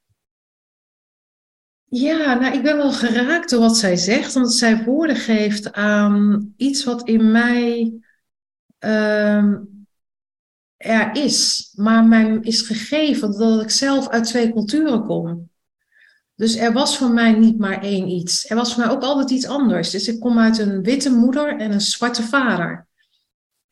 Ja, 1.86 2.34
nou, 2.34 2.54
ik 2.54 2.64
ben 2.64 2.78
wel 2.78 2.92
geraakt 2.92 3.50
door 3.50 3.60
wat 3.60 3.78
zij 3.78 3.96
zegt, 3.96 4.36
omdat 4.36 4.54
zij 4.54 4.84
woorden 4.84 5.16
geeft 5.16 5.74
aan 5.74 6.54
iets 6.58 6.84
wat 6.84 7.08
in 7.08 7.32
mij 7.32 7.94
ehm, 8.80 9.56
er 10.78 11.16
is, 11.16 11.72
maar 11.76 12.06
mij 12.06 12.38
is 12.42 12.62
gegeven 12.62 13.38
dat 13.38 13.62
ik 13.62 13.70
zelf 13.70 14.10
uit 14.10 14.24
twee 14.24 14.52
culturen 14.52 15.06
kom. 15.06 15.50
Dus 16.36 16.56
er 16.56 16.74
was 16.74 16.98
voor 16.98 17.10
mij 17.10 17.32
niet 17.32 17.58
maar 17.58 17.82
één 17.84 18.08
iets. 18.08 18.50
Er 18.50 18.56
was 18.56 18.74
voor 18.74 18.84
mij 18.84 18.92
ook 18.92 19.04
altijd 19.04 19.30
iets 19.30 19.48
anders. 19.48 19.90
Dus 19.90 20.08
ik 20.08 20.20
kom 20.20 20.40
uit 20.40 20.58
een 20.58 20.84
witte 20.84 21.10
moeder 21.10 21.60
en 21.60 21.72
een 21.72 21.82
zwarte 21.82 22.24
vader. 22.24 22.88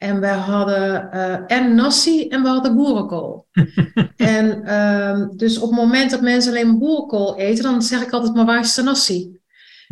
En 0.03 0.19
we 0.19 0.27
hadden 0.27 1.09
uh, 1.13 1.57
en 1.57 1.75
nasi 1.75 2.27
en 2.27 2.41
we 2.41 2.47
hadden 2.47 2.75
boerenkool. 2.75 3.47
en 4.17 4.61
uh, 4.65 5.27
dus 5.35 5.57
op 5.57 5.69
het 5.69 5.79
moment 5.79 6.11
dat 6.11 6.21
mensen 6.21 6.51
alleen 6.51 6.79
boerenkool 6.79 7.37
eten, 7.37 7.63
dan 7.63 7.81
zeg 7.81 8.01
ik 8.01 8.11
altijd, 8.11 8.35
maar 8.35 8.45
waar 8.45 8.59
is 8.59 8.73
de 8.73 8.83
nasi? 8.83 9.39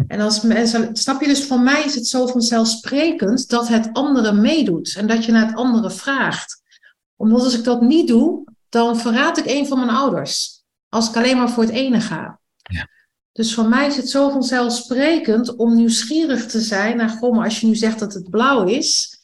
En 0.07 0.20
als 0.20 0.41
mensen, 0.41 0.95
snap 0.95 1.22
je, 1.22 1.28
dus 1.28 1.45
voor 1.45 1.59
mij 1.59 1.84
is 1.84 1.95
het 1.95 2.07
zo 2.07 2.28
vanzelfsprekend 2.28 3.49
dat 3.49 3.68
het 3.68 3.89
andere 3.93 4.32
meedoet 4.32 4.95
en 4.97 5.07
dat 5.07 5.26
je 5.26 5.32
naar 5.32 5.47
het 5.47 5.55
andere 5.55 5.91
vraagt. 5.91 6.62
Omdat 7.16 7.43
als 7.43 7.57
ik 7.57 7.64
dat 7.64 7.82
niet 7.82 8.07
doe, 8.07 8.43
dan 8.70 8.97
verraad 8.97 9.38
ik 9.38 9.45
een 9.45 9.68
van 9.68 9.78
mijn 9.78 9.97
ouders. 9.97 10.64
Als 10.89 11.09
ik 11.09 11.16
alleen 11.16 11.38
maar 11.38 11.49
voor 11.49 11.64
het 11.64 11.72
ene 11.72 12.01
ga. 12.01 12.39
Ja. 12.62 12.88
Dus 13.32 13.53
voor 13.53 13.68
mij 13.68 13.88
is 13.88 13.95
het 13.95 14.09
zo 14.09 14.30
vanzelfsprekend 14.30 15.55
om 15.55 15.76
nieuwsgierig 15.76 16.45
te 16.45 16.59
zijn 16.59 16.97
naar, 16.97 17.09
goh, 17.09 17.36
maar 17.36 17.45
als 17.45 17.59
je 17.59 17.68
nu 17.68 17.76
zegt 17.76 17.99
dat 17.99 18.14
het 18.14 18.30
blauw 18.30 18.64
is, 18.64 19.20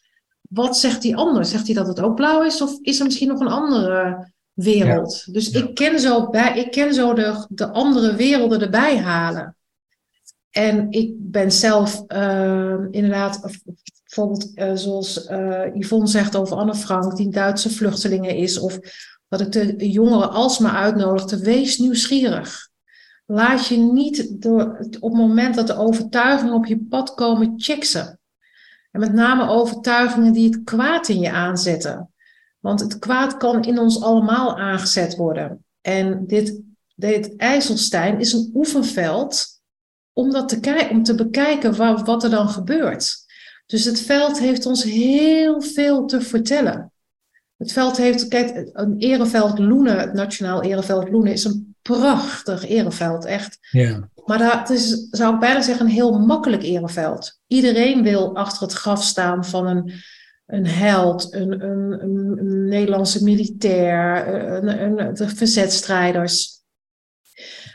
wat 0.50 0.78
zegt 0.78 1.02
die 1.02 1.16
ander? 1.16 1.46
Zegt 1.46 1.66
hij 1.66 1.76
dat 1.76 1.88
het 1.88 2.00
ook 2.00 2.16
blauw 2.16 2.44
is 2.44 2.62
of 2.62 2.80
is 2.82 3.00
er 3.00 3.06
misschien 3.06 3.28
nog 3.28 3.40
een 3.40 3.48
andere 3.48 4.28
wereld? 4.54 5.34
Dus 5.34 5.50
Ik, 5.50 5.76
ken 5.76 6.00
zo 6.00 6.30
bij, 6.30 6.60
ik 6.60 6.72
ken 6.72 6.94
zo 6.94 7.14
de, 7.14 7.46
de 7.50 7.68
andere 7.72 8.16
werelden 8.16 8.62
erbij 8.62 8.98
halen. 8.98 9.56
En 10.50 10.92
ik 10.92 11.14
ben 11.18 11.52
zelf 11.52 12.04
uh, 12.08 12.76
inderdaad, 12.92 13.42
bijvoorbeeld 14.04 14.52
uh, 14.56 14.72
zoals 14.74 15.30
uh, 15.30 15.76
Yvonne 15.76 16.08
zegt 16.08 16.36
over 16.36 16.58
Anne 16.58 16.76
Frank, 16.76 17.16
die 17.16 17.30
Duitse 17.30 17.70
vluchtelingen 17.70 18.36
is, 18.36 18.60
of 18.60 18.80
dat 19.28 19.42
ik 19.42 19.52
de 19.52 19.90
jongeren 19.90 20.32
alsmaar 20.32 20.76
uitnodig 20.76 21.26
te 21.26 21.40
wees 21.40 21.78
nieuwsgierig. 21.78 22.70
Laat 23.26 23.68
je 23.68 23.78
niet 23.78 24.42
door, 24.42 24.78
op 25.00 25.12
het 25.12 25.20
moment 25.20 25.56
dat 25.56 25.68
de 25.68 25.76
overtuigingen 25.76 26.54
op 26.54 26.66
je 26.66 26.86
pad 26.90 27.14
komen, 27.14 27.54
check 27.58 27.84
ze. 27.84 28.17
En 28.98 29.04
met 29.04 29.14
name 29.14 29.50
overtuigingen 29.50 30.34
die 30.34 30.50
het 30.50 30.64
kwaad 30.64 31.08
in 31.08 31.20
je 31.20 31.32
aanzetten. 31.32 32.12
Want 32.60 32.80
het 32.80 33.00
kwaad 33.00 33.38
kan 33.38 33.64
in 33.64 33.80
ons 33.80 34.02
allemaal 34.02 34.58
aangezet 34.58 35.16
worden. 35.16 35.66
En 35.82 36.28
dit, 36.28 36.62
dit 36.96 37.36
IJsselstein 37.36 38.20
is 38.20 38.34
een 38.34 38.52
oefenveld 38.54 39.46
om, 40.14 40.32
dat 40.32 40.50
te, 40.50 40.88
om 40.92 41.04
te 41.04 41.16
bekijken 41.16 41.76
wat, 41.76 42.06
wat 42.06 42.24
er 42.24 42.30
dan 42.30 42.50
gebeurt. 42.50 43.16
Dus 43.66 43.86
het 43.86 44.02
veld 44.02 44.40
heeft 44.40 44.66
ons 44.66 44.84
heel 44.84 45.62
veel 45.62 46.06
te 46.06 46.22
vertellen. 46.22 46.92
Het 47.58 47.72
veld 47.72 47.98
heeft, 47.98 48.28
kijk, 48.28 48.70
een 48.74 48.96
ereveld 48.98 49.60
Loenen, 49.60 50.00
het 50.00 50.14
Nationaal 50.14 50.64
Ereveld 50.64 51.10
Loenen, 51.10 51.34
is 51.34 51.44
een 51.44 51.76
prachtig 51.82 52.68
ereveld, 52.68 53.26
echt. 53.26 53.58
Ja. 53.72 54.10
Maar 54.26 54.38
dat 54.38 54.70
is, 54.70 55.08
zou 55.12 55.34
ik 55.34 55.40
bijna 55.40 55.62
zeggen, 55.62 55.86
een 55.86 55.92
heel 55.92 56.20
makkelijk 56.20 56.64
ereveld. 56.64 57.37
Iedereen 57.48 58.04
wil 58.04 58.36
achter 58.36 58.62
het 58.62 58.74
graf 58.74 59.04
staan 59.04 59.46
van 59.46 59.68
een, 59.68 59.94
een 60.46 60.68
held, 60.68 61.34
een, 61.34 61.64
een, 61.64 62.04
een, 62.04 62.68
Nederlandse 62.68 63.24
militair, 63.24 64.28
een, 64.28 64.82
een, 64.82 65.14
de 65.14 65.30
verzetstrijders. 65.30 66.56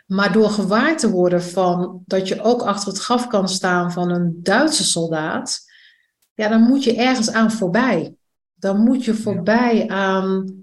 Maar 0.06 0.32
door 0.32 0.50
gewaar 0.50 0.96
te 0.96 1.10
worden 1.10 1.42
van 1.42 2.02
dat 2.06 2.28
je 2.28 2.42
ook 2.42 2.62
achter 2.62 2.88
het 2.88 3.02
graf 3.02 3.26
kan 3.26 3.48
staan 3.48 3.92
van 3.92 4.10
een 4.10 4.40
Duitse 4.42 4.84
soldaat, 4.84 5.60
ja, 6.34 6.48
dan 6.48 6.62
moet 6.62 6.84
je 6.84 6.96
ergens 6.96 7.30
aan 7.30 7.50
voorbij. 7.50 8.14
Dan 8.54 8.80
moet 8.80 9.04
je 9.04 9.14
voorbij 9.14 9.88
aan 9.88 10.62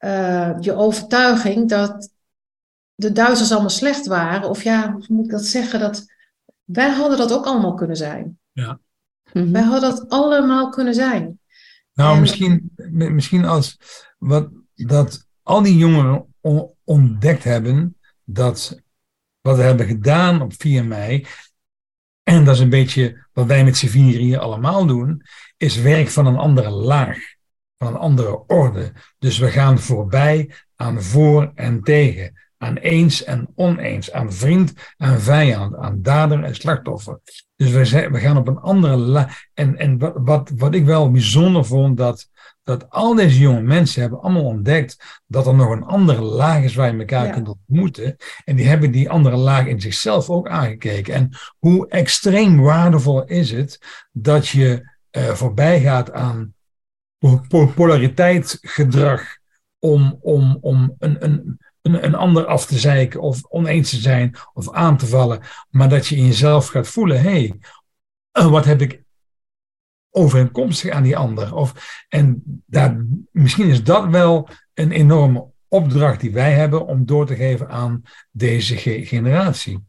uh, 0.00 0.56
je 0.60 0.72
overtuiging 0.72 1.68
dat 1.68 2.10
de 2.94 3.12
Duitsers 3.12 3.50
allemaal 3.50 3.70
slecht 3.70 4.06
waren. 4.06 4.48
Of 4.48 4.62
ja, 4.62 4.92
hoe 4.92 5.04
moet 5.08 5.24
ik 5.24 5.30
dat 5.30 5.44
zeggen? 5.44 5.80
Dat, 5.80 6.06
wij 6.68 6.90
hadden 6.90 7.18
dat 7.18 7.32
ook 7.32 7.46
allemaal 7.46 7.74
kunnen 7.74 7.96
zijn. 7.96 8.38
Ja. 8.52 8.80
Mhm. 9.32 9.52
Wij 9.52 9.62
hadden 9.62 9.90
dat 9.90 10.08
allemaal 10.08 10.68
kunnen 10.68 10.94
zijn. 10.94 11.40
Nou, 11.92 12.20
misschien, 12.20 12.72
misschien 12.90 13.44
als 13.44 13.78
wat, 14.18 14.48
dat 14.74 15.26
al 15.42 15.62
die 15.62 15.76
jongeren 15.76 16.34
ontdekt 16.84 17.44
hebben 17.44 17.96
dat 18.24 18.82
wat 19.40 19.56
we 19.56 19.62
hebben 19.62 19.86
gedaan 19.86 20.42
op 20.42 20.52
4 20.56 20.84
mei, 20.84 21.26
en 22.22 22.44
dat 22.44 22.54
is 22.54 22.60
een 22.60 22.68
beetje 22.68 23.26
wat 23.32 23.46
wij 23.46 23.64
met 23.64 23.76
Sevilla 23.76 24.18
hier 24.18 24.38
allemaal 24.38 24.86
doen, 24.86 25.22
is 25.56 25.76
werk 25.76 26.08
van 26.08 26.26
een 26.26 26.36
andere 26.36 26.70
laag, 26.70 27.18
van 27.78 27.86
een 27.86 28.00
andere 28.00 28.46
orde. 28.46 28.92
Dus 29.18 29.38
we 29.38 29.50
gaan 29.50 29.78
voorbij 29.78 30.54
aan 30.76 31.02
voor 31.02 31.52
en 31.54 31.82
tegen 31.82 32.47
aan 32.58 32.76
eens 32.76 33.24
en 33.24 33.48
oneens, 33.54 34.12
aan 34.12 34.32
vriend 34.32 34.72
en 34.96 35.20
vijand, 35.20 35.76
aan 35.76 36.02
dader 36.02 36.42
en 36.42 36.54
slachtoffer. 36.54 37.20
Dus 37.56 37.70
we, 37.70 37.84
zijn, 37.84 38.12
we 38.12 38.18
gaan 38.18 38.36
op 38.36 38.48
een 38.48 38.58
andere 38.58 38.96
laag. 38.96 39.42
En, 39.54 39.76
en 39.76 40.22
wat, 40.24 40.52
wat 40.56 40.74
ik 40.74 40.84
wel 40.84 41.10
bijzonder 41.10 41.64
vond, 41.64 41.96
dat, 41.96 42.28
dat 42.62 42.90
al 42.90 43.14
deze 43.14 43.38
jonge 43.38 43.60
mensen 43.60 44.00
hebben 44.00 44.20
allemaal 44.20 44.44
ontdekt 44.44 45.22
dat 45.26 45.46
er 45.46 45.54
nog 45.54 45.70
een 45.70 45.84
andere 45.84 46.20
laag 46.20 46.62
is 46.62 46.74
waar 46.74 46.92
je 46.92 46.98
elkaar 46.98 47.30
kunt 47.30 47.48
ontmoeten. 47.48 48.16
En 48.44 48.56
die 48.56 48.66
hebben 48.66 48.90
die 48.90 49.10
andere 49.10 49.36
laag 49.36 49.66
in 49.66 49.80
zichzelf 49.80 50.30
ook 50.30 50.48
aangekeken. 50.48 51.14
En 51.14 51.30
hoe 51.58 51.88
extreem 51.88 52.60
waardevol 52.60 53.24
is 53.24 53.50
het 53.50 53.78
dat 54.12 54.48
je 54.48 54.96
uh, 55.12 55.28
voorbij 55.28 55.80
gaat 55.80 56.12
aan 56.12 56.54
polariteitsgedrag 57.74 59.36
om, 59.78 60.18
om, 60.20 60.58
om 60.60 60.94
een, 60.98 61.24
een 61.24 61.58
een, 61.82 62.04
een 62.04 62.14
ander 62.14 62.46
af 62.46 62.66
te 62.66 62.78
zeiken 62.78 63.20
of 63.20 63.44
oneens 63.48 63.90
te 63.90 63.96
zijn 63.96 64.36
of 64.54 64.72
aan 64.72 64.96
te 64.96 65.06
vallen, 65.06 65.40
maar 65.70 65.88
dat 65.88 66.06
je 66.06 66.16
in 66.16 66.26
jezelf 66.26 66.66
gaat 66.66 66.88
voelen, 66.88 67.20
hé, 67.20 67.30
hey, 67.30 67.58
eh, 68.32 68.50
wat 68.50 68.64
heb 68.64 68.80
ik 68.80 69.02
overeenkomstig 70.10 70.90
aan 70.90 71.02
die 71.02 71.16
ander? 71.16 71.54
Of, 71.54 72.04
en 72.08 72.42
daar, 72.66 73.04
misschien 73.32 73.68
is 73.68 73.84
dat 73.84 74.08
wel 74.08 74.48
een 74.74 74.90
enorme 74.90 75.46
opdracht 75.68 76.20
die 76.20 76.32
wij 76.32 76.52
hebben 76.52 76.86
om 76.86 77.06
door 77.06 77.26
te 77.26 77.36
geven 77.36 77.68
aan 77.68 78.02
deze 78.30 78.76
generatie. 79.04 79.84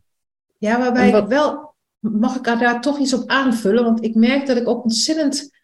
Ja, 0.58 0.80
waarbij 0.80 1.10
ik 1.10 1.28
wel, 1.28 1.76
mag 2.00 2.36
ik 2.36 2.44
daar 2.44 2.82
toch 2.82 3.00
iets 3.00 3.14
op 3.14 3.30
aanvullen? 3.30 3.84
Want 3.84 4.04
ik 4.04 4.16
merk 4.16 4.46
dat 4.46 4.58
ik 4.58 4.68
ook 4.68 4.84
ontzettend 4.84 5.58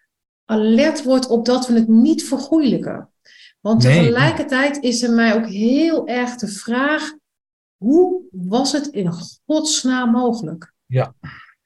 alert 0.45 1.03
word 1.03 1.27
op 1.27 1.45
dat 1.45 1.67
we 1.67 1.73
het 1.73 1.87
niet 1.87 2.23
vergoeilijken. 2.23 3.09
Want 3.65 3.81
tegelijkertijd 3.81 4.83
is 4.83 5.03
er 5.03 5.11
mij 5.11 5.35
ook 5.35 5.47
heel 5.47 6.07
erg 6.07 6.35
de 6.35 6.47
vraag: 6.47 7.13
hoe 7.77 8.21
was 8.31 8.71
het 8.71 8.87
in 8.87 9.11
godsnaam 9.45 10.11
mogelijk? 10.11 10.73
Ja. 10.85 11.13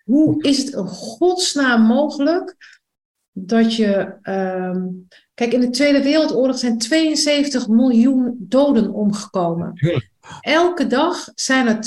Hoe 0.03 0.43
is 0.43 0.57
het 0.57 0.73
in 0.73 0.87
godsnaam 0.87 1.81
mogelijk 1.81 2.55
dat 3.31 3.75
je. 3.75 4.17
Um, 4.23 5.07
kijk, 5.33 5.53
in 5.53 5.59
de 5.59 5.69
Tweede 5.69 6.03
Wereldoorlog 6.03 6.57
zijn 6.57 6.77
72 6.77 7.67
miljoen 7.67 8.35
doden 8.39 8.93
omgekomen. 8.93 9.73
Elke 10.41 10.87
dag 10.87 11.27
zijn 11.35 11.67
er 11.67 11.79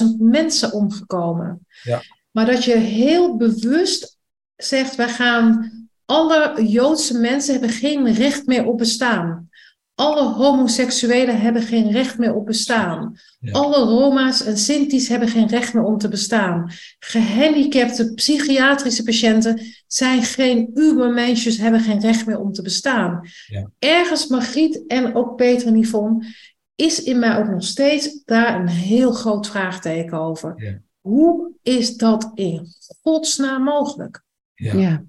32.000 0.00 0.06
mensen 0.18 0.72
omgekomen. 0.72 1.66
Ja. 1.82 2.02
Maar 2.30 2.46
dat 2.46 2.64
je 2.64 2.76
heel 2.76 3.36
bewust 3.36 4.18
zegt: 4.56 4.94
wij 4.94 5.08
gaan 5.08 5.70
alle 6.06 6.66
Joodse 6.66 7.18
mensen 7.18 7.52
hebben 7.52 7.70
geen 7.70 8.12
recht 8.14 8.46
meer 8.46 8.66
op 8.66 8.78
bestaan. 8.78 9.48
Alle 9.94 10.22
homoseksuelen 10.22 11.40
hebben 11.40 11.62
geen 11.62 11.90
recht 11.90 12.18
meer 12.18 12.34
op 12.34 12.46
bestaan. 12.46 13.16
Alle 13.50 13.76
Roma's 13.76 14.44
en 14.44 14.56
Sinti's 14.56 15.08
hebben 15.08 15.28
geen 15.28 15.48
recht 15.48 15.74
meer 15.74 15.82
om 15.82 15.98
te 15.98 16.08
bestaan. 16.08 16.70
Gehandicapte 16.98 18.14
psychiatrische 18.14 19.02
patiënten 19.02 19.60
zijn 19.86 20.22
geen 20.22 20.70
ubermensjes, 20.74 21.56
hebben 21.56 21.80
geen 21.80 22.00
recht 22.00 22.26
meer 22.26 22.38
om 22.38 22.52
te 22.52 22.62
bestaan. 22.62 23.28
Ja. 23.46 23.70
Ergens, 23.78 24.26
Margriet 24.26 24.86
en 24.86 25.14
ook 25.14 25.36
Peter 25.36 25.66
en 25.66 25.78
Yvonne, 25.78 26.26
is 26.74 27.02
in 27.02 27.18
mij 27.18 27.38
ook 27.38 27.48
nog 27.48 27.64
steeds 27.64 28.24
daar 28.24 28.60
een 28.60 28.68
heel 28.68 29.12
groot 29.12 29.46
vraagteken 29.46 30.18
over. 30.18 30.82
Hoe 31.00 31.52
is 31.62 31.96
dat 31.96 32.30
in 32.34 32.66
godsnaam 33.02 33.62
mogelijk? 33.62 34.24
ja. 34.54 35.04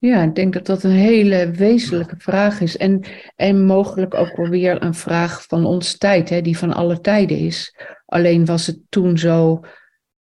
Ja, 0.00 0.22
ik 0.22 0.34
denk 0.34 0.52
dat 0.52 0.66
dat 0.66 0.82
een 0.82 0.90
hele 0.90 1.50
wezenlijke 1.50 2.14
vraag 2.18 2.60
is. 2.60 2.76
En, 2.76 3.00
en 3.36 3.64
mogelijk 3.64 4.14
ook 4.14 4.36
wel 4.36 4.48
weer 4.48 4.82
een 4.82 4.94
vraag 4.94 5.44
van 5.46 5.64
onze 5.64 5.98
tijd, 5.98 6.28
hè, 6.28 6.40
die 6.40 6.58
van 6.58 6.72
alle 6.72 7.00
tijden 7.00 7.38
is. 7.38 7.74
Alleen 8.06 8.44
was 8.44 8.66
het 8.66 8.78
toen 8.88 9.18
zo 9.18 9.60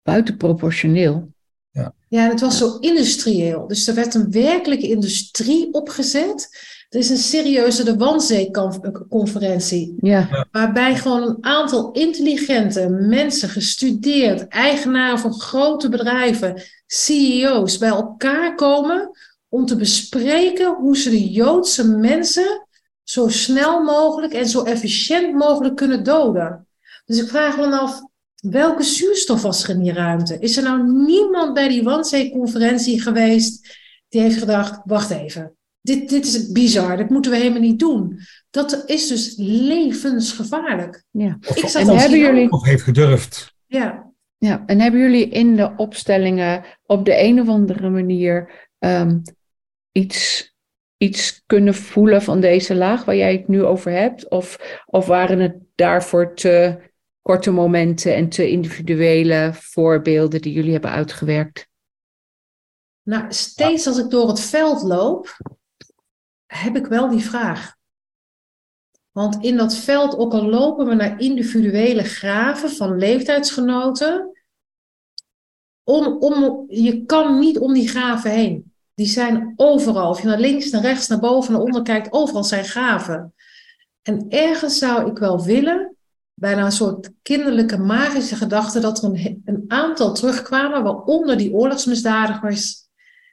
buitenproportioneel. 0.03 1.31
Ja. 1.71 1.93
ja, 2.07 2.23
en 2.23 2.29
het 2.29 2.39
was 2.39 2.57
zo 2.57 2.77
industrieel. 2.79 3.67
Dus 3.67 3.87
er 3.87 3.95
werd 3.95 4.13
een 4.13 4.31
werkelijke 4.31 4.87
industrie 4.87 5.73
opgezet. 5.73 6.49
Er 6.89 6.99
is 6.99 7.09
een 7.09 7.17
serieuze 7.17 7.83
de 7.83 7.97
Wannsee-conferentie. 7.97 9.95
Ja, 9.99 10.47
Waarbij 10.51 10.95
gewoon 10.95 11.21
een 11.21 11.37
aantal 11.41 11.91
intelligente 11.91 12.89
mensen, 12.89 13.49
gestudeerd, 13.49 14.47
eigenaren 14.47 15.19
van 15.19 15.33
grote 15.33 15.89
bedrijven, 15.89 16.61
CEO's, 16.87 17.77
bij 17.77 17.89
elkaar 17.89 18.55
komen 18.55 19.11
om 19.53 19.65
te 19.65 19.75
bespreken 19.75 20.75
hoe 20.75 20.97
ze 20.97 21.09
de 21.09 21.29
Joodse 21.31 21.87
mensen 21.87 22.67
zo 23.03 23.27
snel 23.27 23.83
mogelijk 23.83 24.33
en 24.33 24.47
zo 24.47 24.63
efficiënt 24.63 25.33
mogelijk 25.33 25.75
kunnen 25.75 26.03
doden. 26.03 26.67
Dus 27.05 27.21
ik 27.21 27.27
vraag 27.29 27.55
me 27.55 27.61
dan 27.61 27.79
af, 27.79 28.01
welke 28.35 28.83
zuurstof 28.83 29.41
was 29.41 29.63
er 29.63 29.69
in 29.69 29.79
die 29.81 29.93
ruimte? 29.93 30.39
Is 30.39 30.57
er 30.57 30.63
nou 30.63 30.91
niemand 31.05 31.53
bij 31.53 31.67
die 31.67 31.83
Wannsee-conferentie 31.83 33.01
geweest 33.01 33.77
die 34.09 34.21
heeft 34.21 34.37
gedacht, 34.37 34.81
wacht 34.85 35.09
even, 35.09 35.55
dit, 35.81 36.09
dit 36.09 36.25
is 36.25 36.51
bizar, 36.51 36.97
dit 36.97 37.09
moeten 37.09 37.31
we 37.31 37.37
helemaal 37.37 37.59
niet 37.61 37.79
doen. 37.79 38.19
Dat 38.49 38.83
is 38.85 39.07
dus 39.07 39.33
levensgevaarlijk. 39.37 41.03
ja. 41.11 41.37
Ik 41.55 41.67
zat 41.67 41.81
En 41.81 41.89
als 41.89 42.01
hebben 42.01 42.19
jullie- 42.19 42.51
Of 42.51 42.63
heeft 42.63 42.83
gedurfd. 42.83 43.53
Ja, 43.67 44.11
Ja, 44.37 44.63
en 44.65 44.79
hebben 44.79 44.99
jullie 44.99 45.29
in 45.29 45.55
de 45.55 45.71
opstellingen 45.77 46.63
op 46.85 47.05
de 47.05 47.21
een 47.23 47.41
of 47.41 47.47
andere 47.47 47.89
manier 47.89 48.49
ehm, 48.79 49.17
iets, 49.93 50.53
iets 50.97 51.43
kunnen 51.45 51.73
voelen 51.73 52.21
van 52.21 52.39
deze 52.39 52.75
laag 52.75 53.05
waar 53.05 53.15
jij 53.15 53.31
het 53.31 53.47
nu 53.47 53.63
over 53.63 53.91
hebt? 53.91 54.29
Of, 54.29 54.79
of 54.85 55.05
waren 55.05 55.39
het 55.39 55.55
daarvoor 55.75 56.35
te 56.35 56.79
korte 57.21 57.51
momenten 57.51 58.15
en 58.15 58.29
te 58.29 58.49
individuele 58.49 59.51
voorbeelden 59.53 60.41
die 60.41 60.53
jullie 60.53 60.71
hebben 60.71 60.91
uitgewerkt? 60.91 61.71
nou 63.03 63.33
steeds 63.33 63.87
als 63.87 63.97
ik 63.97 64.09
door 64.09 64.27
het 64.27 64.39
veld 64.39 64.81
loop, 64.81 65.37
heb 66.45 66.75
ik 66.75 66.85
wel 66.85 67.09
die 67.09 67.23
vraag. 67.25 67.75
Want 69.11 69.43
in 69.43 69.57
dat 69.57 69.75
veld, 69.75 70.17
ook 70.17 70.33
al 70.33 70.45
lopen 70.45 70.85
we 70.85 70.93
naar 70.93 71.19
individuele 71.19 72.03
graven 72.03 72.69
van 72.69 72.97
leeftijdsgenoten, 72.97 74.31
om, 75.83 76.17
om, 76.17 76.65
je 76.67 77.05
kan 77.05 77.39
niet 77.39 77.59
om 77.59 77.73
die 77.73 77.87
graven 77.87 78.31
heen. 78.31 78.72
Die 78.93 79.07
zijn 79.07 79.53
overal. 79.55 80.09
Of 80.09 80.21
je 80.21 80.27
naar 80.27 80.39
links, 80.39 80.69
naar 80.69 80.81
rechts, 80.81 81.07
naar 81.07 81.19
boven, 81.19 81.53
naar 81.53 81.61
onder 81.61 81.81
kijkt, 81.81 82.11
overal 82.11 82.43
zijn 82.43 82.65
graven. 82.65 83.33
En 84.01 84.25
ergens 84.29 84.77
zou 84.77 85.09
ik 85.09 85.17
wel 85.17 85.43
willen, 85.43 85.95
bijna 86.33 86.65
een 86.65 86.71
soort 86.71 87.11
kinderlijke 87.21 87.77
magische 87.77 88.35
gedachte, 88.35 88.79
dat 88.79 88.97
er 88.97 89.03
een, 89.03 89.41
een 89.45 89.63
aantal 89.67 90.13
terugkwamen, 90.13 90.83
waaronder 90.83 91.37
die 91.37 91.53
oorlogsmisdadigers. 91.53 92.87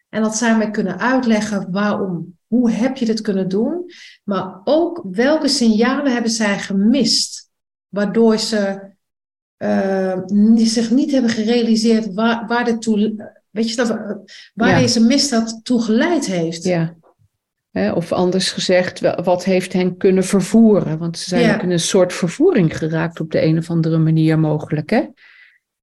En 0.08 0.22
dat 0.22 0.36
zij 0.36 0.56
mij 0.56 0.70
kunnen 0.70 0.98
uitleggen 0.98 1.70
waarom. 1.70 2.38
Hoe 2.46 2.70
heb 2.70 2.96
je 2.96 3.04
dit 3.04 3.20
kunnen 3.20 3.48
doen? 3.48 3.90
Maar 4.24 4.60
ook 4.64 5.04
welke 5.10 5.48
signalen 5.48 6.12
hebben 6.12 6.30
zij 6.30 6.58
gemist? 6.58 7.50
Waardoor 7.88 8.38
ze 8.38 8.90
eh, 9.56 10.18
zich 10.54 10.90
niet 10.90 11.10
hebben 11.10 11.30
gerealiseerd 11.30 12.14
waar, 12.14 12.46
waar, 12.46 12.64
dit 12.64 12.82
toe, 12.82 13.32
weet 13.50 13.70
je, 13.70 13.76
dat, 13.76 13.88
waar 14.54 14.68
Ja. 14.70 14.78
deze 14.78 15.00
misdaad 15.04 15.60
toe 15.62 15.82
geleid 15.82 16.26
heeft. 16.26 16.64
Ja. 16.64 16.94
Of 17.94 18.12
anders 18.12 18.50
gezegd, 18.52 19.00
wat 19.24 19.44
heeft 19.44 19.72
hen 19.72 19.96
kunnen 19.96 20.24
vervoeren? 20.24 20.98
Want 20.98 21.18
ze 21.18 21.28
zijn 21.28 21.42
Ja. 21.42 21.54
ook 21.54 21.62
in 21.62 21.70
een 21.70 21.80
soort 21.80 22.12
vervoering 22.12 22.76
geraakt 22.78 23.20
op 23.20 23.30
de 23.30 23.42
een 23.42 23.58
of 23.58 23.70
andere 23.70 23.98
manier 23.98 24.38
mogelijk, 24.38 24.90
hè? 24.90 24.96
Ja, 24.96 25.10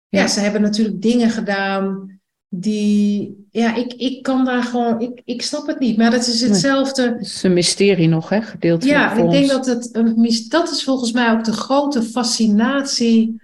Ja. 0.09 0.27
ze 0.27 0.39
hebben 0.39 0.61
natuurlijk 0.61 1.01
dingen 1.01 1.29
gedaan 1.29 2.15
die, 2.49 3.47
ja, 3.51 3.75
ik, 3.75 3.93
ik 3.93 4.23
kan 4.23 4.45
daar 4.45 4.63
gewoon, 4.63 5.01
ik, 5.01 5.21
ik 5.25 5.41
snap 5.41 5.67
het 5.67 5.79
niet, 5.79 5.97
maar 5.97 6.11
dat 6.11 6.27
is 6.27 6.41
hetzelfde. 6.41 7.01
Het 7.11 7.21
is 7.21 7.43
een 7.43 7.53
mysterie 7.53 8.07
nog, 8.07 8.29
hè? 8.29 8.41
Gedeeltelijk 8.41 8.97
Ja, 8.97 9.11
ik 9.15 9.29
denk 9.29 9.43
ons. 9.43 9.47
dat 9.51 9.65
het, 9.65 10.45
dat 10.49 10.71
is 10.71 10.83
volgens 10.83 11.11
mij 11.11 11.31
ook 11.31 11.43
de 11.43 11.53
grote 11.53 12.01
fascinatie. 12.03 13.41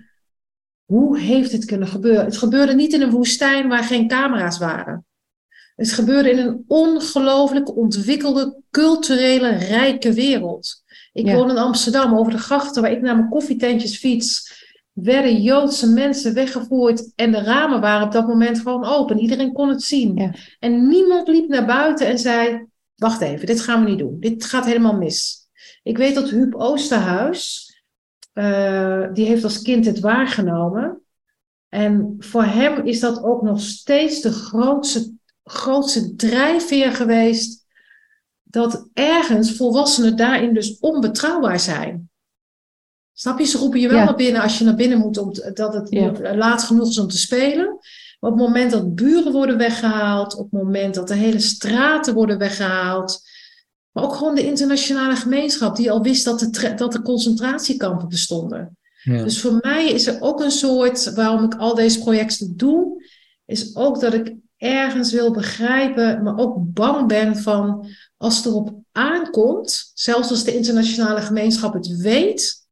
Hoe 0.94 1.20
heeft 1.20 1.52
het 1.52 1.66
kunnen 1.66 1.88
gebeuren? 1.88 2.26
Het 2.26 2.38
gebeurde 2.38 2.74
niet 2.74 2.94
in 2.94 3.02
een 3.02 3.10
woestijn 3.10 3.68
waar 3.68 3.84
geen 3.84 4.08
camera's 4.08 4.58
waren. 4.58 5.06
Het 5.76 5.92
gebeurde 5.92 6.32
in 6.32 6.38
een 6.38 6.64
ongelooflijk 6.68 7.76
ontwikkelde, 7.78 8.62
culturele, 8.72 9.50
rijke 9.50 10.14
wereld. 10.14 10.84
Ik 11.14 11.26
Ja. 11.26 11.36
woon 11.36 11.50
in 11.50 11.58
Amsterdam, 11.58 12.18
over 12.18 12.32
de 12.32 12.38
grachten 12.38 12.82
waar 12.82 12.92
ik 12.92 13.02
naar 13.02 13.16
mijn 13.16 13.30
koffietentjes 13.30 13.98
fiets, 13.98 14.62
werden 14.92 15.42
Joodse 15.42 15.90
mensen 15.90 16.34
weggevoerd 16.34 17.12
en 17.16 17.32
de 17.32 17.42
ramen 17.42 17.82
waren 17.82 18.06
op 18.06 18.12
dat 18.12 18.28
moment 18.28 18.58
gewoon 18.60 18.86
open. 18.86 19.20
Iedereen 19.20 19.54
kon 19.54 19.70
het 19.70 19.84
zien. 19.84 20.16
Ja. 20.16 20.34
En 20.60 20.88
niemand 20.88 21.28
liep 21.28 21.48
naar 21.48 21.66
buiten 21.66 22.08
en 22.08 22.20
zei, 22.20 22.66
wacht 22.96 23.22
even, 23.22 23.46
dit 23.46 23.62
gaan 23.62 23.84
we 23.84 23.90
niet 23.90 24.00
doen. 24.00 24.20
Dit 24.20 24.46
gaat 24.46 24.66
helemaal 24.66 24.96
mis. 24.98 25.48
Ik 25.84 25.98
weet 25.98 26.16
dat 26.16 26.30
Huub 26.30 26.56
Oosterhuis, 26.56 27.72
eh, 28.34 29.08
die 29.14 29.26
heeft 29.26 29.44
als 29.44 29.62
kind 29.62 29.86
het 29.86 30.00
waargenomen. 30.00 31.02
En 31.70 32.16
voor 32.20 32.44
hem 32.44 32.86
is 32.86 33.00
dat 33.00 33.24
ook 33.24 33.42
nog 33.42 33.62
steeds 33.62 34.22
de 34.22 34.32
grootste, 34.32 35.12
grootste 35.44 36.16
drijfveer 36.16 36.92
geweest. 36.92 37.66
Dat 38.44 38.90
ergens 38.94 39.56
volwassenen 39.56 40.16
daarin 40.18 40.54
dus 40.54 40.80
onbetrouwbaar 40.80 41.60
zijn. 41.60 42.10
Snap 43.14 43.40
je? 43.40 43.46
Ze 43.46 43.58
roepen 43.58 43.80
je 43.80 43.88
wel 43.88 43.98
Ja. 43.98 44.04
naar 44.04 44.16
binnen 44.16 44.42
als 44.42 44.58
je 44.58 44.66
naar 44.66 44.76
binnen 44.76 44.98
moet, 44.98 45.18
om 45.18 45.34
te- 45.34 45.52
dat 45.54 45.74
het 45.74 45.90
Ja. 45.90 46.36
laat 46.36 46.64
genoeg 46.64 46.88
is 46.90 47.00
om 47.00 47.08
te 47.08 47.18
spelen. 47.18 47.66
Maar 48.20 48.32
op 48.32 48.38
het 48.38 48.48
moment 48.48 48.72
dat 48.72 48.96
buren 48.96 49.32
worden 49.32 49.58
weggehaald, 49.58 50.36
op 50.36 50.52
het 50.52 50.64
moment 50.64 50.96
dat 50.96 51.08
de 51.08 51.14
hele 51.16 51.40
straten 51.40 52.14
worden 52.14 52.38
weggehaald, 52.38 53.22
maar 53.94 54.04
ook 54.04 54.16
gewoon 54.16 54.36
de 54.36 54.46
internationale 54.46 55.16
gemeenschap 55.16 55.76
die 55.76 55.92
al 55.92 56.02
wist 56.02 56.26
dat 56.26 56.40
de, 56.40 56.74
dat 56.76 56.94
er 56.94 57.02
concentratiekampen 57.02 58.08
bestonden. 58.08 58.78
Ja. 59.04 59.24
Dus 59.24 59.42
voor 59.42 59.58
mij 59.62 59.90
is 59.90 60.08
er 60.08 60.22
ook 60.22 60.42
een 60.42 60.52
soort, 60.52 61.14
waarom 61.14 61.44
ik 61.44 61.56
al 61.56 61.76
deze 61.76 62.00
projecten 62.00 62.58
doe, 62.58 63.04
is 63.46 63.76
ook 63.76 64.00
dat 64.00 64.14
ik 64.14 64.34
ergens 64.58 65.12
wil 65.12 65.32
begrijpen, 65.32 66.24
maar 66.24 66.38
ook 66.38 66.56
bang 66.58 67.08
ben 67.08 67.38
van 67.38 67.88
als 68.18 68.38
het 68.38 68.46
erop 68.46 68.74
aankomt, 68.92 69.92
zelfs 69.94 70.30
als 70.30 70.44
de 70.44 70.56
internationale 70.56 71.22
gemeenschap 71.22 71.74
het 71.74 71.88
weet, 71.88 72.66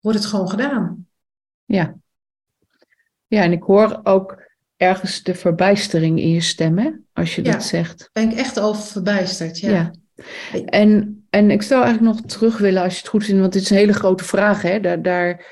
wordt 0.00 0.18
het 0.18 0.26
gewoon 0.26 0.50
gedaan. 0.50 1.06
Ja. 1.64 1.94
Ja, 3.26 3.42
en 3.42 3.52
ik 3.52 3.62
hoor 3.62 4.00
ook 4.02 4.42
ergens 4.76 5.22
de 5.22 5.34
verbijstering 5.34 6.20
in 6.20 6.30
je 6.30 6.40
stem, 6.40 6.78
hè? 6.78 6.90
Als 7.12 7.34
je 7.34 7.44
Ja. 7.44 7.52
dat 7.52 7.62
zegt. 7.64 8.10
Ben 8.12 8.30
ik 8.30 8.36
echt 8.36 8.60
over 8.60 8.82
verbijsterd. 8.82 9.58
Ja. 9.58 9.70
Ja. 9.70 9.92
En, 10.64 11.24
en 11.30 11.50
ik 11.50 11.62
zou 11.62 11.84
eigenlijk 11.84 12.16
nog 12.16 12.26
terug 12.26 12.58
willen, 12.58 12.82
als 12.82 12.92
je 12.92 12.98
het 12.98 13.08
goed 13.08 13.24
vindt, 13.24 13.40
want 13.40 13.52
dit 13.52 13.62
is 13.62 13.70
een 13.70 13.76
hele 13.76 13.92
grote 13.92 14.24
vraag, 14.24 14.62
hè? 14.62 14.80
Daar, 14.80 15.02
daar 15.02 15.46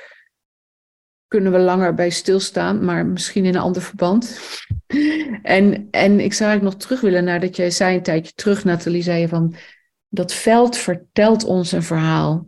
kunnen 1.29 1.53
we 1.53 1.59
langer 1.59 1.95
bij 1.95 2.11
stilstaan, 2.11 2.85
maar 2.85 3.07
misschien 3.07 3.45
in 3.45 3.55
een 3.55 3.61
ander 3.61 3.83
verband. 3.83 4.41
en, 5.43 5.89
en 5.91 6.21
ik 6.21 6.33
zou 6.33 6.51
eigenlijk 6.51 6.63
nog 6.63 6.75
terug 6.75 7.01
willen 7.01 7.25
naar 7.25 7.41
dat 7.41 7.57
jij 7.57 7.71
zei 7.71 7.97
een 7.97 8.03
tijdje 8.03 8.33
terug, 8.33 8.65
Nathalie, 8.65 9.03
zei 9.03 9.21
je 9.21 9.29
van, 9.29 9.55
dat 10.09 10.33
veld 10.33 10.77
vertelt 10.77 11.45
ons 11.45 11.73
een 11.73 11.83
verhaal. 11.83 12.47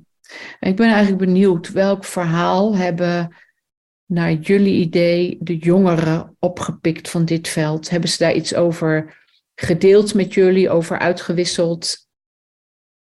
En 0.61 0.71
ik 0.71 0.77
ben 0.77 0.89
eigenlijk 0.89 1.25
benieuwd, 1.25 1.73
welk 1.73 2.05
verhaal 2.05 2.77
hebben 2.77 3.37
naar 4.07 4.33
jullie 4.33 4.81
idee 4.81 5.39
de 5.41 5.57
jongeren 5.57 6.37
opgepikt 6.39 7.11
van 7.11 7.25
dit 7.25 7.49
veld? 7.49 7.91
Hebben 7.91 8.11
ze 8.11 8.19
daar 8.19 8.35
iets 8.35 8.55
over 8.55 9.17
gedeeld 9.55 10.15
met 10.15 10.35
jullie, 10.35 10.71
over 10.71 10.99
uitgewisseld? 10.99 12.08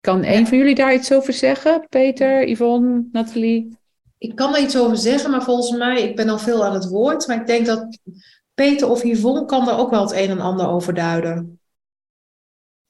Kan 0.05 0.23
een 0.23 0.47
van 0.47 0.57
jullie 0.57 0.75
daar 0.75 0.93
iets 0.93 1.13
over 1.13 1.33
zeggen? 1.33 1.85
Peter, 1.89 2.47
Yvonne, 2.47 3.07
Nathalie? 3.11 3.77
Ik 4.17 4.35
kan 4.35 4.55
er 4.55 4.61
iets 4.61 4.77
over 4.77 4.97
zeggen, 4.97 5.31
maar 5.31 5.43
volgens 5.43 5.77
mij, 5.77 6.01
ik 6.01 6.15
ben 6.15 6.29
al 6.29 6.39
veel 6.39 6.65
aan 6.65 6.73
het 6.73 6.87
woord, 6.87 7.27
maar 7.27 7.39
ik 7.39 7.47
denk 7.47 7.65
dat 7.65 7.97
Peter 8.53 8.89
of 8.89 9.03
Yvonne 9.03 9.45
kan 9.45 9.65
daar 9.65 9.79
ook 9.79 9.89
wel 9.89 10.01
het 10.01 10.11
een 10.11 10.29
en 10.29 10.39
ander 10.39 10.67
over 10.67 10.93
duiden. 10.93 11.59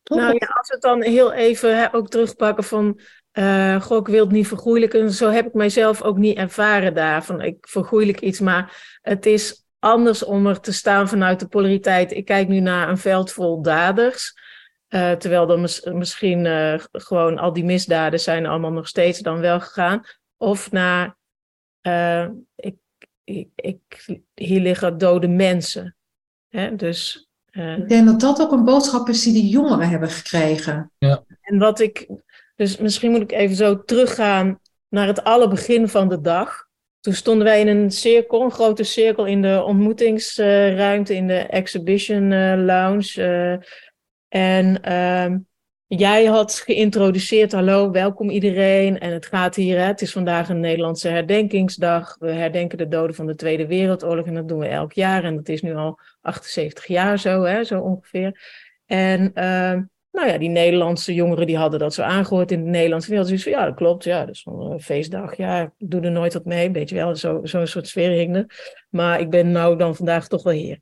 Toch? 0.03 0.17
Nou 0.17 0.33
ja, 0.33 0.47
als 0.47 0.67
we 0.67 0.73
het 0.73 0.81
dan 0.81 1.01
heel 1.01 1.31
even 1.31 1.77
hè, 1.77 1.93
ook 1.93 2.09
terugpakken 2.09 2.63
van, 2.63 2.99
eh 3.31 3.81
goh, 3.81 3.97
ik 3.97 4.07
wil 4.07 4.23
het 4.23 4.33
niet 4.33 4.47
vergoeilijken. 4.47 5.11
Zo 5.11 5.29
heb 5.29 5.45
ik 5.45 5.53
mijzelf 5.53 6.01
ook 6.01 6.17
niet 6.17 6.37
ervaren 6.37 6.93
daar. 6.93 7.23
Van, 7.23 7.41
ik 7.41 7.57
vergoeilijk 7.61 8.19
iets, 8.19 8.39
maar 8.39 8.97
het 9.01 9.25
is 9.25 9.65
anders 9.79 10.23
om 10.23 10.47
er 10.47 10.59
te 10.59 10.73
staan 10.73 11.07
vanuit 11.07 11.39
de 11.39 11.47
polariteit. 11.47 12.11
Ik 12.11 12.25
kijk 12.25 12.47
nu 12.47 12.59
naar 12.59 12.89
een 12.89 12.97
veld 12.97 13.31
vol 13.31 13.61
daders. 13.61 14.33
Eh, 14.87 15.11
terwijl 15.11 15.49
er 15.51 15.59
mis- 15.59 15.83
misschien 15.83 16.45
eh, 16.45 16.79
gewoon 16.91 17.37
al 17.37 17.53
die 17.53 17.63
misdaden 17.65 18.19
zijn 18.19 18.45
allemaal 18.45 18.71
nog 18.71 18.87
steeds 18.87 19.19
dan 19.19 19.39
wel 19.39 19.59
gegaan. 19.59 20.03
Of 20.37 20.71
naar, 20.71 21.17
eh, 21.81 22.27
ik, 22.55 22.75
ik, 23.23 23.47
ik, 23.55 24.05
hier 24.33 24.61
liggen 24.61 24.97
dode 24.97 25.27
mensen. 25.27 25.95
Hè? 26.49 26.75
Dus... 26.75 27.29
eh, 27.51 27.77
Ik 27.77 27.87
denk 27.89 28.05
dat 28.05 28.19
dat 28.19 28.41
ook 28.41 28.51
een 28.51 28.63
boodschap 28.63 29.09
is 29.09 29.23
die 29.23 29.33
de 29.33 29.47
jongeren 29.47 29.89
hebben 29.89 30.09
gekregen. 30.09 30.91
En 31.41 31.57
wat 31.57 31.79
ik, 31.79 32.07
dus 32.55 32.77
misschien 32.77 33.11
moet 33.11 33.21
ik 33.21 33.31
even 33.31 33.55
zo 33.55 33.83
teruggaan 33.83 34.59
naar 34.89 35.07
het 35.07 35.23
alle 35.23 35.47
begin 35.47 35.87
van 35.87 36.09
de 36.09 36.21
dag. 36.21 36.63
toen 36.99 37.13
stonden 37.13 37.43
wij 37.45 37.59
in 37.59 37.67
een 37.67 37.91
cirkel, 37.91 38.41
een 38.41 38.51
grote 38.51 38.83
cirkel 38.83 39.25
in 39.25 39.41
de 39.41 39.63
ontmoetingsruimte, 39.65 41.15
in 41.15 41.27
de 41.27 41.37
exhibition 41.39 42.27
lounge. 42.65 43.63
En 44.35 44.81
ehm, 44.81 45.37
Jij 45.87 46.25
had 46.25 46.53
geïntroduceerd, 46.53 47.51
hallo, 47.51 47.91
welkom 47.91 48.29
iedereen. 48.29 48.99
En 48.99 49.11
het 49.11 49.25
gaat 49.25 49.55
hier, 49.55 49.77
hè, 49.77 49.83
het 49.83 50.01
is 50.01 50.11
vandaag 50.11 50.49
een 50.49 50.59
Nederlandse 50.59 51.07
herdenkingsdag. 51.07 52.15
We 52.19 52.31
herdenken 52.31 52.77
de 52.77 52.87
doden 52.87 53.15
van 53.15 53.25
de 53.25 53.35
Tweede 53.35 53.67
Wereldoorlog 53.67 54.25
en 54.25 54.33
dat 54.33 54.47
doen 54.47 54.59
we 54.59 54.67
elk 54.67 54.93
jaar. 54.93 55.23
En 55.23 55.35
dat 55.35 55.49
is 55.49 55.61
nu 55.61 55.75
al 55.75 55.99
78 56.21 56.85
jaar 56.87 57.19
zo, 57.19 57.43
hè, 57.43 57.63
zo 57.63 57.79
ongeveer. 57.79 58.41
En 58.85 59.21
uh, 59.21 59.81
nou 60.11 60.27
ja, 60.27 60.37
die 60.37 60.49
Nederlandse 60.49 61.13
jongeren 61.13 61.47
die 61.47 61.57
hadden 61.57 61.79
dat 61.79 61.93
zo 61.93 62.01
aangehoord 62.01 62.51
in 62.51 62.59
het 62.59 62.67
Nederlands. 62.67 63.07
wereld. 63.07 63.27
Dus 63.27 63.43
ja, 63.43 63.65
dat 63.65 63.75
klopt, 63.75 64.03
ja, 64.03 64.25
dat 64.25 64.35
is 64.35 64.45
een 64.45 64.81
feestdag. 64.81 65.37
Ja, 65.37 65.73
doe 65.77 66.01
er 66.01 66.11
nooit 66.11 66.33
wat 66.33 66.45
mee, 66.45 66.71
weet 66.71 66.89
je 66.89 66.95
wel, 66.95 67.15
zo'n 67.15 67.47
zo 67.47 67.65
soort 67.65 67.87
sfeer 67.87 68.11
hing. 68.11 68.51
Maar 68.89 69.19
ik 69.19 69.29
ben 69.29 69.51
nou 69.51 69.77
dan 69.77 69.95
vandaag 69.95 70.27
toch 70.27 70.43
wel 70.43 70.53
hier. 70.53 70.79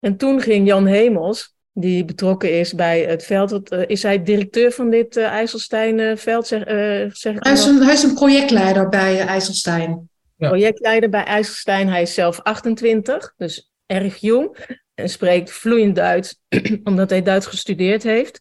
En 0.00 0.16
toen 0.16 0.40
ging 0.40 0.66
Jan 0.66 0.86
Hemels, 0.86 1.57
die 1.72 2.04
betrokken 2.04 2.58
is 2.58 2.74
bij 2.74 3.00
het 3.00 3.24
veld. 3.24 3.68
Eh, 3.68 3.82
is 3.86 4.02
hij 4.02 4.22
directeur 4.22 4.72
van 4.72 4.90
dit 4.90 5.16
uh, 5.16 5.24
IJsselstein-veld? 5.24 6.46
Zeg, 6.46 6.60
uh, 6.60 7.10
zeg 7.12 7.34
hij, 7.38 7.52
is 7.52 7.64
een, 7.64 7.82
hij 7.82 7.92
is 7.92 8.02
een 8.02 8.14
projectleider 8.14 8.88
bij 8.88 9.20
IJsselstein. 9.20 10.08
Ja. 10.36 10.48
Projectleider 10.48 11.08
bij 11.08 11.24
IJsselstein. 11.24 11.88
Hij 11.88 12.02
is 12.02 12.14
zelf 12.14 12.40
28, 12.40 13.34
dus 13.36 13.72
erg 13.86 14.16
jong. 14.16 14.56
En 14.94 15.08
spreekt 15.08 15.50
vloeiend 15.50 15.96
Duits, 15.96 16.40
omdat 16.84 17.10
hij 17.10 17.22
Duits 17.22 17.46
gestudeerd 17.46 18.02
heeft. 18.02 18.40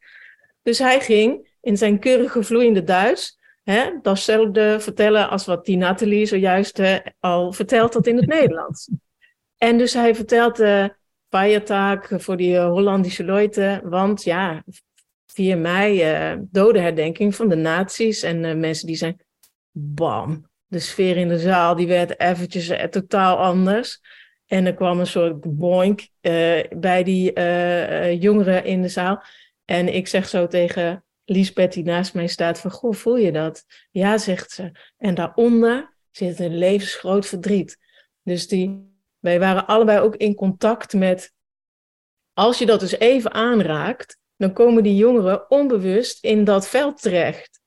Dus 0.62 0.80
hij 0.80 1.00
ging 1.00 1.58
in 1.62 1.78
zijn 1.78 2.00
keurige 2.00 2.44
vloeiende 2.44 2.84
Duits 2.84 3.38
hè, 3.64 3.90
datzelfde 4.02 4.80
vertellen 4.80 5.30
als 5.30 5.46
wat 5.46 5.66
die 5.66 5.78
Nathalie 5.78 6.26
zojuist 6.26 6.82
al 7.20 7.54
verteld 7.54 7.94
had 7.94 8.08
in 8.08 8.16
het 8.16 8.28
Nederlands. 8.40 8.90
En 9.58 9.78
dus 9.78 9.94
hij 9.94 10.16
vertelt 10.16 10.58
feiertag 11.30 12.08
voor 12.12 12.38
die 12.38 12.58
eh, 12.58 12.68
Hollandische 12.68 13.24
Leute. 13.24 13.82
Want 13.84 14.24
ja, 14.24 14.64
4 15.26 15.58
mei, 15.58 16.12
uh, 16.34 16.42
dodenherdenking 16.52 17.36
van 17.36 17.50
de 17.50 17.56
nazi's. 17.56 18.24
En 18.24 18.44
uh, 18.44 18.56
mensen 18.56 18.88
die 18.88 18.96
zijn, 18.96 19.22
bam, 19.72 20.50
de 20.66 20.80
sfeer 20.80 21.18
in 21.18 21.28
de 21.28 21.40
zaal, 21.40 21.76
die 21.76 21.88
werd 21.88 22.20
eventjes 22.20 22.70
uh, 22.70 22.84
totaal 22.84 23.38
anders. 23.38 24.02
En 24.46 24.66
er 24.66 24.74
kwam 24.74 25.00
een 25.00 25.08
soort 25.08 25.58
boink 25.58 26.08
bij 26.70 27.04
die 27.04 27.34
jongeren 28.20 28.66
in 28.66 28.82
de 28.82 28.88
zaal. 28.88 29.24
En 29.66 29.94
ik 29.94 30.08
zeg 30.08 30.28
zo 30.28 30.48
tegen 30.48 31.04
Liesbeth, 31.26 31.74
die 31.74 31.84
naast 31.84 32.14
mij 32.14 32.28
staat, 32.28 32.60
van, 32.60 32.72
goh, 32.72 32.94
voel 32.94 33.18
je 33.18 33.32
dat? 33.32 33.66
Ja, 33.92 34.18
zegt 34.18 34.52
ze. 34.52 34.72
En 34.98 35.16
daaronder 35.16 35.94
zit 36.12 36.40
een 36.40 36.58
levensgroot 36.58 37.26
verdriet. 37.26 37.78
Dus 38.24 38.48
die 38.48 38.97
wij 39.20 39.40
waren 39.40 39.66
allebei 39.68 40.00
ook 40.00 40.16
in 40.16 40.36
contact 40.36 40.94
met, 40.94 41.34
als 42.34 42.60
je 42.60 42.66
dat 42.66 42.80
dus 42.80 42.98
even 43.00 43.34
aanraakt, 43.34 44.18
dan 44.36 44.54
komen 44.54 44.84
die 44.84 44.96
jongeren 44.96 45.50
onbewust 45.50 46.24
in 46.24 46.44
dat 46.44 46.68
veld 46.68 47.02
terecht. 47.02 47.62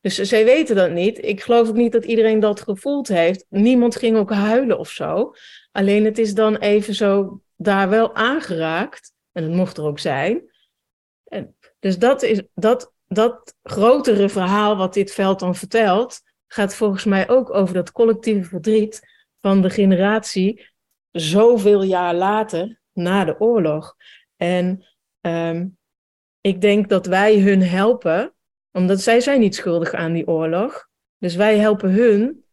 Dus 0.00 0.14
zij 0.14 0.44
weten 0.44 0.76
dat 0.76 0.90
niet. 0.90 1.24
Ik 1.24 1.42
geloof 1.42 1.68
ook 1.68 1.74
niet 1.74 1.92
dat 1.92 2.04
iedereen 2.04 2.40
dat 2.40 2.60
gevoeld 2.60 3.08
heeft. 3.08 3.46
Niemand 3.48 3.96
ging 3.96 4.16
ook 4.16 4.30
huilen 4.32 4.78
of 4.78 4.90
zo. 4.90 5.32
Alleen 5.72 6.04
het 6.04 6.18
is 6.18 6.34
dan 6.34 6.56
even 6.56 6.94
zo 6.94 7.40
daar 7.56 7.88
wel 7.88 8.14
aangeraakt. 8.14 9.12
En 9.32 9.42
het 9.42 9.52
mocht 9.52 9.76
er 9.76 9.84
ook 9.84 9.98
zijn. 9.98 10.42
En 11.24 11.56
dus 11.78 11.98
dat, 11.98 12.22
is, 12.22 12.42
dat, 12.54 12.92
dat 13.06 13.54
grotere 13.62 14.28
verhaal 14.28 14.76
wat 14.76 14.94
dit 14.94 15.12
veld 15.12 15.38
dan 15.38 15.54
vertelt, 15.54 16.20
gaat 16.46 16.74
volgens 16.74 17.04
mij 17.04 17.28
ook 17.28 17.54
over 17.54 17.74
dat 17.74 17.92
collectieve 17.92 18.48
verdriet 18.48 19.00
van 19.40 19.62
de 19.62 19.70
generatie 19.70 20.73
zoveel 21.20 21.82
jaar 21.82 22.14
later, 22.14 22.80
na 22.92 23.24
de 23.24 23.40
oorlog. 23.40 23.96
En 24.36 24.86
ehm, 25.20 25.66
ik 26.40 26.60
denk 26.60 26.88
dat 26.88 27.06
wij 27.06 27.40
hun 27.40 27.62
helpen, 27.62 28.34
omdat 28.72 29.00
zij 29.00 29.20
zijn 29.20 29.40
niet 29.40 29.54
schuldig 29.54 29.92
aan 29.92 30.12
die 30.12 30.26
oorlog. 30.26 30.88
Dus 31.18 31.34
wij 31.34 31.58
helpen 31.58 31.90
hun 31.90 32.44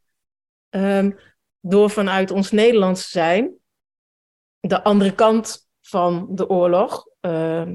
um, 0.70 1.18
door 1.59 1.89
vanuit 1.89 2.32
ons 2.32 2.51
Nederlands 2.51 3.03
te 3.03 3.09
zijn, 3.09 3.53
de 4.59 4.84
andere 4.84 5.16
kant 5.16 5.70
van 5.82 6.28
de 6.32 6.49
oorlog, 6.49 7.07
uh, 7.22 7.68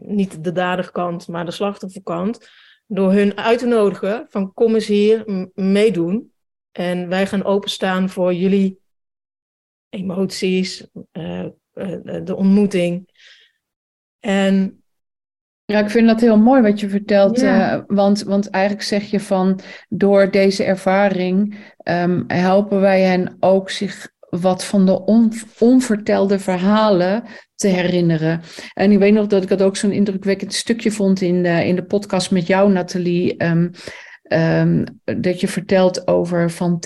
niet 0.00 0.44
de 0.44 0.52
daderkant, 0.52 1.28
maar 1.28 1.44
de 1.44 1.50
slachtofferkant, 1.50 2.50
door 2.86 3.12
hun 3.12 3.36
uit 3.36 3.58
te 3.58 3.66
nodigen 3.66 4.26
van 4.28 4.52
kom 4.54 4.74
eens 4.74 4.86
hier 4.86 5.48
meedoen. 5.54 6.32
En 6.72 7.08
wij 7.08 7.26
gaan 7.26 7.44
openstaan 7.44 8.08
voor 8.08 8.34
jullie 8.34 8.80
emoties, 9.88 10.86
uh, 11.12 11.44
uh, 11.74 11.96
de 12.24 12.36
ontmoeting. 12.36 13.08
En 14.20 14.82
ja, 15.64 15.78
ik 15.78 15.90
vind 15.90 16.06
dat 16.06 16.20
heel 16.20 16.38
mooi 16.38 16.62
wat 16.62 16.80
je 16.80 16.88
vertelt. 16.88 17.40
Ja. 17.40 17.76
Uh, 17.76 17.82
want, 17.86 18.22
want 18.22 18.50
eigenlijk 18.50 18.84
zeg 18.84 19.10
je 19.10 19.20
van 19.20 19.60
door 19.88 20.30
deze 20.30 20.64
ervaring 20.64 21.56
um, 21.84 22.24
helpen 22.26 22.80
wij 22.80 23.02
hen 23.02 23.36
ook 23.40 23.70
zich 23.70 24.16
wat 24.30 24.64
van 24.64 24.86
de 24.86 25.04
on, 25.04 25.32
onvertelde 25.58 26.38
verhalen 26.38 27.24
te 27.54 27.68
herinneren. 27.68 28.40
En 28.74 28.92
ik 28.92 28.98
weet 28.98 29.12
nog 29.12 29.26
dat 29.26 29.42
ik 29.42 29.48
dat 29.48 29.62
ook 29.62 29.76
zo'n 29.76 29.92
indrukwekkend 29.92 30.54
stukje 30.54 30.90
vond 30.90 31.20
in 31.20 31.42
de, 31.42 31.66
in 31.66 31.76
de 31.76 31.84
podcast 31.84 32.30
met 32.30 32.46
jou, 32.46 32.72
Nathalie. 32.72 33.44
Um, 33.44 33.70
um, 34.32 34.84
dat 35.04 35.40
je 35.40 35.48
vertelt 35.48 36.06
over 36.06 36.50
Van 36.50 36.80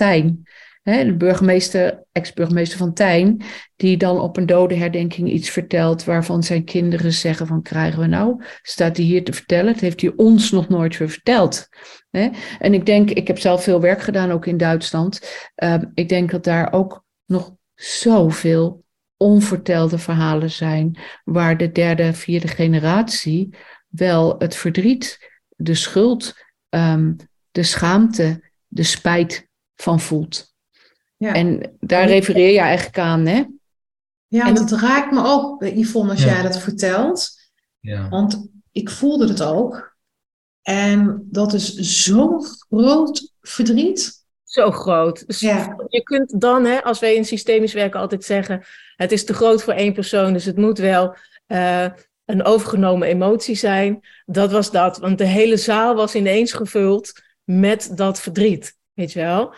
Tijn 0.83 1.07
de 1.07 1.15
burgemeester, 1.15 2.03
ex-burgemeester 2.11 2.77
van 2.77 2.93
Tijn, 2.93 3.41
die 3.75 3.97
dan 3.97 4.19
op 4.19 4.37
een 4.37 4.45
dodenherdenking 4.45 5.31
iets 5.31 5.49
vertelt 5.49 6.03
waarvan 6.03 6.43
zijn 6.43 6.63
kinderen 6.63 7.13
zeggen 7.13 7.47
van 7.47 7.61
krijgen 7.61 7.99
we 7.99 8.07
nou, 8.07 8.43
staat 8.61 8.97
hij 8.97 9.05
hier 9.05 9.23
te 9.23 9.33
vertellen, 9.33 9.71
het 9.71 9.81
heeft 9.81 10.01
hij 10.01 10.13
ons 10.15 10.51
nog 10.51 10.69
nooit 10.69 10.95
verteld. 10.95 11.69
En 12.59 12.73
ik 12.73 12.85
denk, 12.85 13.09
ik 13.09 13.27
heb 13.27 13.39
zelf 13.39 13.63
veel 13.63 13.81
werk 13.81 14.01
gedaan 14.01 14.31
ook 14.31 14.45
in 14.45 14.57
Duitsland, 14.57 15.21
ehm, 15.55 15.85
ik 15.93 16.09
denk 16.09 16.31
dat 16.31 16.43
daar 16.43 16.73
ook 16.73 17.03
nog 17.25 17.55
zoveel 17.75 18.83
onvertelde 19.17 19.97
verhalen 19.97 20.51
zijn, 20.51 20.97
waar 21.23 21.57
de 21.57 21.71
derde, 21.71 22.13
vierde 22.13 22.47
generatie 22.47 23.55
wel 23.87 24.35
het 24.37 24.55
verdriet, 24.55 25.31
de 25.55 25.75
schuld, 25.75 26.33
ehm, 26.69 27.13
de 27.51 27.63
schaamte, 27.63 28.51
de 28.67 28.83
spijt 28.83 29.47
van 29.75 29.99
voelt. 29.99 30.52
Ja. 31.23 31.33
En 31.33 31.77
daar 31.79 32.07
refereer 32.07 32.51
je 32.51 32.59
eigenlijk 32.59 32.97
aan, 32.97 33.25
hè? 33.25 33.43
Ja, 34.27 34.47
en 34.47 34.53
dat 34.53 34.71
raakt 34.71 35.11
me 35.11 35.23
ook, 35.25 35.63
Yvonne, 35.63 36.11
als 36.11 36.23
jij 36.23 36.41
dat 36.41 36.59
vertelt. 36.59 37.29
Ja. 37.79 38.09
Want 38.09 38.47
ik 38.71 38.89
voelde 38.89 39.27
het 39.27 39.43
ook. 39.43 39.95
En 40.61 41.27
dat 41.31 41.53
is 41.53 41.73
zo'n 41.75 42.43
groot 42.43 43.31
verdriet. 43.41 44.25
Zo 44.43 44.71
groot. 44.71 45.27
Dus 45.27 45.39
ja. 45.39 45.75
Je 45.87 46.03
kunt 46.03 46.41
dan, 46.41 46.65
hè, 46.65 46.83
als 46.83 46.99
wij 46.99 47.15
in 47.15 47.25
systemisch 47.25 47.73
werken 47.73 47.99
altijd 47.99 48.23
zeggen, 48.23 48.63
het 48.95 49.11
is 49.11 49.25
te 49.25 49.33
groot 49.33 49.63
voor 49.63 49.73
één 49.73 49.93
persoon, 49.93 50.33
dus 50.33 50.45
het 50.45 50.57
moet 50.57 50.77
wel 50.77 51.15
uh, 51.47 51.87
een 52.25 52.43
overgenomen 52.43 53.07
emotie 53.07 53.55
zijn. 53.55 54.07
Dat 54.25 54.51
was 54.51 54.71
dat, 54.71 54.97
want 54.97 55.17
de 55.17 55.25
hele 55.25 55.57
zaal 55.57 55.95
was 55.95 56.15
ineens 56.15 56.53
gevuld 56.53 57.11
met 57.43 57.91
dat 57.95 58.21
verdriet, 58.21 58.77
weet 58.93 59.11
je 59.11 59.19
wel. 59.19 59.53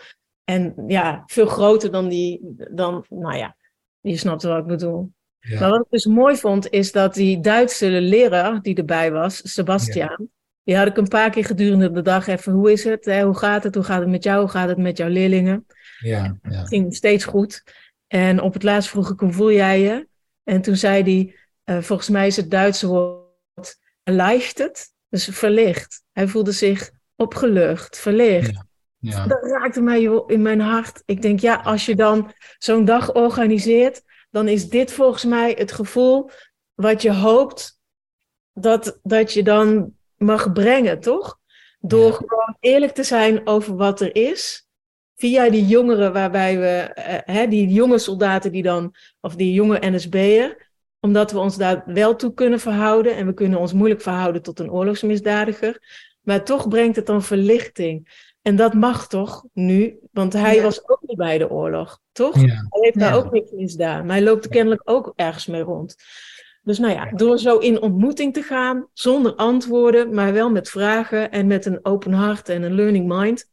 En 0.50 0.74
ja, 0.86 1.22
veel 1.26 1.46
groter 1.46 1.90
dan 1.90 2.08
die, 2.08 2.40
dan, 2.70 3.04
nou 3.08 3.36
ja, 3.36 3.56
je 4.00 4.16
snapt 4.16 4.42
wat 4.42 4.58
ik 4.58 4.66
bedoel. 4.66 5.12
Maar 5.58 5.70
wat 5.70 5.80
ik 5.80 5.90
dus 5.90 6.06
mooi 6.06 6.36
vond, 6.36 6.70
is 6.70 6.92
dat 6.92 7.14
die 7.14 7.40
Duitse 7.40 7.88
leraar 7.88 8.62
die 8.62 8.74
erbij 8.74 9.12
was, 9.12 9.52
Sebastian, 9.52 10.28
die 10.62 10.76
had 10.76 10.86
ik 10.86 10.96
een 10.96 11.08
paar 11.08 11.30
keer 11.30 11.44
gedurende 11.44 11.90
de 11.90 12.02
dag 12.02 12.26
even, 12.26 12.52
hoe 12.52 12.72
is 12.72 12.84
het? 12.84 13.04
Hè? 13.04 13.24
Hoe 13.24 13.38
gaat 13.38 13.62
het? 13.64 13.74
Hoe 13.74 13.84
gaat 13.84 14.00
het 14.00 14.08
met 14.08 14.24
jou? 14.24 14.40
Hoe 14.40 14.48
gaat 14.48 14.68
het 14.68 14.78
met 14.78 14.96
jouw 14.96 15.08
leerlingen? 15.08 15.66
Ja, 15.98 16.38
ja. 16.42 16.58
Het 16.58 16.68
ging 16.68 16.94
steeds 16.94 17.24
goed. 17.24 17.62
En 18.06 18.40
op 18.40 18.52
het 18.52 18.62
laatst 18.62 18.90
vroeg 18.90 19.10
ik, 19.10 19.20
hoe 19.20 19.32
voel 19.32 19.52
jij 19.52 19.80
je? 19.80 20.08
En 20.42 20.62
toen 20.62 20.76
zei 20.76 21.02
hij, 21.02 21.36
uh, 21.76 21.82
volgens 21.82 22.08
mij 22.08 22.26
is 22.26 22.36
het 22.36 22.50
Duitse 22.50 22.86
woord 22.86 23.78
erleichtert, 24.02 24.92
dus 25.08 25.24
verlicht. 25.24 26.02
Hij 26.12 26.28
voelde 26.28 26.52
zich 26.52 26.90
opgelucht, 27.16 27.98
verlicht. 27.98 28.64
Ja. 28.98 29.26
Dat 29.26 29.42
raakte 29.42 29.80
mij 29.80 30.02
in 30.26 30.42
mijn 30.42 30.60
hart. 30.60 31.02
Ik 31.04 31.22
denk, 31.22 31.40
ja, 31.40 31.54
als 31.54 31.86
je 31.86 31.94
dan 31.94 32.32
zo'n 32.58 32.84
dag 32.84 33.14
organiseert, 33.14 34.02
dan 34.30 34.48
is 34.48 34.68
dit 34.68 34.92
volgens 34.92 35.24
mij 35.24 35.54
het 35.58 35.72
gevoel 35.72 36.30
wat 36.74 37.02
je 37.02 37.12
hoopt 37.12 37.80
dat, 38.52 38.98
dat 39.02 39.32
je 39.32 39.42
dan 39.42 39.92
mag 40.16 40.52
brengen, 40.52 41.00
toch? 41.00 41.38
Door 41.78 42.12
gewoon 42.12 42.56
eerlijk 42.60 42.92
te 42.92 43.02
zijn 43.02 43.46
over 43.46 43.76
wat 43.76 44.00
er 44.00 44.16
is. 44.16 44.68
Via 45.14 45.50
die 45.50 45.66
jongeren 45.66 46.12
waarbij 46.12 46.58
we, 46.58 46.66
eh, 46.66 47.34
hè, 47.36 47.46
die 47.46 47.68
jonge 47.68 47.98
soldaten 47.98 48.52
die 48.52 48.62
dan, 48.62 48.94
of 49.20 49.34
die 49.34 49.52
jonge 49.52 49.78
NSB'er, 49.80 50.70
omdat 51.00 51.32
we 51.32 51.38
ons 51.38 51.56
daar 51.56 51.82
wel 51.86 52.16
toe 52.16 52.34
kunnen 52.34 52.60
verhouden 52.60 53.16
en 53.16 53.26
we 53.26 53.34
kunnen 53.34 53.58
ons 53.58 53.72
moeilijk 53.72 54.00
verhouden 54.00 54.42
tot 54.42 54.58
een 54.58 54.70
oorlogsmisdadiger. 54.70 55.80
Maar 56.22 56.44
toch 56.44 56.68
brengt 56.68 56.96
het 56.96 57.06
dan 57.06 57.22
verlichting. 57.22 58.24
En 58.46 58.56
dat 58.56 58.74
mag 58.74 59.08
toch 59.08 59.44
nu, 59.52 59.98
want 60.12 60.32
hij 60.32 60.54
Ja. 60.56 60.62
was 60.62 60.88
ook 60.88 61.00
niet 61.06 61.16
bij 61.16 61.38
de 61.38 61.50
oorlog, 61.50 62.00
toch? 62.12 62.34
Ja. 62.40 62.46
Hij 62.46 62.80
heeft 62.80 62.98
daar 62.98 63.10
Ja. 63.12 63.16
ook 63.16 63.32
niks 63.32 63.50
misdaan, 63.50 64.06
maar 64.06 64.16
hij 64.16 64.24
loopt 64.24 64.44
er 64.44 64.50
kennelijk 64.50 64.82
ook 64.84 65.12
ergens 65.16 65.46
mee 65.46 65.60
rond. 65.62 65.96
Dus 66.62 66.78
nou 66.78 66.92
ja, 66.92 67.10
door 67.10 67.38
zo 67.38 67.58
in 67.58 67.80
ontmoeting 67.82 68.32
te 68.34 68.42
gaan, 68.42 68.86
zonder 68.92 69.34
antwoorden, 69.34 70.14
maar 70.14 70.32
wel 70.32 70.50
met 70.50 70.68
vragen 70.68 71.30
en 71.30 71.46
met 71.46 71.66
een 71.66 71.78
open 71.82 72.12
hart 72.12 72.48
en 72.48 72.62
een 72.62 72.74
learning 72.74 73.06
mind, 73.20 73.50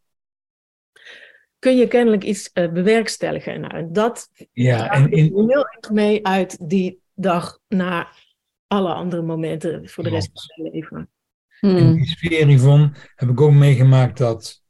kun 1.59 1.77
je 1.77 1.87
kennelijk 1.87 2.23
iets 2.23 2.51
eh, 2.51 2.71
bewerkstelligen. 2.71 3.61
Nou, 3.61 3.73
en 3.73 3.93
dat 3.93 4.29
Ja, 4.51 4.89
en 4.91 5.11
in, 5.11 5.33
heel 5.35 5.67
erg 5.69 5.91
mee 5.91 6.25
uit 6.27 6.69
die 6.69 7.01
dag 7.13 7.59
naar 7.67 8.35
alle 8.67 8.93
andere 8.93 9.21
momenten 9.21 9.89
voor 9.89 10.03
de 10.03 10.09
rest 10.09 10.29
van 10.33 10.41
zijn 10.41 10.71
leven. 10.73 11.09
in 11.59 11.69
Hmm. 11.77 11.93
die 11.93 12.07
sfeer, 12.07 12.49
Yvonne, 12.49 12.91
heb 13.15 13.29
ik 13.29 13.41
ook 13.41 13.51
meegemaakt 13.51 14.17
dat 14.17 14.62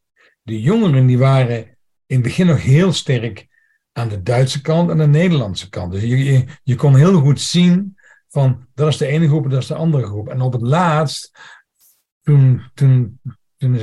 de 0.43 0.61
jongeren 0.61 1.05
die 1.05 1.17
waren 1.17 1.57
in 2.05 2.15
het 2.15 2.21
begin 2.21 2.45
nog 2.45 2.61
heel 2.61 2.93
sterk 2.93 3.47
aan 3.91 4.09
de 4.09 4.21
Duitse 4.21 4.61
kant 4.61 4.89
en 4.89 4.97
de 4.97 5.07
Nederlandse 5.07 5.69
kant. 5.69 5.91
Dus 5.91 6.01
je, 6.01 6.23
je, 6.23 6.45
je 6.63 6.75
kon 6.75 6.95
heel 6.95 7.19
goed 7.21 7.41
zien 7.41 7.97
van 8.29 8.67
dat 8.73 8.87
is 8.87 8.97
de 8.97 9.07
ene 9.07 9.27
groep 9.27 9.43
en 9.43 9.49
dat 9.49 9.61
is 9.61 9.67
de 9.67 9.75
andere 9.75 10.05
groep. 10.05 10.27
En 10.29 10.41
op 10.41 10.53
het 10.53 10.61
laatst, 10.61 11.39
toen, 12.21 12.61
toen, 12.73 13.19
toen 13.57 13.73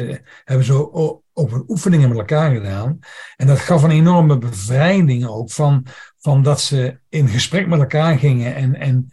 hebben 0.44 0.66
ze 0.66 0.92
ook 0.92 1.22
oefeningen 1.68 2.08
met 2.08 2.18
elkaar 2.18 2.54
gedaan. 2.54 2.98
En 3.36 3.46
dat 3.46 3.58
gaf 3.58 3.82
een 3.82 3.90
enorme 3.90 4.38
bevrijding 4.38 5.26
ook 5.26 5.50
van, 5.50 5.86
van 6.18 6.42
dat 6.42 6.60
ze 6.60 6.98
in 7.08 7.28
gesprek 7.28 7.66
met 7.66 7.80
elkaar 7.80 8.18
gingen 8.18 8.54
en, 8.54 8.74
en, 8.74 9.12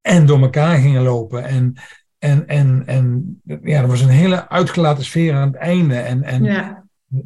en 0.00 0.26
door 0.26 0.40
elkaar 0.40 0.78
gingen 0.78 1.02
lopen. 1.02 1.44
En, 1.44 1.74
en, 2.18 2.46
en, 2.46 2.82
en 2.86 3.40
ja, 3.44 3.80
er 3.80 3.88
was 3.88 4.00
een 4.00 4.08
hele 4.08 4.48
uitgelaten 4.48 5.04
sfeer 5.04 5.34
aan 5.34 5.48
het 5.48 5.56
einde. 5.56 5.96
En, 5.96 6.22
en, 6.22 6.44
Ja, 6.44 6.77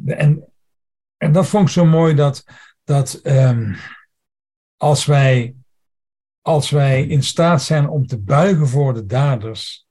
en, 0.05 0.53
en 1.17 1.31
dat 1.31 1.47
vond 1.47 1.67
ik 1.67 1.73
zo 1.73 1.85
mooi 1.85 2.15
dat, 2.15 2.45
dat 2.83 3.13
ehm, 3.13 3.73
als, 4.77 5.05
wij, 5.05 5.55
als 6.41 6.69
wij 6.69 7.07
in 7.07 7.23
staat 7.23 7.63
zijn 7.63 7.89
om 7.89 8.07
te 8.07 8.19
buigen 8.19 8.67
voor 8.67 8.93
de 8.93 9.05
daders 9.05 9.87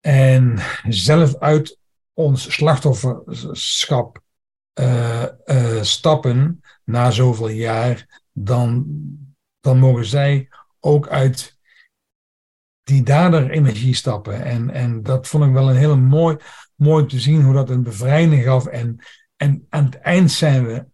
en 0.00 0.58
zelf 0.88 1.36
uit 1.36 1.78
ons 2.12 2.52
slachtofferschap 2.52 4.20
eh, 4.72 5.22
eh, 5.48 5.82
stappen 5.82 6.60
na 6.84 7.10
zoveel 7.10 7.48
jaar, 7.48 8.22
dan, 8.32 8.86
dan 9.60 9.78
mogen 9.78 10.04
zij 10.04 10.48
ook 10.80 11.08
uit 11.08 11.58
die 12.82 13.02
daderenergie 13.02 13.94
stappen. 13.94 14.44
En, 14.44 14.70
en 14.70 15.02
dat 15.02 15.26
vond 15.26 15.44
ik 15.44 15.52
wel 15.52 15.70
een 15.70 15.76
hele 15.76 15.96
mooi, 15.96 16.36
mooi 16.76 17.06
te 17.06 17.20
zien 17.20 17.42
hoe 17.42 17.54
dat 17.54 17.70
een 17.70 17.82
bevrijding 17.82 18.42
gaf. 18.44 18.66
En, 18.66 18.98
en 19.36 19.66
aan 19.68 19.84
het 19.84 19.98
eind 20.00 20.30
zijn 20.30 20.66
we 20.66 20.84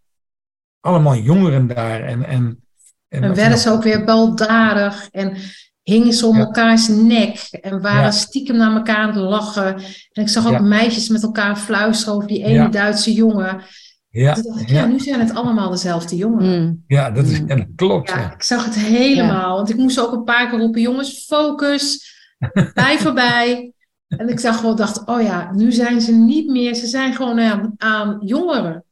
allemaal 0.80 1.16
jongeren 1.16 1.66
daar. 1.66 2.00
En, 2.02 2.24
en, 2.26 2.64
en 3.08 3.34
werden 3.34 3.58
ze 3.58 3.70
ook 3.70 3.82
weer 3.82 4.04
baldadig 4.04 5.08
en 5.10 5.36
hingen 5.82 6.12
ze 6.12 6.26
om 6.26 6.36
Ja. 6.36 6.42
elkaars 6.44 6.88
nek 6.88 7.36
en 7.50 7.80
waren 7.80 8.02
Ja. 8.02 8.10
stiekem 8.10 8.56
naar 8.56 8.76
elkaar 8.76 8.96
aan 8.96 9.08
het 9.08 9.16
lachen. 9.16 9.74
En 10.12 10.22
ik 10.22 10.28
zag 10.28 10.46
ook 10.46 10.52
Ja. 10.52 10.60
meisjes 10.60 11.08
met 11.08 11.22
elkaar 11.22 11.56
fluisteren 11.56 12.14
over 12.14 12.28
die 12.28 12.44
ene 12.44 12.54
Ja. 12.54 12.68
Duitse 12.68 13.12
jongen. 13.12 13.60
Ja, 14.08 14.34
dacht 14.34 14.60
ik, 14.60 14.68
ja, 14.68 14.74
ja, 14.80 14.86
nu 14.86 14.98
zijn 15.00 15.20
het 15.20 15.34
allemaal 15.34 15.70
dezelfde 15.70 16.16
jongeren. 16.16 16.62
Hmm. 16.62 16.84
ja, 16.86 17.10
dat, 17.10 17.26
is, 17.26 17.40
Mm. 17.40 17.46
dat 17.46 17.66
klopt. 17.76 18.08
Ja, 18.08 18.18
Ja. 18.20 18.32
ik 18.32 18.42
zag 18.42 18.64
het 18.64 18.74
helemaal. 18.74 19.56
Want 19.56 19.70
ik 19.70 19.76
moest 19.76 20.00
ook 20.00 20.12
een 20.12 20.24
paar 20.24 20.50
keer 20.50 20.58
roepen, 20.58 20.80
jongens, 20.80 21.24
focus, 21.26 22.14
blijf 22.74 23.04
erbij. 23.04 23.72
En 24.16 24.28
ik 24.28 24.40
zag 24.40 24.60
wel, 24.60 24.76
dacht, 24.76 25.06
oh 25.06 25.22
ja, 25.22 25.52
nu 25.52 25.72
zijn 25.72 26.00
ze 26.00 26.12
niet 26.12 26.48
meer, 26.48 26.74
ze 26.74 26.86
zijn 26.86 27.14
gewoon 27.14 27.40
aan, 27.40 27.74
aan 27.76 28.18
jongeren. 28.24 28.84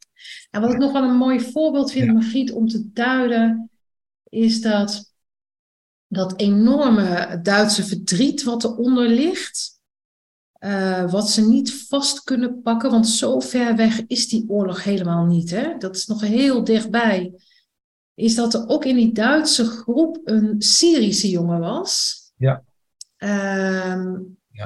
En 0.50 0.60
wat 0.60 0.72
ik 0.72 0.78
nog 0.78 0.92
wel 0.92 1.02
een 1.02 1.16
mooi 1.16 1.40
voorbeeld 1.40 1.92
vind, 1.92 2.06
Ja. 2.06 2.12
Margriet, 2.12 2.52
om 2.52 2.68
te 2.68 2.90
duiden, 2.92 3.70
is 4.28 4.60
dat 4.60 5.12
dat 6.06 6.40
enorme 6.40 7.40
Duitse 7.42 7.84
verdriet 7.84 8.42
wat 8.42 8.64
eronder 8.64 9.08
ligt, 9.08 9.80
eh, 10.52 11.10
wat 11.10 11.30
ze 11.30 11.48
niet 11.48 11.86
vast 11.88 12.22
kunnen 12.22 12.62
pakken, 12.62 12.90
want 12.90 13.08
zo 13.08 13.40
ver 13.40 13.76
weg 13.76 14.06
is 14.06 14.28
die 14.28 14.44
oorlog 14.48 14.84
helemaal 14.84 15.24
niet. 15.24 15.50
Hè? 15.50 15.76
Dat 15.78 15.96
is 15.96 16.06
nog 16.06 16.20
heel 16.20 16.64
dichtbij 16.64 17.32
is 18.20 18.34
dat 18.34 18.54
er 18.54 18.68
ook 18.68 18.84
in 18.84 18.96
die 18.96 19.12
Duitse 19.12 19.64
groep 19.64 20.20
een 20.24 20.54
Syrische 20.58 21.30
jongen 21.30 21.60
was. 21.60 22.18
Ja. 22.36 22.64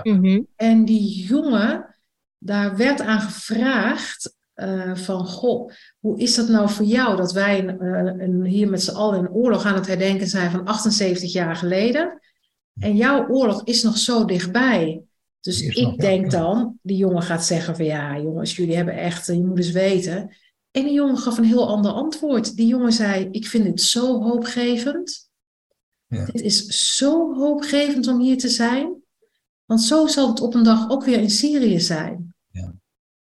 Mhm. 0.02 0.42
en 0.56 0.84
die 0.84 1.24
jongen, 1.26 1.96
daar 2.38 2.76
werd 2.76 3.00
aan 3.00 3.20
gevraagd 3.20 4.34
eh, 4.54 4.94
van, 4.94 5.26
goh, 5.26 5.70
hoe 5.98 6.18
is 6.18 6.34
dat 6.34 6.48
nou 6.48 6.70
voor 6.70 6.86
jou 6.86 7.16
dat 7.16 7.32
wij 7.32 7.58
een, 7.58 7.80
eh, 7.80 8.24
een- 8.26 8.44
hier 8.44 8.68
met 8.70 8.82
z'n 8.82 8.94
allen 8.94 9.18
een 9.18 9.30
oorlog 9.30 9.64
aan 9.64 9.74
het 9.74 9.86
herdenken 9.86 10.26
zijn 10.26 10.50
van 10.50 10.64
78 10.64 11.32
jaar 11.32 11.56
geleden. 11.56 12.20
En 12.80 12.96
jouw 12.96 13.28
oorlog 13.28 13.64
is 13.64 13.82
nog 13.82 13.98
zo 13.98 14.24
dichtbij. 14.24 15.02
Dus 15.40 15.60
ik 15.62 15.76
nog, 15.82 15.90
ja. 15.90 15.96
denk 15.96 16.30
dan, 16.30 16.78
die 16.82 16.96
jongen 16.96 17.22
gaat 17.22 17.44
zeggen 17.44 17.76
van 17.76 17.84
ja, 17.84 18.18
jongens, 18.20 18.56
jullie 18.56 18.76
hebben 18.76 18.94
echt, 18.94 19.26
je 19.26 19.44
moet 19.44 19.58
eens 19.58 19.70
weten. 19.70 20.36
En 20.70 20.84
die 20.84 20.92
jongen 20.92 21.18
gaf 21.18 21.38
een 21.38 21.44
heel 21.44 21.68
ander 21.68 21.90
antwoord. 21.92 22.56
Die 22.56 22.66
jongen 22.66 22.92
zei, 22.92 23.28
ik 23.30 23.46
vind 23.46 23.64
dit 23.64 23.80
zo 23.80 24.22
hoopgevend. 24.22 25.28
Ja. 26.06 26.24
Dit 26.24 26.40
is 26.40 26.66
zo 26.96 27.34
hoopgevend 27.34 28.06
om 28.08 28.20
hier 28.20 28.38
te 28.38 28.48
zijn. 28.48 29.02
Want 29.64 29.80
zo 29.80 30.06
zal 30.06 30.28
het 30.28 30.40
op 30.40 30.54
een 30.54 30.64
dag 30.64 30.90
ook 30.90 31.04
weer 31.04 31.20
in 31.20 31.30
Syrië 31.30 31.80
zijn. 31.80 32.34
Ja. 32.50 32.74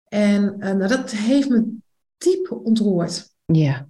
En 0.05 0.61
eh, 0.61 0.73
nou, 0.75 0.89
dat 0.89 1.11
heeft 1.11 1.49
me 1.49 1.77
diep 2.17 2.51
ontroerd. 2.51 3.31
Ja, 3.45 3.89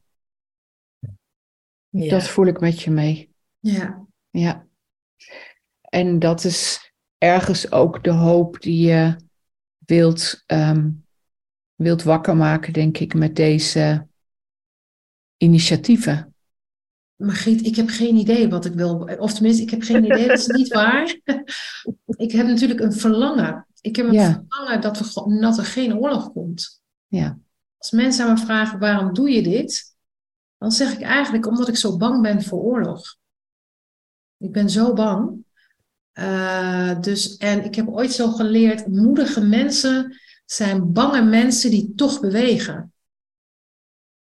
Ja. 1.89 2.11
dat 2.11 2.29
voel 2.29 2.47
ik 2.47 2.61
met 2.61 2.81
je 2.81 2.91
mee. 2.91 3.35
Ja, 3.59 4.07
Ja. 4.31 4.67
En 5.81 6.19
dat 6.19 6.45
is 6.45 6.93
ergens 7.19 7.73
ook 7.73 8.05
de 8.05 8.11
hoop 8.11 8.61
die 8.61 8.87
je 8.87 9.17
wilt, 9.79 10.43
ehm, 10.47 10.91
wilt 11.75 12.03
wakker 12.03 12.37
maken, 12.37 12.73
denk 12.73 12.99
ik, 12.99 13.15
met 13.15 13.37
deze 13.37 14.07
initiatieven. 15.37 16.32
Margriet, 17.23 17.67
ik 17.67 17.77
heb 17.77 17.89
geen 17.89 18.17
idee 18.17 18.49
wat 18.49 18.65
ik 18.65 18.73
wil. 18.75 18.99
Of 19.19 19.33
tenminste, 19.33 19.63
ik 19.63 19.71
heb 19.71 19.83
geen 19.83 20.05
idee, 20.05 20.29
dat 20.29 20.39
is 20.39 20.47
niet 20.47 20.69
waar. 20.83 21.21
ik 22.17 22.33
heb 22.33 22.47
natuurlijk 22.47 22.81
een 22.81 22.93
verlangen. 22.93 23.67
Ik 23.81 23.97
heb 23.97 24.07
een 24.07 24.13
Ja. 24.13 24.45
verlangen 24.49 24.81
dat, 24.81 24.99
we, 24.99 25.05
gewoon- 25.05 25.41
dat 25.41 25.59
er 25.59 25.65
geen 25.65 25.97
oorlog 25.97 26.33
komt. 26.33 26.81
Ja. 27.07 27.39
Als 27.79 27.91
mensen 27.91 28.27
aan 28.27 28.33
me 28.33 28.39
vragen, 28.41 28.79
waarom 28.79 29.15
doe 29.15 29.31
je 29.31 29.43
dit? 29.43 29.95
Dan 30.59 30.73
zeg 30.73 30.93
ik 30.93 31.01
eigenlijk 31.03 31.47
omdat 31.47 31.69
ik 31.69 31.77
zo 31.77 31.97
bang 31.97 32.23
ben 32.23 32.43
voor 32.43 32.61
oorlog. 32.61 33.17
Ik 34.39 34.53
ben 34.53 34.71
zo 34.71 34.93
bang. 34.93 35.45
Eh, 36.13 37.01
dus, 37.01 37.37
en 37.37 37.65
ik 37.65 37.75
heb 37.75 37.89
ooit 37.89 38.13
zo 38.13 38.31
geleerd, 38.31 38.87
moedige 38.87 39.41
mensen 39.41 40.21
zijn 40.45 40.93
bange 40.93 41.23
mensen 41.23 41.71
die 41.71 41.93
toch 41.95 42.21
bewegen. 42.21 42.93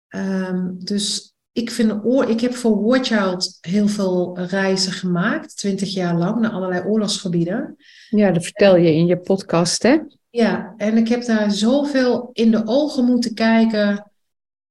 Ehm, 0.09 0.73
dus 0.79 1.35
ik, 1.53 1.71
vind 1.71 2.05
ik 2.29 2.41
heb 2.41 2.55
voor 2.55 2.85
War 2.85 3.05
Child 3.05 3.59
heel 3.61 3.89
veel 3.89 4.39
reizen 4.39 4.93
gemaakt, 4.93 5.57
twintig 5.57 5.95
jaar 5.95 6.17
lang, 6.17 6.41
naar 6.41 6.51
allerlei 6.51 6.85
oorlogsgebieden. 6.85 7.77
ja, 8.09 8.31
dat 8.31 8.45
vertel 8.45 8.77
je 8.77 8.95
in 8.95 9.07
je 9.07 9.19
podcast, 9.19 9.83
hè? 9.83 9.99
Ja, 10.31 10.75
en 10.77 10.97
ik 10.97 11.09
heb 11.09 11.25
daar 11.25 11.51
zoveel 11.51 12.31
in 12.33 12.51
de 12.51 12.63
ogen 12.67 13.05
moeten 13.05 13.35
kijken 13.35 14.11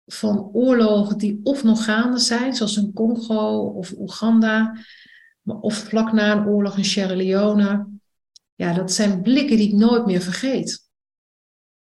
van 0.06 0.50
oorlogen 0.54 1.18
die 1.18 1.40
of 1.44 1.64
nog 1.64 1.84
gaande 1.84 2.20
zijn, 2.20 2.56
zoals 2.56 2.78
in 2.78 2.94
Congo 2.94 3.60
of 3.60 3.94
Oeganda, 3.98 4.78
of 5.44 5.76
vlak 5.76 6.12
na 6.12 6.32
een 6.32 6.48
oorlog 6.48 6.78
in 6.78 6.86
Sierra 6.86 7.16
Leone. 7.16 7.88
Ja, 8.56 8.74
dat 8.74 8.92
zijn 8.92 9.22
blikken 9.22 9.58
die 9.58 9.68
ik 9.68 9.74
nooit 9.74 10.06
meer 10.06 10.22
vergeet. 10.22 10.86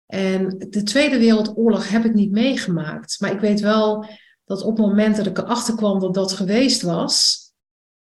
En 0.06 0.58
de 0.58 0.82
Tweede 0.82 1.18
Wereldoorlog 1.18 1.88
heb 1.88 2.04
ik 2.04 2.14
niet 2.14 2.30
meegemaakt, 2.30 3.20
maar 3.20 3.32
ik 3.32 3.40
weet 3.40 3.60
wel 3.60 4.06
dat 4.46 4.62
op 4.62 4.76
het 4.76 4.86
moment 4.86 5.16
dat 5.16 5.26
ik 5.26 5.38
erachter 5.38 5.74
kwam 5.74 6.00
dat 6.00 6.14
dat 6.14 6.32
geweest 6.32 6.82
was, 6.82 7.44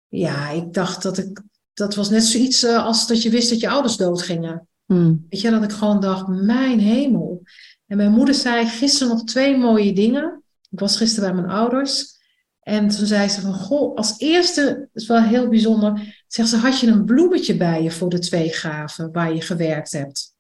ja, 0.09 0.49
ik 0.49 0.72
dacht 0.72 1.03
dat 1.03 1.18
ik, 1.18 1.43
dat 1.72 1.95
was 1.95 2.11
net 2.11 2.24
zoiets 2.24 2.62
eh, 2.62 2.85
als 2.85 3.07
dat 3.07 3.22
je 3.22 3.31
wist 3.31 3.51
dat 3.51 3.61
je 3.61 3.68
ouders 3.68 3.97
doodgingen. 3.97 4.68
Hmm. 4.85 5.26
Weet 5.29 5.41
je, 5.41 5.51
dat 5.51 5.62
ik 5.62 5.72
gewoon 5.72 6.01
dacht, 6.01 6.26
mijn 6.26 6.81
hemel. 6.81 7.43
En 7.87 7.97
mijn 7.97 8.12
moeder 8.12 8.35
zei 8.35 8.66
gisteren 8.66 9.09
nog 9.09 9.24
twee 9.24 9.57
mooie 9.57 9.93
dingen. 9.93 10.43
Ik 10.70 10.81
was 10.81 10.97
gisteren 10.97 11.35
bij 11.35 11.43
mijn 11.43 11.55
ouders. 11.57 12.16
En 12.61 12.89
toen 12.89 13.07
zei 13.07 13.29
ze 13.29 13.41
van, 13.41 13.55
goh, 13.55 13.97
als 13.97 14.18
eerste, 14.18 14.62
dat 14.93 15.03
is 15.03 15.07
wel 15.07 15.22
heel 15.22 15.49
bijzonder, 15.49 16.22
zegt 16.26 16.49
ze, 16.49 16.57
had 16.57 16.81
je 16.81 16.87
een 16.87 17.05
bloemetje 17.05 17.57
bij 17.57 17.83
je 17.83 17.91
voor 17.91 18.09
de 18.09 18.18
twee 18.18 18.53
gaven 18.53 19.12
waar 19.12 19.35
je 19.35 19.41
gewerkt 19.41 19.93
hebt? 19.93 20.37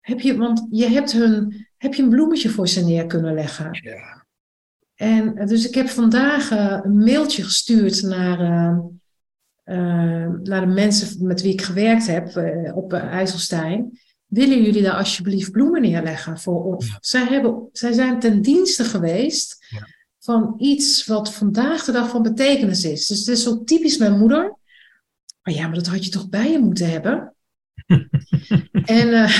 Heb 0.00 0.20
je, 0.20 0.36
want 0.36 0.66
je 0.70 0.86
hebt 0.86 1.12
hun, 1.12 1.66
heb 1.76 1.94
je 1.94 2.02
een 2.02 2.08
bloemetje 2.08 2.48
voor 2.48 2.68
ze 2.68 2.84
neer 2.84 3.06
kunnen 3.06 3.34
leggen? 3.34 3.78
Ja. 3.82 4.17
En 4.98 5.46
dus 5.46 5.68
ik 5.68 5.74
heb 5.74 5.88
vandaag 5.88 6.50
eh, 6.50 6.80
een 6.82 6.96
mailtje 6.98 7.42
gestuurd 7.44 8.02
naar, 8.02 8.40
eh, 8.40 8.78
eh, 9.64 10.30
naar 10.42 10.60
de 10.60 10.72
mensen 10.72 11.26
met 11.26 11.42
wie 11.42 11.52
ik 11.52 11.62
gewerkt 11.62 12.06
heb 12.06 12.36
eh, 12.36 12.76
op 12.76 12.92
IJsselstein. 12.92 13.98
willen 14.26 14.62
jullie 14.62 14.82
daar 14.82 14.94
alsjeblieft 14.94 15.50
bloemen 15.50 15.80
neerleggen 15.82 16.38
voor 16.38 16.64
ons? 16.64 16.96
Zij, 17.00 17.24
hebben, 17.26 17.68
zij 17.72 17.92
zijn 17.92 18.20
ten 18.20 18.42
dienste 18.42 18.84
geweest 18.84 19.66
Ja. 19.68 19.86
van 20.18 20.54
iets 20.58 21.06
wat 21.06 21.32
vandaag 21.34 21.84
de 21.84 21.92
dag 21.92 22.08
van 22.10 22.22
betekenis 22.22 22.84
is. 22.84 23.06
Dus 23.06 23.18
het 23.18 23.28
is 23.28 23.42
zo 23.42 23.64
typisch 23.64 23.98
mijn 23.98 24.18
moeder. 24.18 24.56
Maar 25.42 25.54
ja, 25.54 25.66
maar 25.66 25.74
dat 25.76 25.86
had 25.86 26.04
je 26.04 26.10
toch 26.10 26.28
bij 26.28 26.50
je 26.52 26.58
moeten 26.58 26.90
hebben? 26.90 27.34
en, 29.00 29.30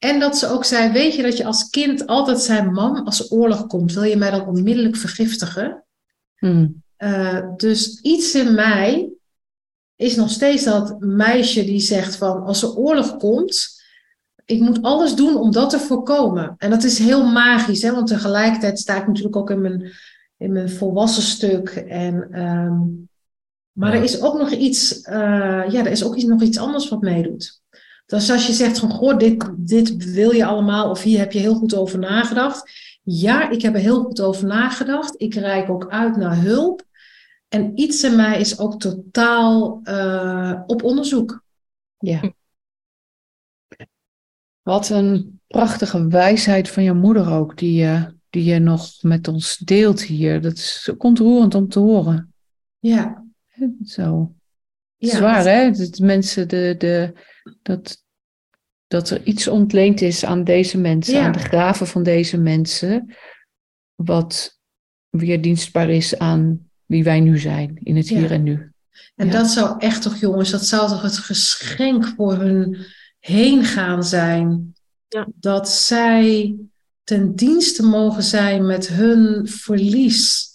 en 0.00 0.20
dat 0.20 0.38
ze 0.38 0.46
ook 0.46 0.64
zei, 0.64 0.92
weet 0.92 1.14
je 1.14 1.22
dat 1.22 1.36
je 1.36 1.44
als 1.44 1.70
kind 1.70 2.06
altijd 2.06 2.40
zei, 2.40 2.70
mam, 2.70 2.96
als 2.96 3.20
er 3.20 3.38
oorlog 3.38 3.66
komt, 3.66 3.92
wil 3.92 4.02
je 4.02 4.16
mij 4.16 4.30
dan 4.30 4.46
onmiddellijk 4.46 4.96
vergiftigen? 4.96 5.84
Hmm. 6.36 6.82
Uh, 6.98 7.40
dus 7.56 8.00
iets 8.00 8.34
in 8.34 8.54
mij 8.54 9.10
is 9.96 10.16
nog 10.16 10.30
steeds 10.30 10.64
dat 10.64 11.00
meisje 11.00 11.64
die 11.64 11.80
zegt 11.80 12.16
van 12.16 12.42
als 12.42 12.62
er 12.62 12.76
oorlog 12.76 13.16
komt, 13.16 13.82
ik 14.44 14.60
moet 14.60 14.82
alles 14.82 15.14
doen 15.14 15.36
om 15.36 15.52
dat 15.52 15.70
te 15.70 15.78
voorkomen. 15.78 16.54
En 16.58 16.70
dat 16.70 16.82
is 16.82 16.98
heel 16.98 17.26
magisch, 17.26 17.82
hè? 17.82 17.92
want 17.92 18.06
tegelijkertijd 18.06 18.78
sta 18.78 18.96
ik 18.96 19.06
natuurlijk 19.06 19.36
ook 19.36 19.50
in 19.50 19.60
mijn, 19.60 19.92
in 20.36 20.52
mijn 20.52 20.70
volwassen 20.70 21.22
stuk. 21.22 21.68
En, 21.68 22.40
um, 22.42 23.08
maar 23.72 23.92
Ja. 23.92 23.96
er 23.96 24.02
is 24.02 24.20
ook 24.20 24.38
nog 24.38 24.50
iets, 24.50 25.06
uh, 25.08 25.14
ja, 25.68 25.84
er 25.84 25.90
is 25.90 26.04
ook 26.04 26.14
iets, 26.14 26.24
nog 26.24 26.42
iets 26.42 26.58
anders 26.58 26.88
wat 26.88 27.00
meedoet. 27.00 27.59
Dus 28.10 28.30
als 28.30 28.46
je 28.46 28.52
zegt 28.52 28.78
van, 28.78 28.90
goh, 28.90 29.18
dit, 29.18 29.50
dit 29.56 30.12
wil 30.12 30.30
je 30.30 30.44
allemaal, 30.44 30.90
of 30.90 31.02
hier 31.02 31.18
heb 31.18 31.32
je 31.32 31.38
heel 31.38 31.54
goed 31.54 31.74
over 31.74 31.98
nagedacht. 31.98 32.70
Ja, 33.02 33.50
ik 33.50 33.62
heb 33.62 33.74
er 33.74 33.80
heel 33.80 34.02
goed 34.02 34.20
over 34.20 34.46
nagedacht. 34.46 35.14
Ik 35.16 35.34
reik 35.34 35.70
ook 35.70 35.88
uit 35.88 36.16
naar 36.16 36.42
hulp. 36.42 36.84
En 37.48 37.80
iets 37.80 38.04
in 38.04 38.16
mij 38.16 38.40
is 38.40 38.58
ook 38.58 38.80
totaal 38.80 39.80
uh, 39.84 40.60
op 40.66 40.82
onderzoek. 40.82 41.42
Ja. 41.98 42.32
Wat 44.62 44.88
een 44.88 45.40
prachtige 45.46 46.06
wijsheid 46.06 46.70
van 46.70 46.82
je 46.82 46.92
moeder 46.92 47.32
ook, 47.32 47.58
die 47.58 47.74
je, 47.74 48.14
die 48.30 48.44
je 48.44 48.58
nog 48.58 49.02
met 49.02 49.28
ons 49.28 49.56
deelt 49.56 50.02
hier. 50.02 50.40
Dat 50.40 50.52
is 50.52 50.82
zo 50.82 50.94
ontroerend 50.98 51.54
om 51.54 51.68
te 51.68 51.78
horen. 51.78 52.34
Ja. 52.78 53.24
Zo. 53.84 54.34
Ja, 54.96 55.16
Zwaar, 55.16 55.44
hè? 55.44 55.70
Dat 55.70 55.98
mensen 55.98 56.48
de, 56.48 56.74
de, 56.78 57.12
dat, 57.62 58.04
dat 58.86 59.10
er 59.10 59.22
iets 59.22 59.48
ontleend 59.48 60.00
is 60.00 60.24
aan 60.24 60.44
deze 60.44 60.78
mensen, 60.78 61.14
Ja. 61.14 61.24
aan 61.24 61.32
de 61.32 61.38
graven 61.38 61.86
van 61.86 62.02
deze 62.02 62.38
mensen, 62.38 63.14
wat 63.94 64.58
weer 65.08 65.40
dienstbaar 65.40 65.90
is 65.90 66.18
aan 66.18 66.70
wie 66.86 67.04
wij 67.04 67.20
nu 67.20 67.38
zijn, 67.38 67.78
in 67.82 67.96
het 67.96 68.08
Ja. 68.08 68.18
hier 68.18 68.30
en 68.30 68.42
nu. 68.42 68.72
En 69.14 69.26
Ja. 69.26 69.32
dat 69.32 69.46
zou 69.50 69.78
echt 69.78 70.02
toch, 70.02 70.16
jongens, 70.16 70.50
dat 70.50 70.66
zou 70.66 70.88
toch 70.88 71.02
het 71.02 71.18
geschenk 71.18 72.06
voor 72.16 72.34
hun 72.34 72.86
heen 73.18 73.64
gaan 73.64 74.04
zijn. 74.04 74.74
Ja. 75.08 75.26
Dat 75.34 75.68
zij 75.68 76.56
ten 77.04 77.34
dienste 77.34 77.82
mogen 77.82 78.22
zijn 78.22 78.66
met 78.66 78.88
hun 78.88 79.48
verlies. 79.48 80.48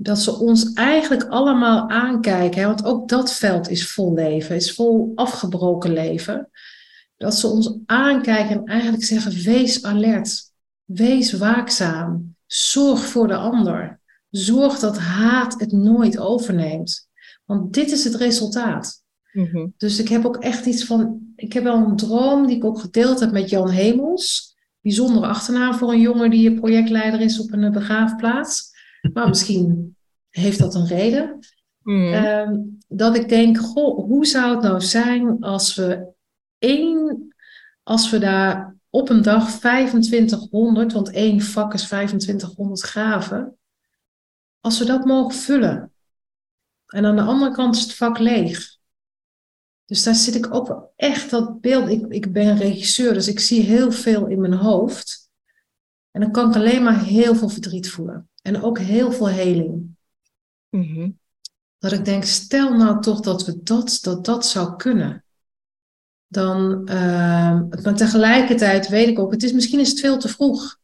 Dat 0.00 0.18
ze 0.18 0.38
ons 0.38 0.72
eigenlijk 0.72 1.24
allemaal 1.24 1.88
aankijken. 1.88 2.60
Hè? 2.60 2.66
Want 2.66 2.84
ook 2.84 3.08
dat 3.08 3.32
veld 3.32 3.68
is 3.68 3.90
vol 3.90 4.14
leven, 4.14 4.56
is 4.56 4.74
vol 4.74 5.12
afgebroken 5.14 5.92
leven. 5.92 6.50
Dat 7.16 7.34
ze 7.34 7.46
ons 7.46 7.78
aankijken 7.86 8.56
en 8.56 8.64
eigenlijk 8.64 9.04
zeggen: 9.04 9.32
wees 9.32 9.84
alert, 9.84 10.52
wees 10.84 11.32
waakzaam, 11.32 12.36
zorg 12.46 13.04
voor 13.06 13.28
de 13.28 13.36
ander. 13.36 14.00
Zorg 14.30 14.78
dat 14.78 14.98
haat 14.98 15.60
het 15.60 15.72
nooit 15.72 16.18
overneemt. 16.18 17.08
Want 17.44 17.72
dit 17.72 17.90
is 17.90 18.04
het 18.04 18.14
resultaat. 18.14 19.02
Mhm. 19.32 19.66
Dus 19.76 19.98
ik 19.98 20.08
heb 20.08 20.24
ook 20.26 20.36
echt 20.36 20.66
iets 20.66 20.84
van. 20.84 21.20
Ik 21.36 21.52
heb 21.52 21.62
wel 21.62 21.76
een 21.76 21.96
droom 21.96 22.46
die 22.46 22.56
ik 22.56 22.64
ook 22.64 22.78
gedeeld 22.78 23.20
heb 23.20 23.30
met 23.30 23.50
Jan 23.50 23.70
Hemels. 23.70 24.56
Bijzondere 24.80 25.26
achternaam 25.26 25.74
voor 25.74 25.92
een 25.92 26.00
jongen 26.00 26.30
die 26.30 26.54
projectleider 26.54 27.20
is 27.20 27.40
op 27.40 27.52
een 27.52 27.72
begraafplaats. 27.72 28.76
Maar 29.12 29.28
misschien 29.28 29.96
heeft 30.30 30.58
dat 30.58 30.74
een 30.74 30.86
reden. 30.86 31.38
Mhm. 31.82 32.12
Ehm, 32.12 32.60
dat 32.88 33.16
ik 33.16 33.28
denk, 33.28 33.58
goh, 33.58 34.04
hoe 34.04 34.26
zou 34.26 34.54
het 34.54 34.62
nou 34.62 34.80
zijn 34.80 35.40
als 35.40 35.74
we 35.74 36.06
één, 36.58 37.34
als 37.82 38.10
we 38.10 38.18
daar 38.18 38.76
op 38.90 39.08
een 39.08 39.22
dag 39.22 39.50
2500, 39.50 40.92
want 40.92 41.10
één 41.10 41.40
vak 41.40 41.74
is 41.74 41.82
2500 41.82 42.80
graven, 42.80 43.58
als 44.60 44.78
we 44.78 44.84
dat 44.84 45.04
mogen 45.04 45.34
vullen. 45.34 45.92
En 46.86 47.04
aan 47.04 47.16
de 47.16 47.22
andere 47.22 47.52
kant 47.52 47.76
is 47.76 47.82
het 47.82 47.94
vak 47.94 48.18
leeg. 48.18 48.76
Dus 49.84 50.02
daar 50.02 50.14
zit 50.14 50.34
ik 50.34 50.54
ook 50.54 50.66
wel 50.68 50.92
echt 50.96 51.30
dat 51.30 51.60
beeld. 51.60 51.88
Ik, 51.88 52.06
ik 52.08 52.32
ben 52.32 52.56
regisseur, 52.56 53.14
dus 53.14 53.28
ik 53.28 53.40
zie 53.40 53.62
heel 53.62 53.92
veel 53.92 54.26
in 54.26 54.40
mijn 54.40 54.52
hoofd. 54.52 55.30
En 56.10 56.20
dan 56.20 56.32
kan 56.32 56.48
ik 56.48 56.56
alleen 56.56 56.82
maar 56.82 57.04
heel 57.04 57.34
veel 57.34 57.48
verdriet 57.48 57.90
voelen. 57.90 58.30
En 58.48 58.62
ook 58.62 58.78
heel 58.78 59.12
veel 59.12 59.28
heling. 59.28 59.96
Mhm. 60.68 61.10
Dat 61.78 61.92
ik 61.92 62.04
denk, 62.04 62.24
stel 62.24 62.76
nou 62.76 63.00
toch 63.02 63.20
dat 63.20 63.44
we 63.44 63.62
dat, 63.62 63.98
dat, 64.02 64.24
dat 64.24 64.46
zou 64.46 64.76
kunnen. 64.76 65.24
Dan, 66.26 66.88
uh, 66.90 67.60
maar 67.82 67.94
tegelijkertijd 67.96 68.88
weet 68.88 69.08
ik 69.08 69.18
ook, 69.18 69.32
het 69.32 69.42
is 69.42 69.52
misschien 69.52 69.80
is 69.80 69.88
het 69.88 70.00
veel 70.00 70.18
te 70.18 70.28
vroeg. 70.28 70.78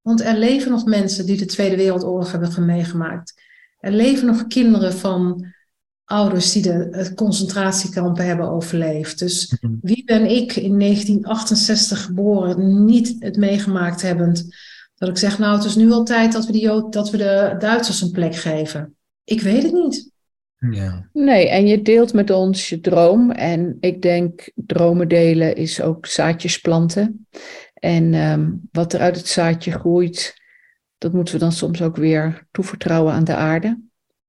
Want 0.00 0.20
er 0.20 0.38
leven 0.38 0.70
nog 0.70 0.84
mensen 0.84 1.26
die 1.26 1.36
de 1.36 1.44
Tweede 1.44 1.76
Wereldoorlog 1.76 2.32
hebben 2.32 2.64
meegemaakt. 2.64 3.42
Er 3.78 3.92
leven 3.92 4.26
nog 4.26 4.46
kinderen 4.46 4.92
van 4.92 5.46
ouders 6.04 6.52
die 6.52 6.62
de, 6.62 6.88
de 6.90 7.14
concentratiekampen 7.14 8.26
hebben 8.26 8.48
overleefd. 8.50 9.18
Dus 9.18 9.56
Mhm. 9.60 9.74
wie 9.80 10.04
ben 10.04 10.30
ik 10.30 10.56
in 10.56 10.78
1968 10.78 12.04
geboren, 12.04 12.84
niet 12.84 13.16
het 13.18 13.36
meegemaakt 13.36 14.02
hebbend, 14.02 14.56
dat 15.00 15.08
ik 15.08 15.18
zeg, 15.18 15.38
nou 15.38 15.56
het 15.56 15.64
is 15.64 15.76
nu 15.76 15.90
al 15.90 16.04
tijd 16.04 16.32
dat 16.32 16.46
we, 16.46 16.52
die, 16.52 16.62
Jood- 16.62 16.92
dat 16.92 17.10
we 17.10 17.16
de 17.16 17.54
Duitsers 17.58 18.00
een 18.00 18.10
plek 18.10 18.34
geven. 18.34 18.96
Ik 19.24 19.40
weet 19.40 19.62
het 19.62 19.72
niet. 19.72 20.10
Ja. 20.70 21.08
Nee, 21.12 21.48
en 21.48 21.66
je 21.66 21.82
deelt 21.82 22.12
met 22.12 22.30
ons 22.30 22.68
je 22.68 22.80
droom. 22.80 23.30
En 23.30 23.76
ik 23.80 24.02
denk, 24.02 24.50
dromen 24.54 25.08
delen 25.08 25.56
is 25.56 25.80
ook 25.80 26.06
zaadjes 26.06 26.58
planten. 26.58 27.28
En 27.74 28.14
ehm, 28.14 28.50
wat 28.72 28.92
er 28.92 29.00
uit 29.00 29.16
het 29.16 29.26
zaadje 29.26 29.70
groeit, 29.70 30.34
dat 30.98 31.12
moeten 31.12 31.34
we 31.34 31.40
dan 31.40 31.52
soms 31.52 31.82
ook 31.82 31.96
weer 31.96 32.46
toevertrouwen 32.50 33.12
aan 33.12 33.24
de 33.24 33.34
aarde 33.34 33.80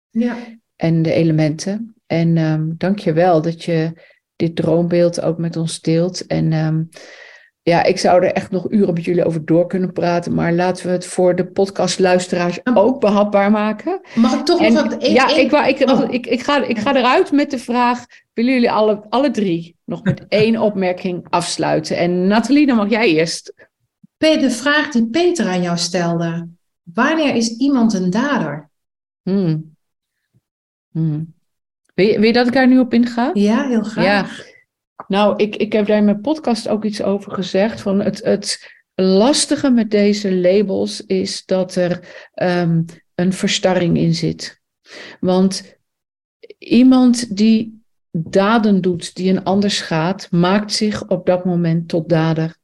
Ja, 0.09 0.37
en 0.75 1.01
de 1.01 1.13
elementen. 1.13 1.95
En 2.05 2.37
ehm 2.37 2.69
dank 2.77 2.99
je 2.99 3.13
wel 3.13 3.41
dat 3.41 3.63
je 3.63 3.93
dit 4.35 4.55
droombeeld 4.55 5.21
ook 5.21 5.37
met 5.37 5.57
ons 5.57 5.81
deelt. 5.81 6.27
En 6.27 6.53
ehm, 6.53 6.83
ja, 7.63 7.83
ik 7.83 7.97
zou 7.97 8.23
er 8.25 8.31
echt 8.33 8.51
nog 8.51 8.71
uren 8.71 8.93
met 8.93 9.03
jullie 9.03 9.25
over 9.25 9.45
door 9.45 9.67
kunnen 9.67 9.93
praten. 9.93 10.33
Maar 10.33 10.53
laten 10.53 10.85
we 10.85 10.91
het 10.91 11.05
voor 11.05 11.35
de 11.35 11.45
podcastluisteraars 11.47 12.59
ook 12.73 12.99
behapbaar 12.99 13.51
maken. 13.51 14.01
mag 14.15 14.33
ik 14.39 14.45
toch 14.45 14.61
En, 14.61 14.73
nog 14.73 14.83
wat... 14.83 14.97
één- 15.03 15.13
ja, 15.13 15.27
ik, 15.35 15.51
ik, 15.79 15.89
Oh. 15.89 16.13
ik, 16.13 16.25
ik, 16.25 16.41
ga, 16.41 16.63
ik 16.63 16.77
ga 16.77 16.95
eruit 16.95 17.31
met 17.31 17.51
de 17.51 17.59
vraag: 17.59 18.05
willen 18.33 18.53
jullie 18.53 18.71
alle, 18.71 19.05
alle 19.09 19.31
drie 19.31 19.75
nog 19.85 20.03
met 20.03 20.25
één 20.41 20.57
opmerking 20.57 21.25
afsluiten? 21.29 21.97
En 21.97 22.27
Nathalie, 22.27 22.65
dan 22.67 22.75
mag 22.75 22.89
jij 22.89 23.09
eerst. 23.09 23.53
De 24.17 24.51
vraag 24.51 24.91
die 24.91 25.09
Peter 25.09 25.47
aan 25.47 25.61
jou 25.61 25.77
stelde. 25.77 26.47
Wanneer 26.83 27.35
is 27.35 27.57
iemand 27.57 27.93
een 27.93 28.09
dader? 28.09 28.69
Hmm. 29.21 29.75
Hmm. 30.91 31.33
Wil, 31.93 32.05
je, 32.05 32.13
wil 32.15 32.23
je 32.27 32.33
dat 32.33 32.47
ik 32.47 32.53
daar 32.53 32.67
nu 32.67 32.79
op 32.79 32.93
inga? 32.93 33.29
Ja, 33.33 33.67
heel 33.67 33.83
graag. 33.83 34.05
Ja. 34.05 34.50
Nou, 35.07 35.35
ik, 35.35 35.55
ik 35.55 35.73
heb 35.73 35.87
daar 35.87 35.97
in 35.97 36.05
mijn 36.05 36.21
podcast 36.21 36.67
ook 36.67 36.85
iets 36.85 37.01
over 37.01 37.31
gezegd. 37.31 37.81
Van 37.81 37.99
het, 37.99 38.23
het 38.23 38.71
lastige 38.95 39.69
met 39.69 39.91
deze 39.91 40.35
labels 40.35 41.05
is 41.05 41.45
dat 41.45 41.75
er 41.75 42.27
ehm, 42.33 42.83
een 43.15 43.33
verstarring 43.33 43.97
in 43.97 44.15
zit. 44.15 44.61
Want 45.19 45.79
iemand 46.57 47.37
die 47.37 47.83
daden 48.11 48.81
doet 48.81 49.15
die 49.15 49.29
een 49.29 49.43
ander 49.43 49.71
schaadt, 49.71 50.31
maakt 50.31 50.73
zich 50.73 51.07
op 51.07 51.25
dat 51.25 51.45
moment 51.45 51.87
tot 51.87 52.09
dader. 52.09 52.55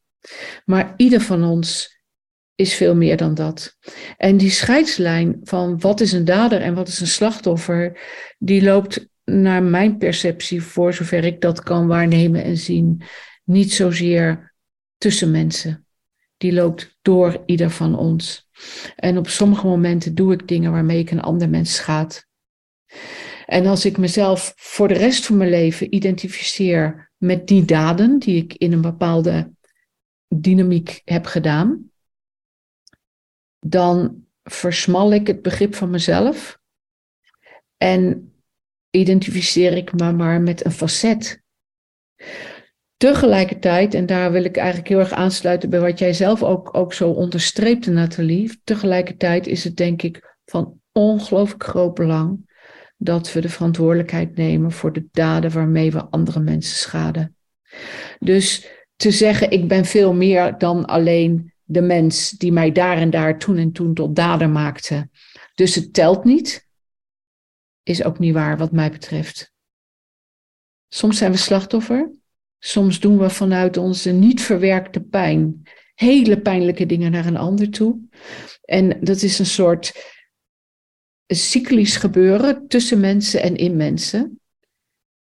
Maar 0.66 0.94
ieder 0.98 1.22
van 1.22 1.44
ons 1.44 1.98
is 2.56 2.74
veel 2.74 2.96
meer 2.96 3.18
dan 3.18 3.34
dat. 3.34 3.78
En 4.18 4.38
die 4.38 4.50
scheidslijn 4.50 5.40
van 5.44 5.80
wat 5.80 6.00
is 6.00 6.12
een 6.12 6.26
dader 6.26 6.62
en 6.62 6.74
wat 6.74 6.88
is 6.88 7.00
een 7.00 7.08
slachtoffer, 7.08 8.00
die 8.38 8.64
loopt 8.64 9.08
naar 9.32 9.64
mijn 9.64 9.98
perceptie, 9.98 10.62
voor 10.62 10.94
zover 10.94 11.24
ik 11.24 11.42
dat 11.42 11.64
kan 11.64 11.88
waarnemen 11.88 12.44
en 12.44 12.58
zien, 12.58 13.02
niet 13.44 13.74
zozeer 13.74 14.54
tussen 14.98 15.32
mensen. 15.32 15.86
Die 16.38 16.54
loopt 16.54 16.98
door 17.02 17.44
ieder 17.46 17.70
van 17.70 17.98
ons. 17.98 18.50
En 18.96 19.18
op 19.18 19.28
sommige 19.28 19.68
momenten 19.68 20.16
doe 20.16 20.34
ik 20.34 20.48
dingen 20.48 20.72
waarmee 20.72 21.00
ik 21.00 21.12
een 21.12 21.22
ander 21.22 21.50
mens 21.50 21.76
schaad. 21.76 22.28
En 23.46 23.66
als 23.66 23.86
ik 23.86 23.98
mezelf 23.98 24.54
voor 24.56 24.88
de 24.88 24.94
rest 24.94 25.26
van 25.26 25.38
mijn 25.38 25.50
leven 25.50 25.96
identificeer 25.96 27.12
met 27.18 27.48
die 27.48 27.66
daden 27.66 28.20
die 28.20 28.44
ik 28.44 28.54
in 28.54 28.72
een 28.72 28.82
bepaalde 28.82 29.52
dynamiek 30.28 31.02
heb 31.06 31.26
gedaan, 31.26 31.92
dan 33.60 34.26
versmal 34.44 35.14
ik 35.14 35.28
het 35.28 35.42
begrip 35.42 35.76
van 35.76 35.90
mezelf 35.90 36.60
en 37.78 38.27
identificeer 38.90 39.74
ik 39.78 39.94
me 39.94 40.12
maar 40.12 40.42
met 40.42 40.66
een 40.66 40.72
facet. 40.72 41.42
Tegelijkertijd, 42.98 43.94
en 43.94 44.06
daar 44.06 44.32
wil 44.32 44.44
ik 44.44 44.58
eigenlijk 44.58 44.88
heel 44.88 45.00
erg 45.00 45.12
aansluiten 45.12 45.70
bij 45.70 45.80
wat 45.80 46.00
jij 46.00 46.14
zelf 46.14 46.44
ook, 46.44 46.78
ook 46.78 46.94
zo 46.94 47.10
onderstreepte, 47.10 47.92
Nathalie. 47.92 48.62
Tegelijkertijd 48.64 49.48
is 49.48 49.64
het 49.64 49.78
denk 49.78 50.02
ik 50.02 50.38
van 50.46 50.80
ongelooflijk 50.92 51.64
groot 51.64 51.94
belang 51.94 52.46
dat 52.98 53.34
we 53.34 53.42
de 53.42 53.50
verantwoordelijkheid 53.50 54.36
nemen 54.36 54.72
voor 54.72 54.94
de 54.94 55.08
daden 55.12 55.52
waarmee 55.52 55.92
we 55.92 56.06
andere 56.06 56.40
mensen 56.40 56.76
schaden. 56.76 57.36
Dus 58.20 58.68
te 58.96 59.12
zeggen, 59.12 59.52
ik 59.52 59.68
ben 59.68 59.86
veel 59.86 60.14
meer 60.14 60.58
dan 60.58 60.86
alleen 60.86 61.54
de 61.64 61.82
mens 61.82 62.30
die 62.30 62.52
mij 62.52 62.72
daar 62.72 62.98
en 62.98 63.10
daar 63.10 63.40
toen 63.40 63.58
en 63.58 63.72
toen 63.72 63.94
tot 63.94 64.16
dader 64.16 64.50
maakte. 64.50 65.10
Dus 65.56 65.76
het 65.76 65.94
telt 65.94 66.24
niet, 66.24 66.67
is 67.88 68.04
ook 68.04 68.20
niet 68.20 68.34
waar 68.34 68.58
wat 68.58 68.72
mij 68.72 68.92
betreft. 68.92 69.54
Soms 70.88 71.18
zijn 71.18 71.32
we 71.32 71.38
slachtoffer, 71.38 72.12
soms 72.60 73.00
doen 73.00 73.18
we 73.18 73.30
vanuit 73.30 73.78
onze 73.78 74.12
niet 74.12 74.42
verwerkte 74.42 75.02
pijn 75.02 75.64
hele 75.98 76.42
pijnlijke 76.42 76.86
dingen 76.86 77.12
naar 77.12 77.26
een 77.26 77.38
ander 77.38 77.70
toe. 77.70 78.00
En 78.62 79.00
dat 79.02 79.22
is 79.22 79.40
een 79.40 79.46
soort 79.46 80.16
cyclisch 81.28 81.96
gebeuren 81.96 82.68
tussen 82.68 83.00
mensen 83.00 83.42
en 83.42 83.56
in 83.56 83.76
mensen, 83.76 84.40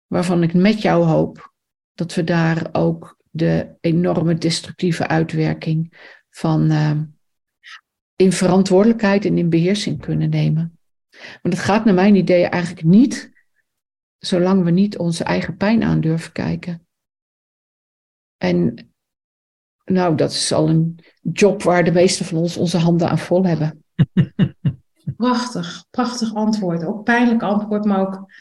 waarvan 0.06 0.42
ik 0.42 0.54
met 0.54 0.82
jou 0.82 1.04
hoop 1.04 1.54
dat 1.94 2.14
we 2.14 2.24
daar 2.24 2.68
ook 2.72 3.18
de 3.30 3.76
enorme 3.80 4.34
destructieve 4.34 5.06
uitwerking 5.06 5.92
van 6.30 6.72
uh, 6.72 7.00
in 8.16 8.32
verantwoordelijkheid 8.32 9.24
en 9.24 9.38
in 9.38 9.48
beheersing 9.48 10.00
kunnen 10.00 10.30
nemen. 10.30 10.79
Want 11.42 11.54
het 11.54 11.62
gaat 11.62 11.84
naar 11.84 11.94
mijn 11.94 12.14
idee 12.14 12.46
eigenlijk 12.46 12.84
niet 12.84 13.30
zolang 14.20 14.64
we 14.64 14.70
niet 14.70 14.98
onze 14.98 15.24
eigen 15.24 15.56
pijn 15.56 15.82
aan 15.82 16.00
durven 16.00 16.32
kijken. 16.32 16.86
En 18.36 18.90
nou, 19.84 20.16
dat 20.16 20.30
is 20.30 20.52
al 20.52 20.68
een 20.68 21.04
job 21.32 21.62
waar 21.62 21.84
de 21.84 21.92
meeste 21.92 22.24
van 22.24 22.38
ons 22.38 22.56
onze 22.56 22.78
handen 22.78 23.08
aan 23.08 23.18
vol 23.18 23.44
hebben. 23.44 23.84
Prachtig, 25.16 25.84
prachtig 25.90 26.34
antwoord. 26.34 26.84
Ook 26.84 27.04
pijnlijk 27.04 27.42
antwoord, 27.42 27.84
maar 27.84 28.00
ook, 28.00 28.32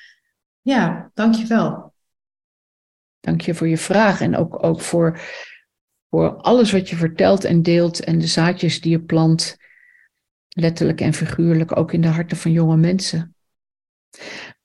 ja, 0.62 1.12
dankjewel. 1.14 1.94
Dank 3.20 3.42
je 3.42 3.56
voor 3.56 3.68
je 3.68 3.78
vraag 3.78 4.22
en 4.22 4.36
ook, 4.36 4.64
ook 4.64 4.82
voor, 4.82 5.20
voor 6.10 6.36
alles 6.36 6.72
wat 6.72 6.90
je 6.90 6.96
vertelt 6.96 7.44
en 7.44 7.62
deelt 7.62 8.04
en 8.04 8.20
de 8.20 8.28
zaadjes 8.28 8.82
die 8.82 8.92
je 8.92 9.02
plant, 9.02 9.58
letterlijk 10.60 11.02
en 11.02 11.14
figuurlijk, 11.14 11.78
ook 11.78 11.94
in 11.94 12.02
de 12.02 12.08
harten 12.08 12.38
van 12.38 12.52
jonge 12.52 12.78
mensen. 12.78 13.36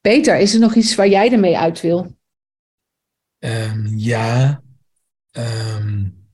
Peter, 0.01 0.39
is 0.39 0.55
er 0.55 0.61
nog 0.61 0.75
iets 0.75 0.95
waar 0.95 1.09
jij 1.09 1.33
ermee 1.33 1.59
uit 1.59 1.81
wil? 1.81 2.17
Um, 3.39 3.87
ja. 3.87 4.63
Um, 5.33 6.29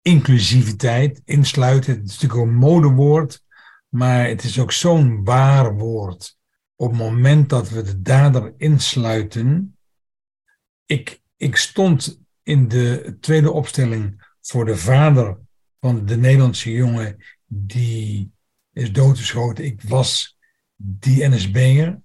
inclusiviteit, 0.00 1.22
insluiten. 1.24 1.92
Het 1.92 2.08
is 2.08 2.20
natuurlijk 2.20 2.50
een 2.50 2.56
modewoord, 2.56 3.42
maar 3.88 4.26
het 4.26 4.44
is 4.44 4.60
ook 4.60 4.72
zo'n 4.72 5.24
waar 5.24 5.74
woord. 5.76 6.36
Op 6.76 6.90
het 6.90 6.98
moment 6.98 7.48
dat 7.48 7.68
we 7.68 7.82
de 7.82 8.02
dader 8.02 8.54
insluiten. 8.56 9.76
Ik, 10.86 11.22
ik 11.36 11.56
stond 11.56 12.20
in 12.42 12.68
de 12.68 13.16
tweede 13.20 13.52
opstelling 13.52 14.26
voor 14.40 14.64
de 14.64 14.76
vader 14.76 15.38
van 15.80 16.06
de 16.06 16.16
Nederlandse 16.16 16.72
jongen 16.72 17.24
die 17.46 18.32
is 18.72 18.92
doodgeschoten. 18.92 19.64
Ik 19.64 19.82
was 19.82 20.38
die 20.76 21.28
NSB'er. 21.28 22.00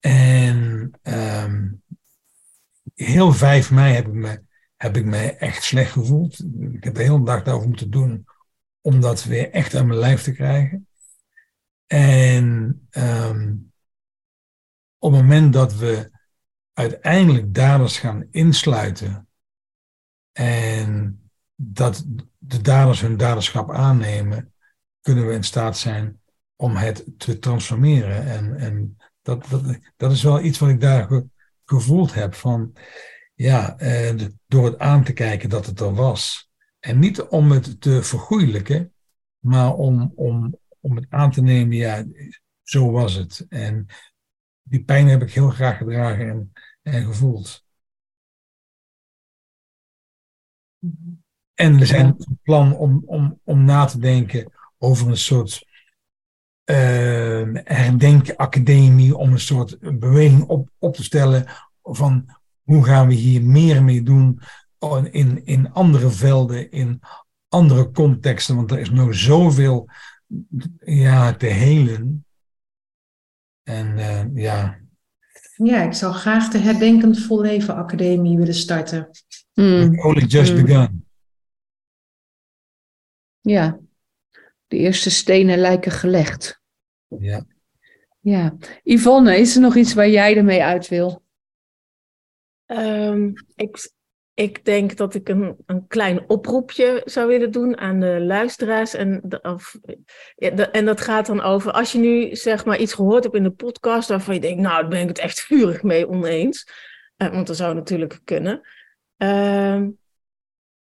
En 0.00 0.90
um, 1.02 1.82
heel 2.94 3.32
5 3.32 3.70
mei 3.70 3.94
heb 3.94 4.06
ik 4.06 4.12
me 4.12 4.44
heb 4.76 4.96
ik 4.96 5.04
mij 5.04 5.36
echt 5.36 5.62
slecht 5.62 5.92
gevoeld. 5.92 6.38
Ik 6.72 6.84
heb 6.84 6.94
de 6.94 7.02
hele 7.02 7.24
dag 7.24 7.42
daarover 7.42 7.68
moeten 7.68 7.90
doen 7.90 8.26
om 8.80 9.00
dat 9.00 9.24
weer 9.24 9.50
echt 9.50 9.74
aan 9.74 9.86
mijn 9.86 9.98
lijf 9.98 10.22
te 10.22 10.32
krijgen. 10.32 10.88
En 11.86 12.88
um, 12.90 13.72
op 14.98 15.12
het 15.12 15.20
moment 15.20 15.52
dat 15.52 15.74
we 15.74 16.10
uiteindelijk 16.72 17.54
daders 17.54 17.98
gaan 17.98 18.26
insluiten 18.30 19.28
en 20.32 21.20
dat 21.54 22.04
de 22.46 22.60
daders 22.60 23.00
hun 23.00 23.16
daderschap 23.16 23.70
aannemen, 23.70 24.52
kunnen 25.00 25.26
we 25.26 25.32
in 25.32 25.44
staat 25.44 25.78
zijn 25.78 26.20
om 26.56 26.76
het 26.76 27.04
te 27.16 27.38
transformeren. 27.38 28.26
En, 28.26 28.56
en 28.56 28.96
dat, 29.22 29.46
dat, 29.48 29.78
dat 29.96 30.12
is 30.12 30.22
wel 30.22 30.40
iets 30.40 30.58
wat 30.58 30.68
ik 30.68 30.80
daar 30.80 31.22
gevoeld 31.64 32.14
heb 32.14 32.34
van 32.34 32.76
ja, 33.34 33.78
eh, 33.78 34.26
door 34.46 34.64
het 34.64 34.78
aan 34.78 35.04
te 35.04 35.12
kijken 35.12 35.48
dat 35.48 35.66
het 35.66 35.80
er 35.80 35.94
was. 35.94 36.50
En 36.78 36.98
niet 36.98 37.22
om 37.22 37.50
het 37.50 37.80
te 37.80 38.02
vergoeilijken, 38.02 38.92
maar 39.38 39.74
om, 39.74 40.12
om, 40.14 40.58
om 40.80 40.96
het 40.96 41.06
aan 41.08 41.30
te 41.30 41.42
nemen, 41.42 41.76
ja, 41.76 42.04
zo 42.62 42.90
was 42.90 43.14
het. 43.14 43.46
En 43.48 43.86
die 44.62 44.84
pijn 44.84 45.08
heb 45.08 45.22
ik 45.22 45.32
heel 45.32 45.50
graag 45.50 45.76
gedragen 45.76 46.28
en, 46.28 46.52
en 46.82 47.04
gevoeld. 47.04 47.64
En 51.56 51.78
we 51.78 51.86
zijn 51.86 52.14
van 52.18 52.38
plan 52.42 52.76
om, 52.76 53.02
om, 53.06 53.40
om 53.44 53.64
na 53.64 53.84
te 53.84 53.98
denken 53.98 54.52
over 54.78 55.08
een 55.08 55.16
soort 55.16 55.66
uh, 56.70 57.48
herdenkacademie, 57.64 59.16
om 59.16 59.32
een 59.32 59.40
soort 59.40 59.78
beweging 59.98 60.42
op, 60.42 60.70
op 60.78 60.94
te 60.94 61.02
stellen 61.02 61.46
van 61.82 62.28
hoe 62.62 62.84
gaan 62.84 63.08
we 63.08 63.14
hier 63.14 63.42
meer 63.42 63.82
mee 63.82 64.02
doen 64.02 64.40
in, 65.10 65.46
in 65.46 65.72
andere 65.72 66.10
velden, 66.10 66.70
in 66.70 67.00
andere 67.48 67.90
contexten? 67.90 68.56
Want 68.56 68.70
er 68.70 68.78
is 68.78 68.90
nog 68.90 69.14
zoveel 69.14 69.88
ja, 70.84 71.34
te 71.34 71.46
helen. 71.46 72.24
En 73.62 73.98
uh, 73.98 74.22
ja. 74.34 74.78
Ja, 75.56 75.82
ik 75.82 75.92
zou 75.92 76.14
graag 76.14 76.48
de 76.48 76.58
Herdenkend 76.58 77.20
Vol 77.20 77.40
Leven 77.40 77.74
Academie 77.74 78.36
willen 78.36 78.54
starten. 78.54 79.08
Mm. 79.54 80.00
Only 80.00 80.24
just 80.24 80.54
mm. 80.54 80.62
begun. 80.62 81.05
Ja, 83.46 83.78
de 84.66 84.76
eerste 84.76 85.10
stenen 85.10 85.58
lijken 85.58 85.92
gelegd. 85.92 86.60
Ja. 87.18 87.44
Ja. 88.20 88.56
Yvonne, 88.82 89.38
is 89.38 89.54
er 89.54 89.60
nog 89.60 89.76
iets 89.76 89.94
waar 89.94 90.08
jij 90.08 90.36
ermee 90.36 90.62
uit 90.62 90.88
wil? 90.88 91.22
Um, 92.66 93.32
ik, 93.54 93.90
ik 94.34 94.64
denk 94.64 94.96
dat 94.96 95.14
ik 95.14 95.28
een, 95.28 95.56
een 95.66 95.86
klein 95.86 96.28
oproepje 96.28 97.02
zou 97.04 97.28
willen 97.28 97.50
doen 97.50 97.76
aan 97.76 98.00
de 98.00 98.20
luisteraars. 98.20 98.94
En, 98.94 99.20
de, 99.24 99.40
of, 99.42 99.78
ja, 100.34 100.50
de, 100.50 100.70
en 100.70 100.84
dat 100.84 101.00
gaat 101.00 101.26
dan 101.26 101.40
over, 101.40 101.72
als 101.72 101.92
je 101.92 101.98
nu 101.98 102.36
zeg 102.36 102.64
maar 102.64 102.78
iets 102.78 102.94
gehoord 102.94 103.22
hebt 103.22 103.36
in 103.36 103.42
de 103.42 103.50
podcast 103.50 104.08
waarvan 104.08 104.34
je 104.34 104.40
denkt, 104.40 104.60
nou, 104.60 104.80
daar 104.80 104.90
ben 104.90 105.02
ik 105.02 105.08
het 105.08 105.18
echt 105.18 105.40
vurig 105.40 105.82
mee 105.82 106.08
oneens. 106.08 106.70
Uh, 107.16 107.30
want 107.30 107.46
dat 107.46 107.56
zou 107.56 107.74
natuurlijk 107.74 108.20
kunnen. 108.24 108.60
Uh, 109.18 109.82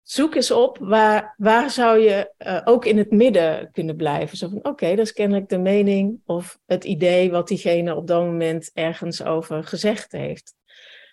zoek 0.10 0.36
eens 0.36 0.52
op 0.52 0.78
waar, 0.78 1.34
waar 1.38 1.70
zou 1.70 2.00
je 2.00 2.34
uh, 2.38 2.62
ook 2.64 2.86
in 2.86 2.98
het 2.98 3.12
midden 3.12 3.72
kunnen 3.72 3.96
blijven. 3.96 4.38
Zo 4.38 4.48
van, 4.48 4.66
oké, 4.66 4.90
dat 4.90 5.06
is 5.06 5.14
kennelijk 5.14 5.50
de 5.50 5.58
mening 5.58 6.22
of 6.26 6.60
het 6.66 6.84
idee 6.84 7.32
wat 7.32 7.48
diegene 7.48 7.96
op 7.96 8.08
dat 8.08 8.24
moment 8.24 8.72
ergens 8.74 9.24
over 9.24 9.64
gezegd 9.64 10.12
heeft. 10.12 10.56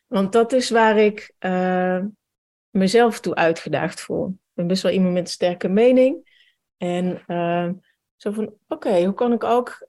Want 0.07 0.33
dat 0.33 0.53
is 0.53 0.71
waar 0.71 0.99
ik 0.99 1.35
uh, 1.41 2.03
mezelf 2.71 3.21
toe 3.21 3.35
uitgedaagd 3.35 4.01
voel. 4.01 4.27
Ik 4.27 4.53
ben 4.53 4.67
best 4.67 4.83
wel 4.83 4.93
iemand 4.93 5.13
met 5.13 5.23
een 5.23 5.29
sterke 5.29 5.69
mening. 5.69 6.39
En 6.77 7.23
uh, 7.27 7.71
zo 8.17 8.31
van, 8.31 8.55
oké, 8.69 9.05
hoe 9.05 9.15
kan 9.15 9.33
ik 9.33 9.45
ook 9.45 9.89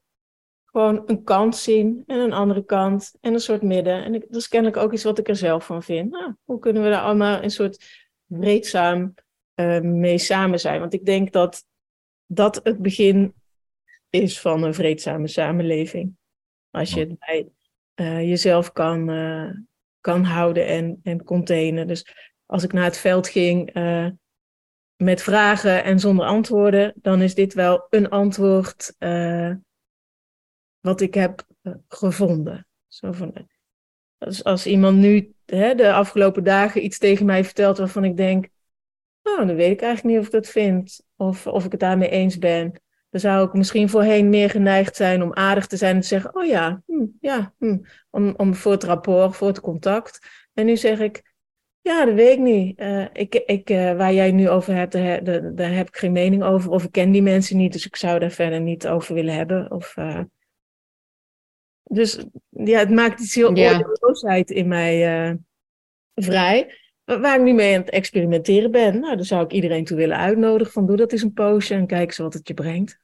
gewoon 0.64 1.02
een 1.06 1.22
kant 1.22 1.56
zien 1.56 2.02
en 2.06 2.18
een 2.18 2.32
andere 2.32 2.64
kant 2.64 3.14
en 3.20 3.32
een 3.32 3.40
soort 3.40 3.62
midden. 3.62 4.04
En 4.04 4.12
dat 4.12 4.34
is 4.34 4.48
kennelijk 4.48 4.82
ook 4.82 4.92
iets 4.92 5.04
wat 5.04 5.18
ik 5.18 5.28
er 5.28 5.36
zelf 5.36 5.66
van 5.66 5.82
vind. 5.82 6.10
Nou, 6.10 6.34
hoe 6.44 6.58
kunnen 6.58 6.82
we 6.82 6.90
daar 6.90 7.02
allemaal 7.02 7.42
een 7.42 7.50
soort 7.50 8.04
breedzaam 8.26 9.14
uh, 9.54 9.80
mee 9.80 10.18
samen 10.18 10.60
zijn? 10.60 10.80
Want 10.80 10.94
ik 10.94 11.04
denk 11.04 11.32
dat 11.32 11.64
dat 12.26 12.60
het 12.62 12.78
begin 12.78 13.34
is 14.10 14.40
van 14.40 14.62
een 14.62 14.74
vreedzame 14.74 15.28
samenleving. 15.28 16.16
Als 16.70 16.92
je 16.92 17.00
het 17.00 17.18
bij 17.18 17.50
jezelf 18.26 18.72
kan 18.72 19.10
kan 20.00 20.24
houden 20.24 20.66
en, 20.66 21.00
en 21.02 21.24
containen. 21.24 21.86
Dus 21.86 22.14
als 22.46 22.62
ik 22.62 22.72
naar 22.72 22.84
het 22.84 22.98
veld 22.98 23.28
ging 23.28 23.72
met 24.96 25.22
vragen 25.22 25.84
en 25.84 26.00
zonder 26.00 26.26
antwoorden, 26.26 26.92
dan 26.96 27.22
is 27.22 27.34
dit 27.34 27.54
wel 27.54 27.86
een 27.90 28.08
antwoord 28.08 28.94
wat 30.80 31.00
ik 31.00 31.14
heb 31.14 31.46
gevonden. 31.88 32.66
Zo 32.86 33.12
van, 33.12 33.48
als, 34.18 34.44
als 34.44 34.66
iemand 34.66 34.96
nu 34.96 35.34
hè, 35.46 35.74
de 35.74 35.92
afgelopen 35.92 36.44
dagen 36.44 36.84
iets 36.84 36.98
tegen 36.98 37.26
mij 37.26 37.44
vertelt 37.44 37.78
waarvan 37.78 38.04
ik 38.04 38.16
denk, 38.16 38.48
oh, 39.22 39.46
dan 39.46 39.54
weet 39.54 39.70
ik 39.70 39.80
eigenlijk 39.80 40.14
niet 40.14 40.18
of 40.18 40.26
ik 40.26 40.42
dat 40.42 40.52
vind 40.52 41.00
of 41.16 41.46
of 41.46 41.64
ik 41.64 41.70
het 41.70 41.80
daarmee 41.80 42.08
eens 42.08 42.38
ben. 42.38 42.80
Dan 43.10 43.20
zou 43.20 43.46
ik 43.46 43.52
misschien 43.52 43.88
voorheen 43.88 44.28
meer 44.28 44.50
geneigd 44.50 44.96
zijn 44.96 45.22
om 45.22 45.34
aardig 45.34 45.66
te 45.66 45.76
zijn 45.76 45.94
en 45.94 46.00
te 46.00 46.06
zeggen: 46.06 46.34
Oh 46.34 46.44
ja, 46.44 46.82
hm, 46.86 47.04
ja, 47.20 47.54
hm, 47.58 47.78
om, 48.10 48.34
om 48.36 48.54
voor 48.54 48.72
het 48.72 48.84
rapport, 48.84 49.36
voor 49.36 49.48
het 49.48 49.60
contact. 49.60 50.18
En 50.54 50.66
nu 50.66 50.76
zeg 50.76 50.98
ik: 50.98 51.34
Ja, 51.80 52.04
dat 52.04 52.14
weet 52.14 52.32
ik 52.32 52.38
niet. 52.38 52.80
Uh, 52.80 53.06
ik, 53.12 53.34
ik, 53.34 53.70
uh, 53.70 53.96
waar 53.96 54.12
jij 54.12 54.32
nu 54.32 54.48
over 54.48 54.74
hebt, 54.74 54.92
daar, 55.56 55.72
heb 55.72 55.88
ik 55.88 55.96
geen 55.96 56.12
mening 56.12 56.42
over. 56.42 56.70
Of 56.70 56.84
ik 56.84 56.92
ken 56.92 57.10
die 57.10 57.22
mensen 57.22 57.56
niet, 57.56 57.72
dus 57.72 57.86
ik 57.86 57.96
zou 57.96 58.18
daar 58.18 58.30
verder 58.30 58.60
niet 58.60 58.88
over 58.88 59.14
willen 59.14 59.34
hebben. 59.34 59.70
Of, 59.70 59.96
uh... 59.96 60.20
Dus 61.90 62.24
ja, 62.48 62.78
het 62.78 62.90
maakt 62.90 63.20
iets 63.20 63.34
heel 63.34 63.56
ja. 63.56 63.72
oordeelloosheid 63.72 64.50
in 64.50 64.68
mij 64.68 65.38
vrij. 66.14 66.74
Waar 67.04 67.36
ik 67.36 67.42
nu 67.42 67.52
mee 67.52 67.74
aan 67.74 67.80
het 67.80 67.90
experimenteren 67.90 68.70
ben. 68.70 69.00
Nou, 69.00 69.16
daar 69.16 69.24
zou 69.24 69.44
ik 69.44 69.52
iedereen 69.52 69.84
toe 69.84 69.96
willen 69.96 70.16
uitnodigen. 70.16 70.72
Van 70.72 70.86
doe 70.86 70.96
dat 70.96 71.12
eens 71.12 71.22
een 71.22 71.32
poosje 71.32 71.74
en 71.74 71.86
kijk 71.86 72.06
eens 72.06 72.16
wat 72.16 72.34
het 72.34 72.48
je 72.48 72.54
brengt. 72.54 72.98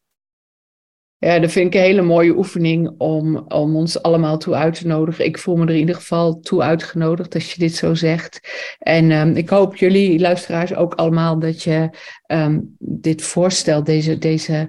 Ja, 1.18 1.38
dat 1.38 1.50
vind 1.50 1.66
ik 1.66 1.74
een 1.74 1.86
hele 1.86 2.02
mooie 2.02 2.36
oefening 2.36 2.94
om, 2.98 3.36
om 3.48 3.76
ons 3.76 4.02
allemaal 4.02 4.38
toe 4.38 4.54
uit 4.54 4.74
te 4.74 4.86
nodigen. 4.86 5.24
Ik 5.24 5.38
voel 5.38 5.56
me 5.56 5.64
er 5.64 5.72
in 5.72 5.78
ieder 5.78 5.94
geval 5.94 6.40
toe 6.40 6.62
uitgenodigd 6.62 7.34
als 7.34 7.52
je 7.52 7.58
dit 7.58 7.74
zo 7.74 7.94
zegt. 7.94 8.40
En 8.78 9.10
um, 9.10 9.36
ik 9.36 9.48
hoop 9.48 9.76
jullie 9.76 10.20
luisteraars 10.20 10.74
ook 10.74 10.94
allemaal 10.94 11.38
dat 11.38 11.62
je 11.62 11.90
um, 12.26 12.76
dit 12.78 13.22
voorstel, 13.22 13.84
deze, 13.84 14.18
deze 14.18 14.52
uh, 14.52 14.64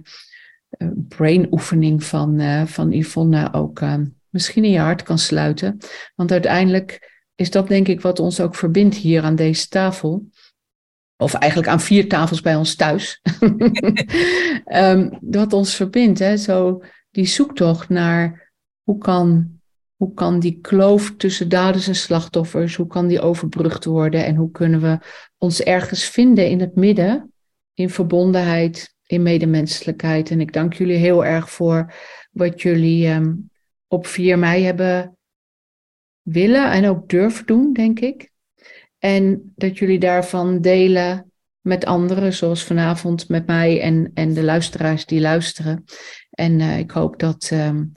brainoefening 1.07 2.03
van, 2.03 2.39
uh, 2.39 2.65
van 2.65 2.91
Yvonne 2.91 3.53
ook 3.53 3.79
uh, 3.79 3.95
misschien 4.29 4.63
in 4.63 4.71
je 4.71 4.79
hart 4.79 5.03
kan 5.03 5.17
sluiten. 5.17 5.77
Want 6.15 6.31
uiteindelijk 6.31 7.11
is 7.35 7.51
dat 7.51 7.67
denk 7.67 7.87
ik 7.87 8.01
wat 8.01 8.19
ons 8.19 8.39
ook 8.39 8.55
verbindt 8.55 8.95
hier 8.95 9.23
aan 9.23 9.35
deze 9.35 9.67
tafel. 9.67 10.25
Of 11.17 11.33
eigenlijk 11.33 11.71
aan 11.71 11.79
vier 11.79 12.09
tafels 12.09 12.41
bij 12.41 12.55
ons 12.55 12.75
thuis. 12.75 13.21
um, 14.65 15.17
wat 15.39 15.53
ons 15.53 15.75
verbindt, 15.75 16.19
hè? 16.19 16.37
Zo 16.37 16.81
die 17.11 17.25
zoektocht 17.25 17.89
naar 17.89 18.51
hoe 18.83 18.97
kan, 18.97 19.59
hoe 19.95 20.13
kan 20.13 20.39
die 20.39 20.59
kloof 20.61 21.13
tussen 21.17 21.49
daders 21.49 21.87
en 21.87 21.95
slachtoffers, 21.95 22.75
hoe 22.75 22.87
kan 22.87 23.07
die 23.07 23.21
overbrugd 23.21 23.85
worden 23.85 24.25
en 24.25 24.35
hoe 24.35 24.51
kunnen 24.51 24.81
we 24.81 24.99
ons 25.37 25.61
ergens 25.61 26.03
vinden 26.03 26.49
in 26.49 26.59
het 26.59 26.75
midden, 26.75 27.33
in 27.73 27.89
verbondenheid, 27.89 28.92
in 29.13 29.23
medemenselijkheid. 29.23 30.29
En 30.29 30.41
ik 30.41 30.53
dank 30.53 30.73
jullie 30.73 30.97
heel 30.97 31.25
erg 31.25 31.49
voor 31.49 31.93
wat 32.31 32.61
jullie 32.61 33.09
um, 33.09 33.49
op 33.87 34.07
4 34.07 34.39
mei 34.39 34.63
hebben 34.63 35.17
willen 36.21 36.71
en 36.71 36.87
ook 36.87 37.09
durven 37.09 37.45
doen, 37.45 37.73
denk 37.73 37.99
ik. 37.99 38.31
En 38.99 39.53
dat 39.55 39.77
jullie 39.77 39.99
daarvan 39.99 40.61
delen 40.61 41.31
met 41.61 41.85
anderen, 41.85 42.33
zoals 42.33 42.63
vanavond 42.63 43.29
met 43.29 43.45
mij 43.45 43.81
en, 43.81 44.11
en 44.13 44.33
de 44.33 44.43
luisteraars 44.43 45.05
die 45.05 45.21
luisteren. 45.21 45.83
En 46.29 46.59
uh, 46.59 46.79
ik 46.79 46.91
hoop 46.91 47.19
dat 47.19 47.49
um, 47.53 47.91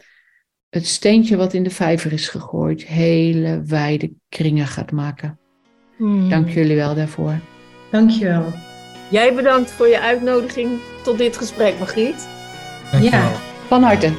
het 0.69 0.87
steentje 0.87 1.37
wat 1.37 1.55
in 1.55 1.63
de 1.63 1.71
vijver 1.71 2.13
is 2.13 2.29
gegooid, 2.29 2.87
hele 2.87 3.63
wijde 3.67 4.13
kringen 4.29 4.67
gaat 4.67 4.93
maken. 4.93 5.39
Hmm. 5.97 6.29
Dank 6.29 6.49
jullie 6.49 6.77
wel 6.77 6.95
daarvoor. 6.95 7.39
Dank 7.91 8.11
je 8.11 8.25
wel. 8.25 8.76
Jij 9.09 9.35
bedankt 9.35 9.71
voor 9.71 9.89
je 9.89 10.01
uitnodiging 10.01 10.81
tot 11.03 11.19
dit 11.19 11.37
gesprek, 11.37 11.79
Margriet. 11.79 12.29
Ja, 13.01 13.33
van 13.69 13.83
harte. 13.83 14.13